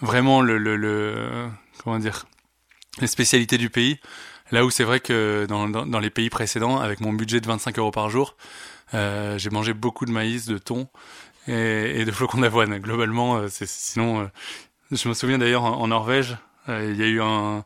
vraiment 0.02 0.42
le, 0.42 0.60
le, 0.60 1.50
comment 1.84 1.98
dire, 1.98 2.28
les 3.02 3.08
spécialités 3.08 3.58
du 3.58 3.72
pays. 3.72 4.00
Là 4.52 4.64
où 4.64 4.70
c'est 4.70 4.84
vrai 4.84 5.00
que 5.00 5.48
dans, 5.50 5.68
dans, 5.68 6.00
les 6.00 6.12
pays 6.12 6.30
précédents, 6.30 6.80
avec 6.80 7.00
mon 7.00 7.14
budget 7.14 7.42
de 7.42 7.48
25 7.48 7.80
euros 7.80 7.90
par 7.90 8.12
jour, 8.12 8.38
j'ai 8.94 9.50
mangé 9.50 9.74
beaucoup 9.74 10.06
de 10.06 10.12
maïs, 10.12 10.46
de 10.46 10.60
thon 10.60 10.88
et, 11.48 12.02
et 12.02 12.06
de 12.06 12.12
flocons 12.12 12.40
d'avoine. 12.40 12.78
Globalement, 12.80 13.38
euh, 13.38 13.48
c'est 13.50 13.68
sinon, 13.68 14.22
euh, 14.22 14.26
je 14.92 15.08
me 15.08 15.14
souviens 15.14 15.38
d'ailleurs 15.38 15.64
en, 15.64 15.88
Norvège, 15.88 16.38
euh, 16.70 16.92
il 16.92 17.00
y 17.00 17.04
a 17.04 17.08
eu 17.08 17.22
un, 17.22 17.64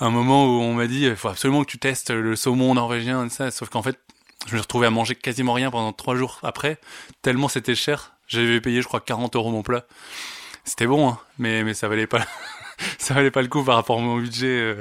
un 0.00 0.10
moment 0.10 0.46
où 0.46 0.60
on 0.60 0.74
m'a 0.74 0.86
dit 0.86 1.02
il 1.02 1.16
faut 1.16 1.28
absolument 1.28 1.64
que 1.64 1.70
tu 1.70 1.78
testes 1.78 2.10
le 2.10 2.36
saumon 2.36 2.74
norvégien 2.74 3.26
et 3.26 3.30
ça. 3.30 3.50
Sauf 3.50 3.68
qu'en 3.68 3.82
fait, 3.82 3.98
je 4.46 4.56
me 4.56 4.60
retrouvé 4.60 4.86
à 4.86 4.90
manger 4.90 5.14
quasiment 5.14 5.52
rien 5.52 5.70
pendant 5.70 5.92
trois 5.92 6.16
jours 6.16 6.40
après, 6.42 6.78
tellement 7.22 7.48
c'était 7.48 7.74
cher. 7.74 8.12
J'avais 8.26 8.60
payé, 8.60 8.82
je 8.82 8.86
crois, 8.86 9.00
40 9.00 9.36
euros 9.36 9.50
mon 9.50 9.62
plat. 9.62 9.84
C'était 10.64 10.86
bon, 10.86 11.10
hein, 11.10 11.18
mais 11.38 11.62
mais 11.62 11.74
ça 11.74 11.88
valait 11.88 12.06
pas 12.06 12.24
ça 12.98 13.14
valait 13.14 13.30
pas 13.30 13.42
le 13.42 13.48
coup 13.48 13.62
par 13.62 13.76
rapport 13.76 13.98
à 13.98 14.02
mon 14.02 14.18
budget 14.18 14.76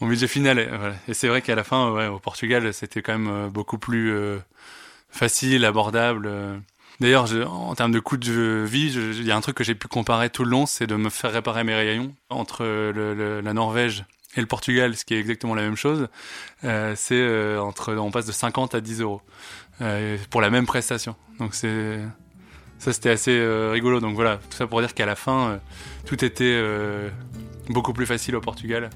mon 0.00 0.08
budget 0.08 0.28
final. 0.28 0.58
Et, 0.58 0.66
voilà. 0.66 0.94
et 1.08 1.14
c'est 1.14 1.28
vrai 1.28 1.42
qu'à 1.42 1.54
la 1.54 1.64
fin, 1.64 1.90
ouais, 1.92 2.06
au 2.08 2.18
Portugal, 2.18 2.74
c'était 2.74 3.02
quand 3.02 3.16
même 3.18 3.48
beaucoup 3.48 3.78
plus 3.78 4.12
facile, 5.10 5.64
abordable. 5.64 6.28
D'ailleurs, 7.00 7.26
en 7.50 7.74
termes 7.74 7.92
de 7.92 8.00
coût 8.00 8.16
de 8.16 8.64
vie, 8.66 8.92
il 8.92 9.24
y 9.24 9.30
a 9.30 9.36
un 9.36 9.40
truc 9.40 9.56
que 9.56 9.64
j'ai 9.64 9.74
pu 9.74 9.86
comparer 9.86 10.30
tout 10.30 10.44
le 10.44 10.50
long, 10.50 10.66
c'est 10.66 10.86
de 10.86 10.96
me 10.96 11.10
faire 11.10 11.32
réparer 11.32 11.62
mes 11.62 11.74
rayons 11.74 12.14
entre 12.30 12.64
le, 12.64 13.40
la 13.40 13.52
Norvège 13.52 14.04
et 14.36 14.40
le 14.40 14.46
Portugal, 14.46 14.96
ce 14.96 15.04
qui 15.04 15.14
est 15.14 15.20
exactement 15.20 15.54
la 15.54 15.62
même 15.62 15.76
chose. 15.76 16.08
Euh, 16.64 16.94
c'est 16.96 17.20
euh, 17.20 17.60
entre, 17.60 17.94
on 17.94 18.10
passe 18.10 18.26
de 18.26 18.32
50 18.32 18.74
à 18.74 18.80
10 18.80 19.00
euros 19.00 19.20
euh, 19.80 20.16
pour 20.30 20.40
la 20.40 20.50
même 20.50 20.66
prestation. 20.66 21.16
Donc 21.38 21.54
c'est 21.54 22.00
ça, 22.78 22.92
c'était 22.92 23.10
assez 23.10 23.46
rigolo. 23.72 24.00
Donc 24.00 24.14
voilà, 24.14 24.36
tout 24.36 24.56
ça 24.56 24.66
pour 24.66 24.80
dire 24.80 24.94
qu'à 24.94 25.06
la 25.06 25.16
fin, 25.16 25.58
tout 26.04 26.22
était 26.24 26.62
beaucoup 27.70 27.92
plus 27.92 28.06
facile 28.06 28.36
au 28.36 28.40
Portugal. 28.40 28.90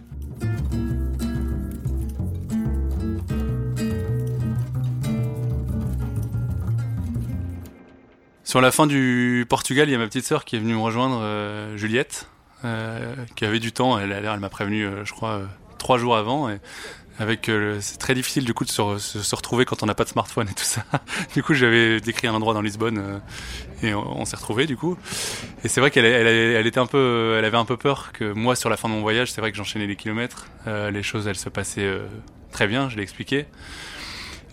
Sur 8.51 8.61
la 8.61 8.73
fin 8.73 8.89
du 8.89 9.47
Portugal, 9.49 9.89
il 9.89 9.93
y 9.93 9.95
a 9.95 9.99
ma 9.99 10.09
petite 10.09 10.25
sœur 10.25 10.45
qui 10.45 10.57
est 10.57 10.59
venue 10.59 10.75
me 10.75 10.81
rejoindre, 10.81 11.23
Juliette, 11.77 12.29
qui 13.37 13.45
avait 13.45 13.61
du 13.61 13.71
temps. 13.71 13.97
Elle, 13.97 14.11
elle, 14.11 14.41
m'a 14.41 14.49
prévenu, 14.49 14.89
je 15.05 15.13
crois, 15.13 15.43
trois 15.79 15.99
jours 15.99 16.17
avant. 16.17 16.51
Et 16.51 16.59
avec 17.21 17.49
c'est 17.79 17.99
très 17.99 18.13
difficile 18.13 18.45
du 18.45 18.53
coup 18.53 18.65
de 18.65 18.69
se, 18.69 18.99
se, 18.99 19.37
retrouver 19.37 19.67
quand 19.67 19.85
on 19.85 19.87
n'a 19.87 19.95
pas 19.95 20.03
de 20.03 20.09
smartphone 20.09 20.49
et 20.49 20.53
tout 20.53 20.65
ça. 20.65 20.83
du 21.35 21.45
coup, 21.45 21.55
j'avais 21.55 22.01
décrit 22.01 22.27
un 22.27 22.35
endroit 22.35 22.53
dans 22.53 22.61
Lisbonne 22.61 23.21
et 23.85 23.95
on, 23.95 24.25
s'est 24.25 24.35
retrouvé 24.35 24.67
du 24.67 24.77
coup. 24.77 24.99
Et 25.63 25.69
c'est 25.69 25.81
vrai 25.81 25.93
qu'elle 25.93 26.05
elle, 26.05 26.27
elle, 26.27 26.67
était 26.67 26.81
un 26.81 26.87
peu, 26.87 27.37
elle 27.39 27.45
avait 27.45 27.57
un 27.57 27.65
peu 27.65 27.77
peur 27.77 28.11
que 28.13 28.33
moi 28.33 28.57
sur 28.57 28.69
la 28.69 28.77
fin 28.77 28.89
de 28.89 28.95
mon 28.95 29.03
voyage, 29.03 29.31
c'est 29.31 29.41
vrai 29.41 29.53
que 29.53 29.57
j'enchaînais 29.59 29.87
les 29.87 29.95
kilomètres, 29.95 30.49
les 30.67 31.05
choses 31.05 31.29
elles 31.29 31.39
se 31.39 31.51
passaient 31.51 32.01
très 32.51 32.67
bien, 32.67 32.89
je 32.89 32.97
l'ai 32.97 33.05
expliqué. 33.05 33.47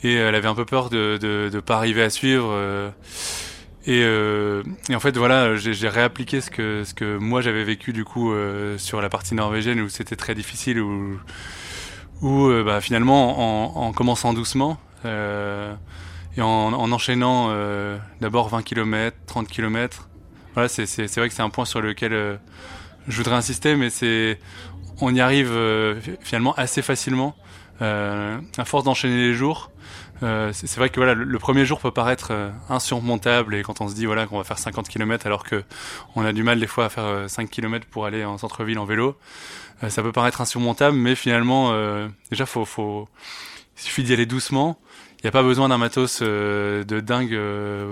Et 0.03 0.13
elle 0.13 0.35
avait 0.35 0.47
un 0.47 0.53
peu 0.53 0.65
peur 0.65 0.91
de 0.91 1.17
de 1.19 1.59
pas 1.61 1.77
arriver 1.77 2.03
à 2.03 2.11
suivre. 2.11 2.93
Euh, 3.87 3.91
et, 3.91 4.03
euh, 4.03 4.63
et, 4.89 4.95
en 4.95 4.99
fait, 4.99 5.17
voilà, 5.17 5.55
j'ai 5.55 5.89
réappliqué 5.89 6.41
ce 6.41 6.49
que 6.49 6.83
ce 6.83 6.93
que 6.93 7.17
moi 7.17 7.41
j'avais 7.41 7.63
vécu 7.63 7.93
du 7.93 8.03
coup 8.03 8.31
euh, 8.31 8.77
sur 8.77 9.01
la 9.01 9.09
partie 9.09 9.35
norvégienne 9.35 9.79
où 9.81 9.89
c'était 9.89 10.15
très 10.15 10.35
difficile, 10.35 10.79
où 10.81 11.19
où 12.21 12.49
bah, 12.65 12.81
finalement 12.81 13.75
en, 13.77 13.87
en, 13.87 13.93
commençant 13.93 14.33
doucement 14.33 14.79
et 15.05 16.41
en, 16.41 16.47
en 16.47 16.91
enchaînant 16.91 17.51
d'abord 18.21 18.49
20 18.49 18.63
km, 18.63 19.15
30 19.27 19.47
km. 19.47 20.09
Voilà, 20.53 20.67
c'est 20.67 20.85
vrai 21.15 21.29
que 21.29 21.35
c'est 21.35 21.43
un 21.43 21.51
point 21.51 21.65
sur 21.65 21.81
lequel 21.81 22.39
je 23.07 23.17
voudrais 23.17 23.35
insister, 23.35 23.75
mais 23.75 23.91
c'est 23.91 24.39
on 24.99 25.13
y 25.13 25.21
arrive 25.21 25.55
finalement 26.21 26.55
assez 26.55 26.81
facilement 26.81 27.35
euh, 27.81 28.39
à 28.57 28.65
force 28.65 28.83
d'enchaîner 28.83 29.17
les 29.17 29.33
jours, 29.35 29.69
euh, 30.23 30.51
c'est 30.53 30.75
vrai 30.77 30.89
que 30.89 30.95
voilà, 30.97 31.13
le, 31.13 31.39
premier 31.39 31.65
jour 31.65 31.79
peut 31.79 31.91
paraître 31.91 32.29
euh, 32.31 32.49
insurmontable 32.69 33.55
et 33.55 33.63
quand 33.63 33.81
on 33.81 33.87
se 33.87 33.95
dit 33.95 34.05
voilà 34.05 34.25
qu'on 34.25 34.37
va 34.37 34.43
faire 34.43 34.57
50 34.57 34.87
km 34.87 35.25
alors 35.27 35.43
que 35.43 35.63
on 36.15 36.25
a 36.25 36.33
du 36.33 36.43
mal 36.43 36.59
des 36.59 36.67
fois 36.67 36.85
à 36.85 36.89
faire 36.89 37.29
5 37.29 37.49
km 37.49 37.85
pour 37.87 38.05
aller 38.05 38.25
en 38.25 38.37
centre-ville 38.37 38.79
en 38.79 38.85
vélo, 38.85 39.15
ça 39.87 40.01
peut 40.01 40.11
paraître 40.11 40.41
insurmontable, 40.41 40.97
mais 40.97 41.13
finalement 41.13 41.71
déjà 42.31 42.45
il 42.45 43.05
suffit 43.75 44.03
d'y 44.03 44.13
aller 44.13 44.25
doucement. 44.25 44.79
Il 45.19 45.25
n'y 45.25 45.29
a 45.29 45.31
pas 45.31 45.43
besoin 45.43 45.69
d'un 45.69 45.77
matos 45.79 46.21
de 46.21 46.99
dingue 46.99 47.39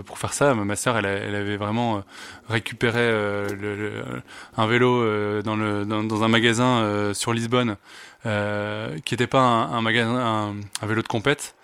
pour 0.05 0.17
faire 0.17 0.33
ça. 0.33 0.53
Ma 0.53 0.75
sœur, 0.75 0.97
elle, 0.97 1.05
avait 1.05 1.57
vraiment 1.57 2.03
récupéré 2.49 3.07
un 4.57 4.67
vélo 4.67 5.41
dans, 5.43 6.23
un 6.23 6.27
magasin 6.27 7.13
sur 7.13 7.33
Lisbonne 7.33 7.77
euh, 8.25 8.97
qui 9.05 9.13
n'était 9.13 9.27
pas 9.27 9.39
un, 9.39 9.85
un, 9.85 10.55
vélo 10.81 11.03
de 11.03 11.07
compète. 11.07 11.55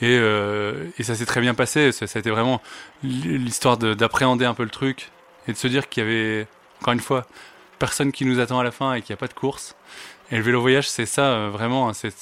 Et, 0.00 0.16
euh, 0.18 0.86
et 0.98 1.02
ça 1.02 1.14
s'est 1.14 1.26
très 1.26 1.40
bien 1.40 1.54
passé. 1.54 1.92
Ça, 1.92 2.06
ça 2.06 2.18
a 2.18 2.20
été 2.20 2.30
vraiment 2.30 2.60
l'histoire 3.02 3.76
d'appréhender 3.76 4.44
un 4.44 4.54
peu 4.54 4.64
le 4.64 4.70
truc 4.70 5.10
et 5.46 5.52
de 5.52 5.56
se 5.56 5.68
dire 5.68 5.88
qu'il 5.88 6.04
y 6.04 6.06
avait, 6.06 6.46
encore 6.80 6.92
une 6.94 7.00
fois, 7.00 7.26
personne 7.78 8.12
qui 8.12 8.24
nous 8.24 8.40
attend 8.40 8.58
à 8.58 8.64
la 8.64 8.70
fin 8.70 8.94
et 8.94 9.02
qu'il 9.02 9.12
n'y 9.12 9.18
a 9.18 9.20
pas 9.20 9.28
de 9.28 9.34
course. 9.34 9.76
Et 10.30 10.36
le 10.36 10.42
vélo 10.42 10.60
voyage, 10.60 10.88
c'est 10.88 11.06
ça, 11.06 11.26
euh, 11.26 11.50
vraiment, 11.50 11.92
c'est 11.94 12.12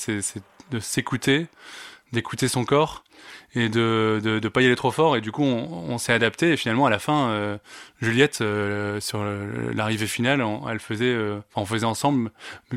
de 0.71 0.81
s'écouter, 0.81 1.47
d'écouter 2.13 2.49
son 2.49 2.65
corps 2.65 3.05
et 3.55 3.69
de, 3.69 4.21
de, 4.23 4.39
de 4.39 4.49
pas 4.49 4.63
y 4.63 4.67
aller 4.67 4.77
trop 4.77 4.91
fort. 4.91 5.17
Et 5.17 5.21
du 5.21 5.33
coup 5.33 5.43
on, 5.43 5.99
s'est 5.99 6.13
adapté. 6.13 6.53
Et 6.53 6.57
finalement 6.57 6.87
à 6.87 6.91
la 6.91 6.99
fin 6.99 7.29
euh, 7.29 7.59
Juliette 8.01 8.41
euh, 8.41 9.01
sur 9.01 9.25
l'arrivée 9.75 10.07
finale 10.07 10.43
on, 10.43 10.69
elle 10.69 10.81
faisait 10.81 11.05
euh, 11.07 11.39
on 11.55 11.65
faisait 11.65 11.87
ensemble 11.87 12.31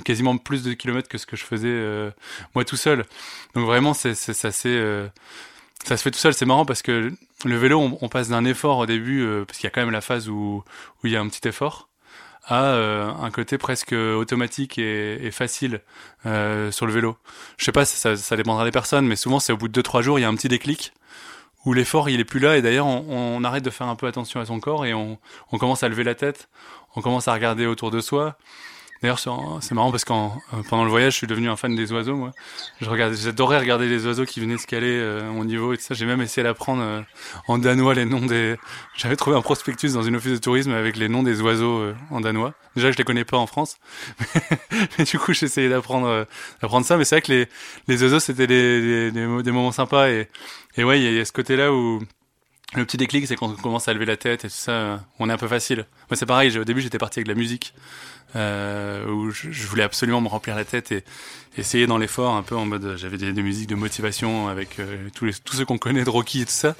quasiment 0.06 0.38
plus 0.38 0.64
de 0.64 0.74
kilomètres 0.74 1.10
que 1.10 1.18
ce 1.18 1.26
que 1.26 1.36
je 1.36 1.44
faisais 1.44 2.12
moi 2.56 2.66
tout 2.66 2.78
seul. 2.78 3.06
Donc 3.56 3.66
vraiment 3.66 3.94
c'est 3.94 4.16
ça 4.16 4.34
ça 4.34 5.96
se 5.96 6.04
fait 6.04 6.12
tout 6.12 6.20
seul. 6.20 6.34
C'est 6.34 6.46
marrant 6.46 6.66
parce 6.66 6.82
que 6.82 7.12
le 7.46 7.58
vélo 7.58 7.98
on, 8.02 8.10
passe 8.10 8.30
d'un 8.30 8.46
effort 8.46 8.80
au 8.80 8.86
début 8.86 9.26
parce 9.48 9.58
qu'il 9.58 9.66
y 9.66 9.68
a 9.68 9.72
quand 9.72 9.82
même 9.82 9.92
la 9.92 10.02
phase 10.02 10.30
où 10.30 10.64
il 11.04 11.12
y 11.12 11.16
a 11.16 11.22
un 11.22 11.28
petit 11.28 11.48
effort 11.48 11.89
à 12.46 12.66
euh, 12.66 13.12
un 13.12 13.32
côté 13.32 13.58
presque 13.58 13.94
automatique 13.94 14.78
et, 14.78 15.26
et 15.26 15.32
facile 15.32 15.82
euh, 16.26 16.72
sur 16.72 16.86
le 16.86 16.94
vélo. 16.94 17.18
Je 17.58 17.66
sais 17.66 17.72
pas, 17.72 17.86
ça, 17.86 18.16
ça 18.16 18.36
dépendra 18.36 18.66
des 18.66 18.72
personnes, 18.72 19.08
mais 19.08 19.16
souvent 19.16 19.40
c'est 19.40 19.54
au 19.54 19.58
bout 19.58 19.68
de 19.68 19.82
2-3 19.82 20.02
jours, 20.02 20.20
il 20.20 20.24
y 20.24 20.26
a 20.26 20.30
un 20.30 20.36
petit 20.36 20.48
déclic 20.48 20.94
où 21.66 21.74
l'effort 21.74 22.10
il 22.10 22.20
est 22.20 22.26
plus 22.26 22.40
là. 22.40 22.58
Et 22.58 22.62
d'ailleurs 22.62 22.88
on, 22.88 23.06
on, 23.10 23.44
arrête 23.44 23.64
de 23.64 23.70
faire 23.70 23.88
un 23.88 23.96
peu 23.96 24.08
attention 24.08 24.40
à 24.40 24.46
son 24.46 24.60
corps 24.60 24.86
et 24.86 24.94
on, 24.94 25.20
on 25.52 25.58
commence 25.58 25.84
à 25.84 25.90
lever 25.90 26.04
la 26.04 26.16
tête, 26.16 26.50
on 26.96 27.02
commence 27.02 27.28
à 27.28 27.34
regarder 27.34 27.66
autour 27.66 27.92
de 27.92 28.02
soi, 28.02 28.38
D'ailleurs, 29.02 29.20
c'est 29.20 29.72
marrant 29.74 29.92
parce 29.92 30.04
qu'en 30.04 30.42
euh, 30.54 30.62
pendant 30.70 30.84
le 30.84 30.90
voyage, 30.90 31.14
je 31.14 31.18
suis 31.20 31.28
devenu 31.28 31.50
un 31.50 31.56
fan 31.56 31.74
des 31.74 31.94
oiseaux. 31.94 32.16
Moi, 32.16 32.32
j'adorais 32.82 33.58
regarder 33.58 33.88
les 33.88 34.06
oiseaux 34.06 34.26
qui 34.26 34.42
venaient 34.42 34.56
escaler 34.56 34.92
euh, 34.92 35.32
mon 35.32 35.46
niveau 35.46 35.72
et 35.72 35.78
tout 35.78 35.84
ça. 35.84 35.94
J'ai 35.94 36.06
même 36.06 36.22
essayé 36.22 36.44
d'apprendre 36.44 36.82
euh, 36.82 37.02
en 37.48 37.58
danois 37.58 37.94
les 37.94 38.04
noms 38.04 38.26
des. 38.26 38.58
J'avais 38.98 39.16
trouvé 39.16 39.38
un 39.38 39.42
prospectus 39.42 39.94
dans 39.94 40.04
une 40.04 40.18
office 40.18 40.34
de 40.34 40.38
tourisme 40.38 40.72
avec 40.72 40.98
les 40.98 41.08
noms 41.08 41.24
des 41.24 41.40
oiseaux 41.42 41.94
en 42.10 42.20
danois. 42.20 42.54
Déjà, 42.76 42.92
je 42.92 42.98
les 42.98 43.06
connais 43.06 43.24
pas 43.24 43.38
en 43.38 43.48
France, 43.48 43.78
mais, 44.98 45.06
du 45.06 45.18
coup, 45.18 45.34
j'essayais 45.34 45.70
d'apprendre 45.70 46.28
d'apprendre 46.62 46.86
ça. 46.86 46.98
Mais 46.98 47.06
c'est 47.06 47.16
vrai 47.16 47.22
que 47.22 47.32
les 47.32 47.48
les 47.88 48.04
oiseaux, 48.04 48.20
c'était 48.20 48.48
des, 48.48 49.12
des, 49.12 49.44
des, 49.44 49.52
moments 49.52 49.72
sympas 49.72 50.10
et 50.10 50.28
et 50.78 50.84
ouais, 50.84 51.00
il 51.00 51.14
y, 51.14 51.20
a 51.20 51.26
ce 51.26 51.32
côté-là 51.32 51.74
où 51.74 52.02
le 52.76 52.86
petit 52.86 52.98
déclic, 52.98 53.26
c'est 53.28 53.36
quand 53.36 53.48
on 53.48 53.56
commence 53.56 53.88
à 53.88 53.94
lever 53.94 54.06
la 54.06 54.18
tête 54.18 54.46
et 54.46 54.48
tout 54.48 54.56
ça, 54.56 55.04
on 55.18 55.30
est 55.30 55.34
un 55.34 55.38
peu 55.38 55.48
facile. 55.48 55.86
Moi, 56.10 56.18
c'est 56.18 56.28
pareil. 56.28 56.56
Au 56.58 56.64
début, 56.64 56.82
j'étais 56.82 57.00
parti 57.00 57.20
avec 57.20 57.26
de 57.28 57.34
la 57.34 57.38
musique 57.38 57.74
euh, 58.36 59.06
où 59.08 59.32
je, 59.32 59.68
voulais 59.68 59.84
absolument 59.84 60.22
me 60.22 60.28
remplir 60.28 60.56
la 60.56 60.66
tête 60.66 60.92
et 60.92 61.04
essayer 61.58 61.88
dans 61.88 61.98
l'effort 61.98 62.36
un 62.36 62.44
peu 62.44 62.56
en 62.56 62.66
mode 62.66 62.96
j'avais 62.98 63.18
des, 63.18 63.34
des, 63.34 63.42
musiques 63.42 63.70
de 63.70 63.76
motivation 63.76 64.48
avec 64.48 64.80
euh, 64.80 65.10
tous 65.16 65.34
ceux 65.52 65.66
qu'on 65.66 65.78
connaît 65.78 66.04
de 66.04 66.10
Rocky 66.10 66.42
et 66.42 66.46
tout 66.46 66.52
ça 66.52 66.76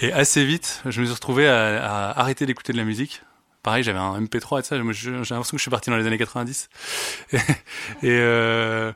et 0.00 0.12
assez 0.12 0.44
vite 0.44 0.80
je 0.86 1.00
me 1.00 1.06
suis 1.06 1.14
retrouvé 1.14 1.46
à, 1.46 2.10
arrêter 2.10 2.46
d'écouter 2.46 2.72
de 2.72 2.78
la 2.78 2.84
musique 2.84 3.20
pareil 3.62 3.82
j'avais 3.82 3.98
un 3.98 4.18
MP3 4.20 4.60
et 4.60 4.62
tout 4.62 4.68
ça 4.68 4.76
j'ai 4.92 5.10
l'impression 5.10 5.50
que 5.50 5.58
je 5.58 5.62
suis 5.62 5.70
parti 5.70 5.90
dans 5.90 5.96
les 5.96 6.06
années 6.06 6.18
90 6.18 6.68
et 7.32 7.40
euh, 8.04 8.92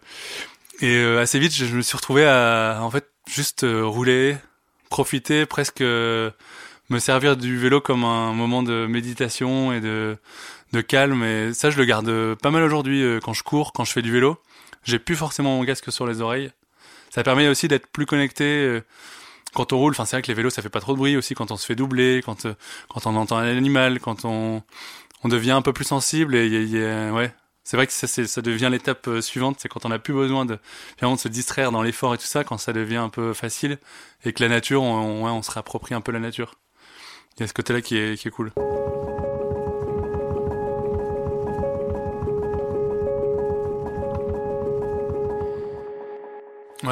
euh, 0.82 1.22
assez 1.22 1.38
vite 1.38 1.54
je 1.54 1.76
me 1.76 1.82
suis 1.82 1.96
retrouvé 1.96 2.24
à 2.26 2.78
en 2.80 2.90
fait 2.90 3.10
juste 3.30 3.66
rouler 3.68 4.38
profiter 4.88 5.46
presque 5.46 5.82
me 6.90 6.98
servir 6.98 7.36
du 7.36 7.58
vélo 7.58 7.80
comme 7.80 8.04
un 8.04 8.32
moment 8.32 8.62
de 8.62 8.86
méditation 8.86 9.72
et 9.72 9.80
de 9.80 10.16
de 10.72 10.80
calme 10.80 11.24
et 11.24 11.54
ça 11.54 11.70
je 11.70 11.78
le 11.78 11.84
garde 11.84 12.34
pas 12.34 12.50
mal 12.50 12.62
aujourd'hui 12.62 13.02
euh, 13.02 13.20
quand 13.20 13.32
je 13.32 13.42
cours, 13.42 13.72
quand 13.72 13.84
je 13.84 13.92
fais 13.92 14.02
du 14.02 14.12
vélo. 14.12 14.38
J'ai 14.84 14.98
plus 14.98 15.16
forcément 15.16 15.56
mon 15.56 15.64
casque 15.64 15.90
sur 15.90 16.06
les 16.06 16.20
oreilles. 16.20 16.50
Ça 17.10 17.22
permet 17.22 17.48
aussi 17.48 17.68
d'être 17.68 17.86
plus 17.86 18.06
connecté 18.06 18.44
euh, 18.44 18.80
quand 19.54 19.72
on 19.72 19.78
roule. 19.78 19.92
Enfin 19.92 20.04
c'est 20.04 20.16
vrai 20.16 20.22
que 20.22 20.28
les 20.28 20.34
vélos 20.34 20.50
ça 20.50 20.62
fait 20.62 20.68
pas 20.68 20.80
trop 20.80 20.92
de 20.92 20.98
bruit 20.98 21.16
aussi 21.16 21.34
quand 21.34 21.50
on 21.50 21.56
se 21.56 21.66
fait 21.66 21.74
doubler, 21.74 22.22
quand 22.24 22.46
euh, 22.46 22.54
quand 22.88 23.06
on 23.06 23.16
entend 23.16 23.38
un 23.38 23.56
animal, 23.56 24.00
quand 24.00 24.24
on 24.24 24.62
on 25.24 25.28
devient 25.28 25.52
un 25.52 25.62
peu 25.62 25.72
plus 25.72 25.84
sensible 25.84 26.36
et 26.36 26.46
y 26.46 26.70
y 26.70 26.84
a, 26.84 27.12
ouais. 27.12 27.32
C'est 27.68 27.76
vrai 27.76 27.86
que 27.86 27.92
ça, 27.92 28.40
devient 28.40 28.70
l'étape 28.72 29.10
suivante, 29.20 29.58
c'est 29.60 29.68
quand 29.68 29.84
on 29.84 29.90
a 29.90 29.98
plus 29.98 30.14
besoin 30.14 30.46
de, 30.46 30.58
se 31.18 31.28
distraire 31.28 31.70
dans 31.70 31.82
l'effort 31.82 32.14
et 32.14 32.16
tout 32.16 32.24
ça, 32.24 32.42
quand 32.42 32.56
ça 32.56 32.72
devient 32.72 32.96
un 32.96 33.10
peu 33.10 33.34
facile 33.34 33.76
et 34.24 34.32
que 34.32 34.42
la 34.42 34.48
nature, 34.48 34.82
on, 34.82 35.42
se 35.42 35.50
réapproprie 35.50 35.94
un 35.94 36.00
peu 36.00 36.10
la 36.10 36.18
nature. 36.18 36.54
Il 37.36 37.40
y 37.40 37.44
a 37.44 37.46
ce 37.46 37.52
côté-là 37.52 37.82
qui 37.82 37.98
est, 37.98 38.30
cool. 38.30 38.52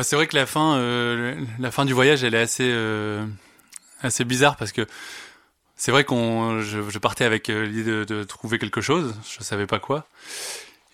C'est 0.03 0.17
vrai 0.17 0.27
que 0.27 0.37
la 0.37 0.45
fin, 0.45 0.77
euh, 0.77 1.43
la 1.59 1.71
fin 1.71 1.87
du 1.87 1.95
voyage, 1.95 2.23
elle 2.23 2.35
est 2.35 2.39
assez, 2.39 2.69
euh, 2.71 3.25
assez 4.03 4.27
bizarre 4.27 4.57
parce 4.57 4.73
que 4.73 4.87
c'est 5.75 5.91
vrai 5.91 6.05
qu'on, 6.05 6.61
je, 6.61 6.99
partais 6.99 7.25
avec 7.25 7.49
euh, 7.49 7.65
l'idée 7.65 7.91
de, 7.91 8.05
de, 8.05 8.25
trouver 8.25 8.59
quelque 8.59 8.83
chose, 8.83 9.15
je 9.27 9.43
savais 9.43 9.67
pas 9.67 9.79
quoi. 9.79 10.07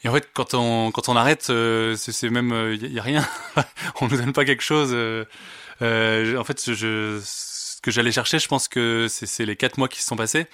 Et 0.05 0.09
en 0.09 0.13
fait, 0.13 0.29
quand 0.35 0.55
on, 0.55 0.91
quand 0.91 1.09
on 1.09 1.17
arrête, 1.17 1.49
euh, 1.51 1.95
c'est 1.97 2.29
même, 2.31 2.49
il 2.49 2.85
euh, 2.85 2.89
y, 2.89 2.99
a 2.99 3.03
rien, 3.03 3.27
on 4.01 4.09
nous 4.09 4.17
donne 4.17 4.33
pas 4.33 4.45
quelque 4.45 4.63
chose. 4.63 4.93
en 4.93 6.45
fait, 6.45 6.73
je, 6.73 7.21
ce 7.25 7.81
que 7.81 7.91
j'allais 7.91 8.13
chercher, 8.13 8.39
je 8.39 8.49
pense 8.49 8.69
que 8.69 9.07
c'est 9.09 9.47
les 9.47 9.57
quatre 9.57 9.79
mois 9.79 9.89
qui 9.89 10.01
se 10.01 10.07
sont 10.07 10.17
passés. 10.17 10.47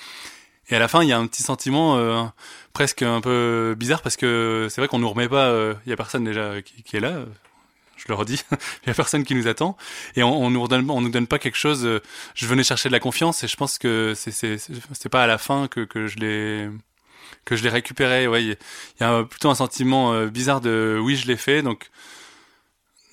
Et 0.70 0.76
à 0.76 0.78
la 0.78 0.88
fin, 0.88 1.02
il 1.02 1.08
y 1.08 1.12
a 1.12 1.18
un 1.18 1.26
petit 1.26 1.42
sentiment 1.42 2.32
presque 2.74 3.02
un 3.02 3.22
peu 3.22 3.74
bizarre 3.78 4.02
parce 4.02 4.16
que 4.16 4.66
c'est 4.70 4.80
vrai 4.82 4.88
qu'on 4.88 4.98
nous 4.98 5.08
remet 5.08 5.28
pas, 5.28 5.74
il 5.86 5.90
y 5.90 5.92
a 5.92 5.96
personne 5.96 6.24
déjà 6.24 6.60
qui, 6.60 6.82
qui 6.82 6.96
est 6.96 7.00
là, 7.00 7.24
je 7.98 8.04
le 8.08 8.14
redis, 8.14 8.42
il 8.52 8.58
y 8.86 8.90
a 8.90 8.94
personne 8.94 9.24
qui 9.24 9.34
nous 9.34 9.48
attend 9.48 9.76
et 10.16 10.22
on, 10.22 10.32
on 10.32 10.50
nous 10.50 10.60
on 10.60 11.00
nous 11.00 11.10
donne 11.10 11.26
pas 11.26 11.38
quelque 11.38 11.58
chose. 11.58 11.84
Euh, 11.84 12.00
je 12.34 12.46
venais 12.46 12.62
chercher 12.62 12.88
de 12.88 12.92
la 12.92 13.00
confiance 13.00 13.42
et 13.44 13.48
je 13.48 13.56
pense 13.56 13.78
que 13.78 14.14
c'est 14.16 14.32
c'est 14.32 15.08
pas 15.08 15.24
à 15.24 15.26
la 15.26 15.38
fin 15.38 15.68
que 15.68 15.80
que 15.80 16.06
je 16.06 16.16
l'ai 16.18 16.68
que 17.44 17.56
je 17.56 17.62
l'ai 17.62 17.70
récupéré. 17.70 18.28
Ouais, 18.28 18.44
il 18.44 18.56
y 19.00 19.04
a 19.04 19.24
plutôt 19.24 19.50
un 19.50 19.54
sentiment 19.54 20.12
euh, 20.12 20.26
bizarre 20.26 20.60
de 20.60 20.98
oui, 21.02 21.16
je 21.16 21.26
l'ai 21.26 21.36
fait 21.36 21.62
donc 21.62 21.90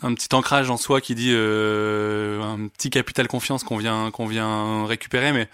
un 0.01 0.13
petit 0.13 0.33
ancrage 0.33 0.69
en 0.69 0.77
soi 0.77 1.01
qui 1.01 1.15
dit 1.15 1.31
euh, 1.33 2.41
un 2.41 2.67
petit 2.67 2.89
capital 2.89 3.27
confiance 3.27 3.63
qu'on 3.63 3.77
vient 3.77 4.11
qu'on 4.11 4.27
vient 4.27 4.85
récupérer 4.85 5.31
mais 5.31 5.47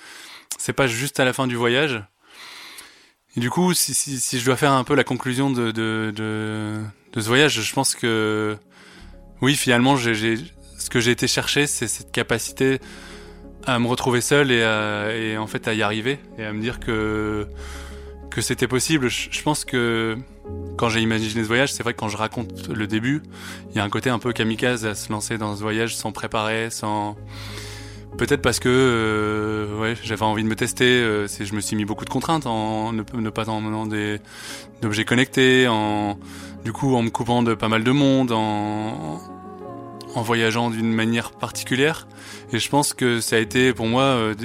c'est 0.58 0.74
pas 0.74 0.88
juste 0.88 1.20
à 1.20 1.26
la 1.26 1.34
fin 1.34 1.48
du 1.48 1.56
voyage. 1.56 2.04
Du 3.38 3.50
coup, 3.50 3.74
si, 3.74 3.94
si, 3.94 4.40
je 4.40 4.46
dois 4.46 4.58
faire 4.58 4.74
un 4.74 4.84
peu 4.84 4.94
la 4.94 5.06
conclusion 5.06 5.50
de, 5.52 5.72
de, 5.72 6.84
ce 7.16 7.28
voyage, 7.28 7.62
je 7.62 7.74
pense 7.74 7.96
que 7.96 8.58
oui, 9.42 9.56
finalement, 9.56 9.96
ce 9.96 10.90
que 10.90 11.00
j'ai 11.00 11.12
été 11.12 11.28
chercher, 11.28 11.66
c'est 11.66 11.88
cette 11.88 12.12
capacité 12.12 12.82
à 13.66 13.80
me 13.80 13.88
retrouver 13.88 14.20
seul 14.20 14.52
et, 14.52 14.60
et 15.16 15.38
en 15.38 15.48
fait 15.48 15.70
à 15.70 15.74
y 15.74 15.82
arriver 15.82 16.20
et 16.38 16.44
à 16.44 16.52
me 16.52 16.60
dire 16.60 16.82
que 16.82 17.48
que 18.32 18.42
c'était 18.42 18.68
possible. 18.68 19.10
Je, 19.10 19.42
pense 19.44 19.66
que 19.66 20.18
quand 20.78 20.90
j'ai 20.90 21.02
imaginé 21.02 21.44
ce 21.44 21.48
voyage, 21.48 21.74
c'est 21.74 21.84
vrai 21.84 21.94
que 21.94 22.00
quand 22.00 22.10
je 22.10 22.18
raconte 22.18 22.70
le 22.70 22.88
début, 22.88 23.22
il 23.70 23.78
y 23.78 23.80
a 23.80 23.84
un 23.84 23.90
côté 23.90 24.10
un 24.10 24.20
peu 24.20 24.34
kamikaze 24.34 24.86
à 24.86 24.96
se 24.96 25.12
lancer 25.12 25.38
dans 25.38 25.56
ce 25.56 25.62
voyage 25.62 25.96
sans 25.96 26.12
préparer, 26.12 26.70
sans 26.70 27.16
peut-être 28.18 28.42
parce 28.42 28.60
que 28.60 28.70
euh, 28.70 29.80
ouais, 29.80 29.96
j'avais 30.04 30.24
envie 30.24 30.44
de 30.44 30.48
me 30.48 30.56
tester. 30.56 30.86
Euh, 30.86 31.28
je 31.28 31.54
me 31.54 31.62
suis 31.62 31.76
mis 31.76 31.86
beaucoup 31.86 32.06
de 32.06 32.10
contraintes 32.10 32.48
en 32.48 32.94
ne, 32.94 33.04
ne 33.14 33.30
pas 33.30 33.50
emmenant 33.50 33.86
des 33.86 34.20
d'objets 34.82 35.06
connectés, 35.06 35.68
en 35.68 36.18
du 36.64 36.72
coup 36.74 36.96
en 36.96 37.04
me 37.04 37.10
coupant 37.10 37.44
de 37.44 37.54
pas 37.54 37.70
mal 37.70 37.84
de 37.84 37.92
monde, 37.92 38.32
en 38.32 39.20
en 40.16 40.22
voyageant 40.22 40.70
d'une 40.70 40.94
manière 40.94 41.32
particulière. 41.32 42.08
Et 42.52 42.60
je 42.60 42.70
pense 42.70 42.94
que 42.94 43.22
ça 43.22 43.38
a 43.38 43.40
été 43.40 43.74
pour 43.74 43.88
moi, 43.88 44.04
euh, 44.04 44.36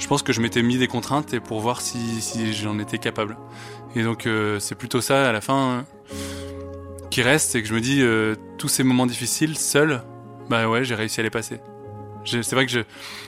je 0.00 0.06
pense 0.08 0.22
que 0.22 0.32
je 0.32 0.40
m'étais 0.40 0.62
mis 0.62 0.78
des 0.78 0.88
contraintes 0.88 1.34
et 1.34 1.40
pour 1.40 1.60
voir 1.60 1.80
si, 1.80 2.20
si 2.20 2.52
j'en 2.52 2.78
étais 2.80 2.98
capable. 2.98 3.36
Et 3.94 4.02
donc 4.02 4.26
euh, 4.26 4.58
c'est 4.58 4.74
plutôt 4.74 5.00
ça 5.00 5.28
à 5.28 5.32
la 5.32 5.40
fin 5.40 5.84
qui 7.10 7.22
reste, 7.22 7.50
c'est 7.50 7.62
que 7.62 7.68
je 7.68 7.74
me 7.74 7.80
dis 7.80 8.02
euh, 8.02 8.34
tous 8.58 8.68
ces 8.68 8.82
moments 8.82 9.06
difficiles 9.06 9.56
seul, 9.56 10.02
bah 10.48 10.68
ouais 10.68 10.84
j'ai 10.84 10.94
réussi 10.94 11.20
à 11.20 11.22
les 11.22 11.30
passer. 11.30 11.60
C'est 12.24 12.52
vrai 12.52 12.66
que 12.66 12.72
je, 12.72 12.80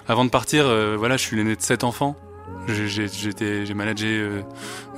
avant 0.08 0.24
de 0.24 0.30
partir, 0.30 0.64
voilà, 0.98 1.16
je 1.16 1.22
suis 1.22 1.36
l'aîné 1.36 1.56
de 1.56 1.62
sept 1.62 1.82
enfants. 1.82 2.14
J'ai 2.68 3.74
managé 3.74 4.28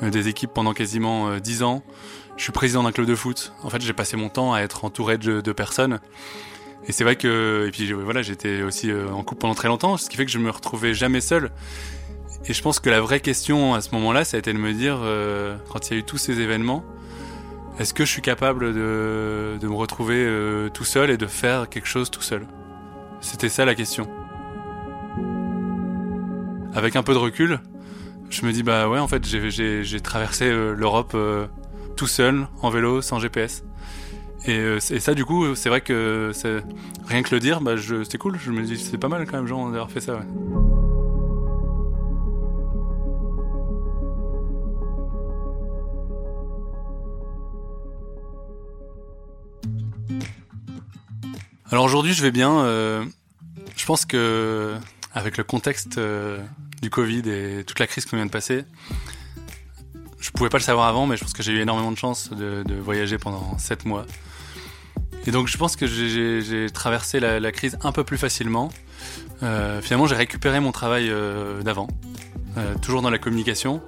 des 0.03 0.29
équipes 0.29 0.51
pendant 0.53 0.73
quasiment 0.73 1.39
dix 1.39 1.63
ans. 1.63 1.85
Je 2.37 2.43
suis 2.43 2.51
président 2.51 2.83
d'un 2.83 2.91
club 2.91 3.07
de 3.07 3.15
foot. 3.15 3.53
En 3.63 3.71
fait, 3.71 3.81
j'ai 3.81 3.93
passé 3.93 4.17
mon 4.17 4.29
temps 4.31 4.53
à 4.53 4.63
être 4.63 4.85
entouré 4.85 5.17
de, 5.17 5.41
de 5.41 5.53
personnes 5.53 6.01
et 6.87 6.93
c'est 6.93 7.05
vrai 7.05 7.17
que, 7.17 7.67
et 7.67 7.71
puis 7.71 7.93
voilà, 7.93 8.23
j'étais 8.23 8.63
aussi 8.63 8.91
euh, 8.91 9.11
en 9.11 9.23
couple 9.23 9.41
pendant 9.43 9.55
très 9.55 9.69
longtemps, 9.69 9.97
ce 9.97 10.11
qui 10.11 10.17
fait 10.17 10.27
que 10.27 10.31
je 10.31 10.39
me 10.39 10.51
retrouvais 10.51 10.93
jamais 10.93 11.21
seul. 11.21 11.51
Et 12.47 12.53
je 12.53 12.61
pense 12.61 12.79
que 12.79 12.91
la 12.91 13.01
vraie 13.01 13.21
question 13.21 13.75
à 13.75 13.81
ce 13.81 13.91
moment-là, 13.95 14.25
ça 14.25 14.37
a 14.37 14.41
été 14.41 14.53
de 14.53 14.59
me 14.59 14.75
dire, 14.75 14.99
euh, 15.03 15.57
quand 15.73 15.89
il 15.89 15.95
y 15.95 15.97
a 15.97 16.01
eu 16.01 16.05
tous 16.05 16.19
ces 16.19 16.41
événements, 16.41 16.85
est-ce 17.79 17.95
que 17.95 18.05
je 18.05 18.11
suis 18.11 18.23
capable 18.23 18.75
de, 18.75 19.57
de 19.59 19.67
me 19.67 19.75
retrouver 19.75 20.17
euh, 20.19 20.69
tout 20.69 20.85
seul 20.85 21.11
et 21.11 21.17
de 21.17 21.27
faire 21.27 21.71
quelque 21.71 21.89
chose 21.89 22.11
tout 22.11 22.21
seul? 22.21 22.47
C'était 23.21 23.49
ça 23.49 23.65
la 23.65 23.75
question. 23.75 24.07
Avec 26.75 26.97
un 26.97 27.03
peu 27.03 27.15
de 27.15 27.19
recul, 27.19 27.61
je 28.29 28.45
me 28.45 28.53
dis 28.53 28.63
bah 28.63 28.89
ouais, 28.89 28.99
en 28.99 29.09
fait, 29.09 29.25
j'ai 29.25 30.01
traversé 30.01 30.51
l'Europe 30.51 31.17
tout 31.97 32.07
seul, 32.07 32.47
en 32.61 32.69
vélo, 32.69 33.01
sans 33.01 33.21
GPS. 33.21 33.65
Euh, 34.49 34.79
et, 34.91 35.01
ça, 35.01 35.15
du 35.15 35.25
coup, 35.25 35.55
c'est 35.55 35.69
vrai 35.69 35.81
que 35.81 36.33
rien 37.07 37.23
que 37.23 37.35
le 37.35 37.41
dire, 37.41 37.61
bah, 37.61 37.75
c'est 38.09 38.19
cool. 38.19 38.39
Je 38.39 38.51
me 38.51 38.63
dis, 38.63 38.79
c'est 38.79 38.99
pas 38.99 39.09
mal 39.09 39.27
quand 39.27 39.37
même, 39.37 39.47
genre, 39.47 39.71
d'avoir 39.71 39.91
fait 39.91 40.01
ça. 40.01 40.21
Alors 51.75 51.87
aujourd'hui, 51.87 52.13
je 52.13 52.23
vais 52.23 52.31
bien. 52.31 52.61
Euh, 52.61 53.05
je 53.77 53.85
pense 53.85 54.05
que 54.05 54.75
avec 55.13 55.37
le 55.37 55.43
contexte 55.43 55.99
euh, 55.99 56.39
du 56.83 56.89
Covid 56.89 57.29
et 57.29 57.65
toute 57.65 57.81
la 57.81 57.89
crise 57.89 58.05
qu'on 58.05 58.15
vient 58.15 58.27
de 58.27 58.31
passer, 58.31 58.65
je 60.21 60.31
pouvais 60.31 60.51
pas 60.51 60.59
le 60.59 60.63
savoir 60.63 60.87
avant, 60.87 61.09
mais 61.09 61.17
je 61.17 61.23
pense 61.23 61.33
que 61.33 61.43
j'ai 61.43 61.51
eu 61.51 61.59
énormément 61.59 61.91
de 61.91 61.97
chance 61.97 62.31
de, 62.31 62.63
de 62.63 62.75
voyager 62.75 63.19
pendant 63.19 63.59
7 63.59 63.87
mois. 63.87 64.07
Et 65.27 65.31
donc 65.31 65.49
je 65.49 65.57
pense 65.57 65.77
que 65.77 65.87
j'ai 65.87 66.67
traversé 66.71 67.21
la, 67.21 67.53
crise 67.53 67.79
un 67.83 67.93
peu 67.93 68.05
plus 68.05 68.19
facilement. 68.19 68.71
Euh, 69.43 69.81
finalement, 69.81 70.07
j'ai 70.07 70.15
récupéré 70.15 70.61
mon 70.61 70.73
travail 70.73 71.09
euh, 71.11 71.63
d'avant, 71.63 71.89
euh, 72.57 72.75
toujours 72.81 73.03
dans 73.03 73.11
la 73.11 73.19
communication. 73.19 73.83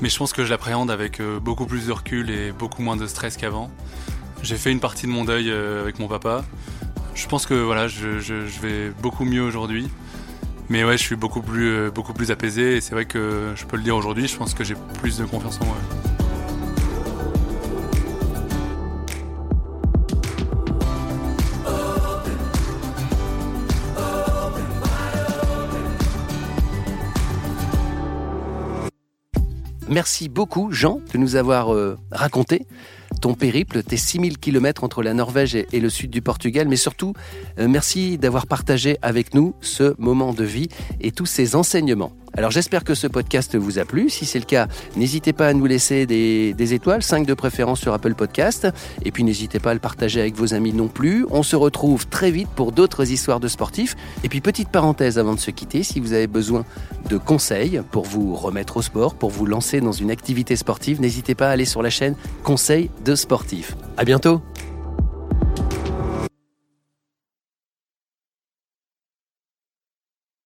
Mais 0.00 0.08
je 0.08 0.16
pense 0.16 0.32
que 0.32 0.44
je 0.44 0.50
l'appréhende 0.50 0.90
avec 0.90 1.22
beaucoup 1.40 1.66
plus 1.66 1.86
de 1.86 1.92
recul 1.92 2.28
et 2.30 2.50
beaucoup 2.50 2.82
moins 2.82 2.96
de 2.96 3.06
stress 3.06 3.36
qu'avant. 3.36 3.70
J'ai 4.42 4.56
fait 4.56 4.72
une 4.72 4.80
partie 4.80 5.06
de 5.06 5.12
mon 5.12 5.24
deuil 5.24 5.48
avec 5.52 6.00
mon 6.00 6.08
papa. 6.08 6.44
Je 7.14 7.28
pense 7.28 7.46
que 7.46 7.54
voilà, 7.54 7.86
je, 7.86 8.18
je, 8.18 8.34
vais 8.60 8.90
beaucoup 9.00 9.24
mieux 9.24 9.42
aujourd'hui. 9.42 9.88
Mais 10.68 10.82
ouais, 10.82 10.98
je 10.98 11.02
suis 11.02 11.14
beaucoup 11.14 11.40
plus, 11.40 11.90
beaucoup 11.92 12.14
plus 12.14 12.32
apaisé 12.32 12.76
et 12.76 12.80
c'est 12.80 12.94
vrai 12.94 13.04
que 13.04 13.52
je 13.54 13.64
peux 13.64 13.76
le 13.76 13.84
dire 13.84 13.96
aujourd'hui, 13.96 14.26
je 14.26 14.36
pense 14.36 14.54
que 14.54 14.64
j'ai 14.64 14.74
plus 15.00 15.18
de 15.18 15.24
confiance 15.24 15.60
en 15.60 15.66
moi. 15.66 15.76
Merci 29.92 30.30
beaucoup, 30.30 30.72
Jean, 30.72 31.00
de 31.12 31.18
nous 31.18 31.36
avoir 31.36 31.74
euh, 31.74 31.98
raconté 32.10 32.66
ton 33.20 33.34
périple, 33.34 33.82
tes 33.82 33.98
6000 33.98 34.38
km 34.38 34.84
entre 34.84 35.02
la 35.02 35.12
Norvège 35.12 35.54
et, 35.54 35.80
le 35.80 35.90
sud 35.90 36.10
du 36.10 36.22
Portugal, 36.22 36.66
mais 36.66 36.76
surtout, 36.76 37.12
euh, 37.58 37.68
merci 37.68 38.16
d'avoir 38.16 38.46
partagé 38.46 38.96
avec 39.02 39.34
nous 39.34 39.54
ce 39.60 39.94
moment 39.98 40.32
de 40.32 40.44
vie 40.44 40.68
et 41.02 41.12
tous 41.12 41.26
ces 41.26 41.56
enseignements. 41.56 42.12
Alors 42.34 42.50
j'espère 42.50 42.82
que 42.82 42.94
ce 42.94 43.06
podcast 43.06 43.56
vous 43.56 43.78
a 43.78 43.84
plu. 43.84 44.08
Si 44.08 44.24
c'est 44.24 44.38
le 44.38 44.46
cas, 44.46 44.66
n'hésitez 44.96 45.32
pas 45.32 45.48
à 45.48 45.52
nous 45.52 45.66
laisser 45.66 46.06
des, 46.06 46.74
étoiles, 46.74 47.02
5 47.02 47.26
de 47.26 47.34
préférence 47.34 47.80
sur 47.80 47.92
Apple 47.92 48.14
Podcast. 48.14 48.68
Et 49.04 49.10
puis 49.10 49.22
n'hésitez 49.22 49.58
pas 49.58 49.72
à 49.72 49.74
le 49.74 49.80
partager 49.80 50.20
avec 50.20 50.34
vos 50.34 50.54
amis 50.54 50.72
non 50.72 50.88
plus. 50.88 51.26
On 51.30 51.42
se 51.42 51.56
retrouve 51.56 52.06
très 52.06 52.30
vite 52.30 52.48
pour 52.48 52.72
d'autres 52.72 53.10
histoires 53.10 53.40
de 53.40 53.48
sportifs. 53.48 53.96
Et 54.24 54.28
puis 54.28 54.40
petite 54.40 54.70
parenthèse 54.70 55.18
avant 55.18 55.34
de 55.34 55.40
se 55.40 55.50
quitter, 55.50 55.82
si 55.82 56.00
vous 56.00 56.14
avez 56.14 56.26
besoin 56.26 56.64
de 57.10 57.18
conseils 57.18 57.82
pour 57.90 58.04
vous 58.04 58.34
remettre 58.34 58.78
au 58.78 58.82
sport, 58.82 59.14
pour 59.14 59.30
vous 59.30 59.44
lancer 59.44 59.80
dans 59.80 59.92
une 59.92 60.10
activité 60.10 60.56
sportive, 60.56 61.00
n'hésitez 61.00 61.34
pas 61.34 61.48
à 61.48 61.52
aller 61.52 61.66
sur 61.66 61.82
la 61.82 61.90
chaîne 61.90 62.14
Conseils 62.44 62.90
de 63.04 63.14
sportifs. 63.14 63.76
À 63.96 64.04
bientôt 64.04 64.40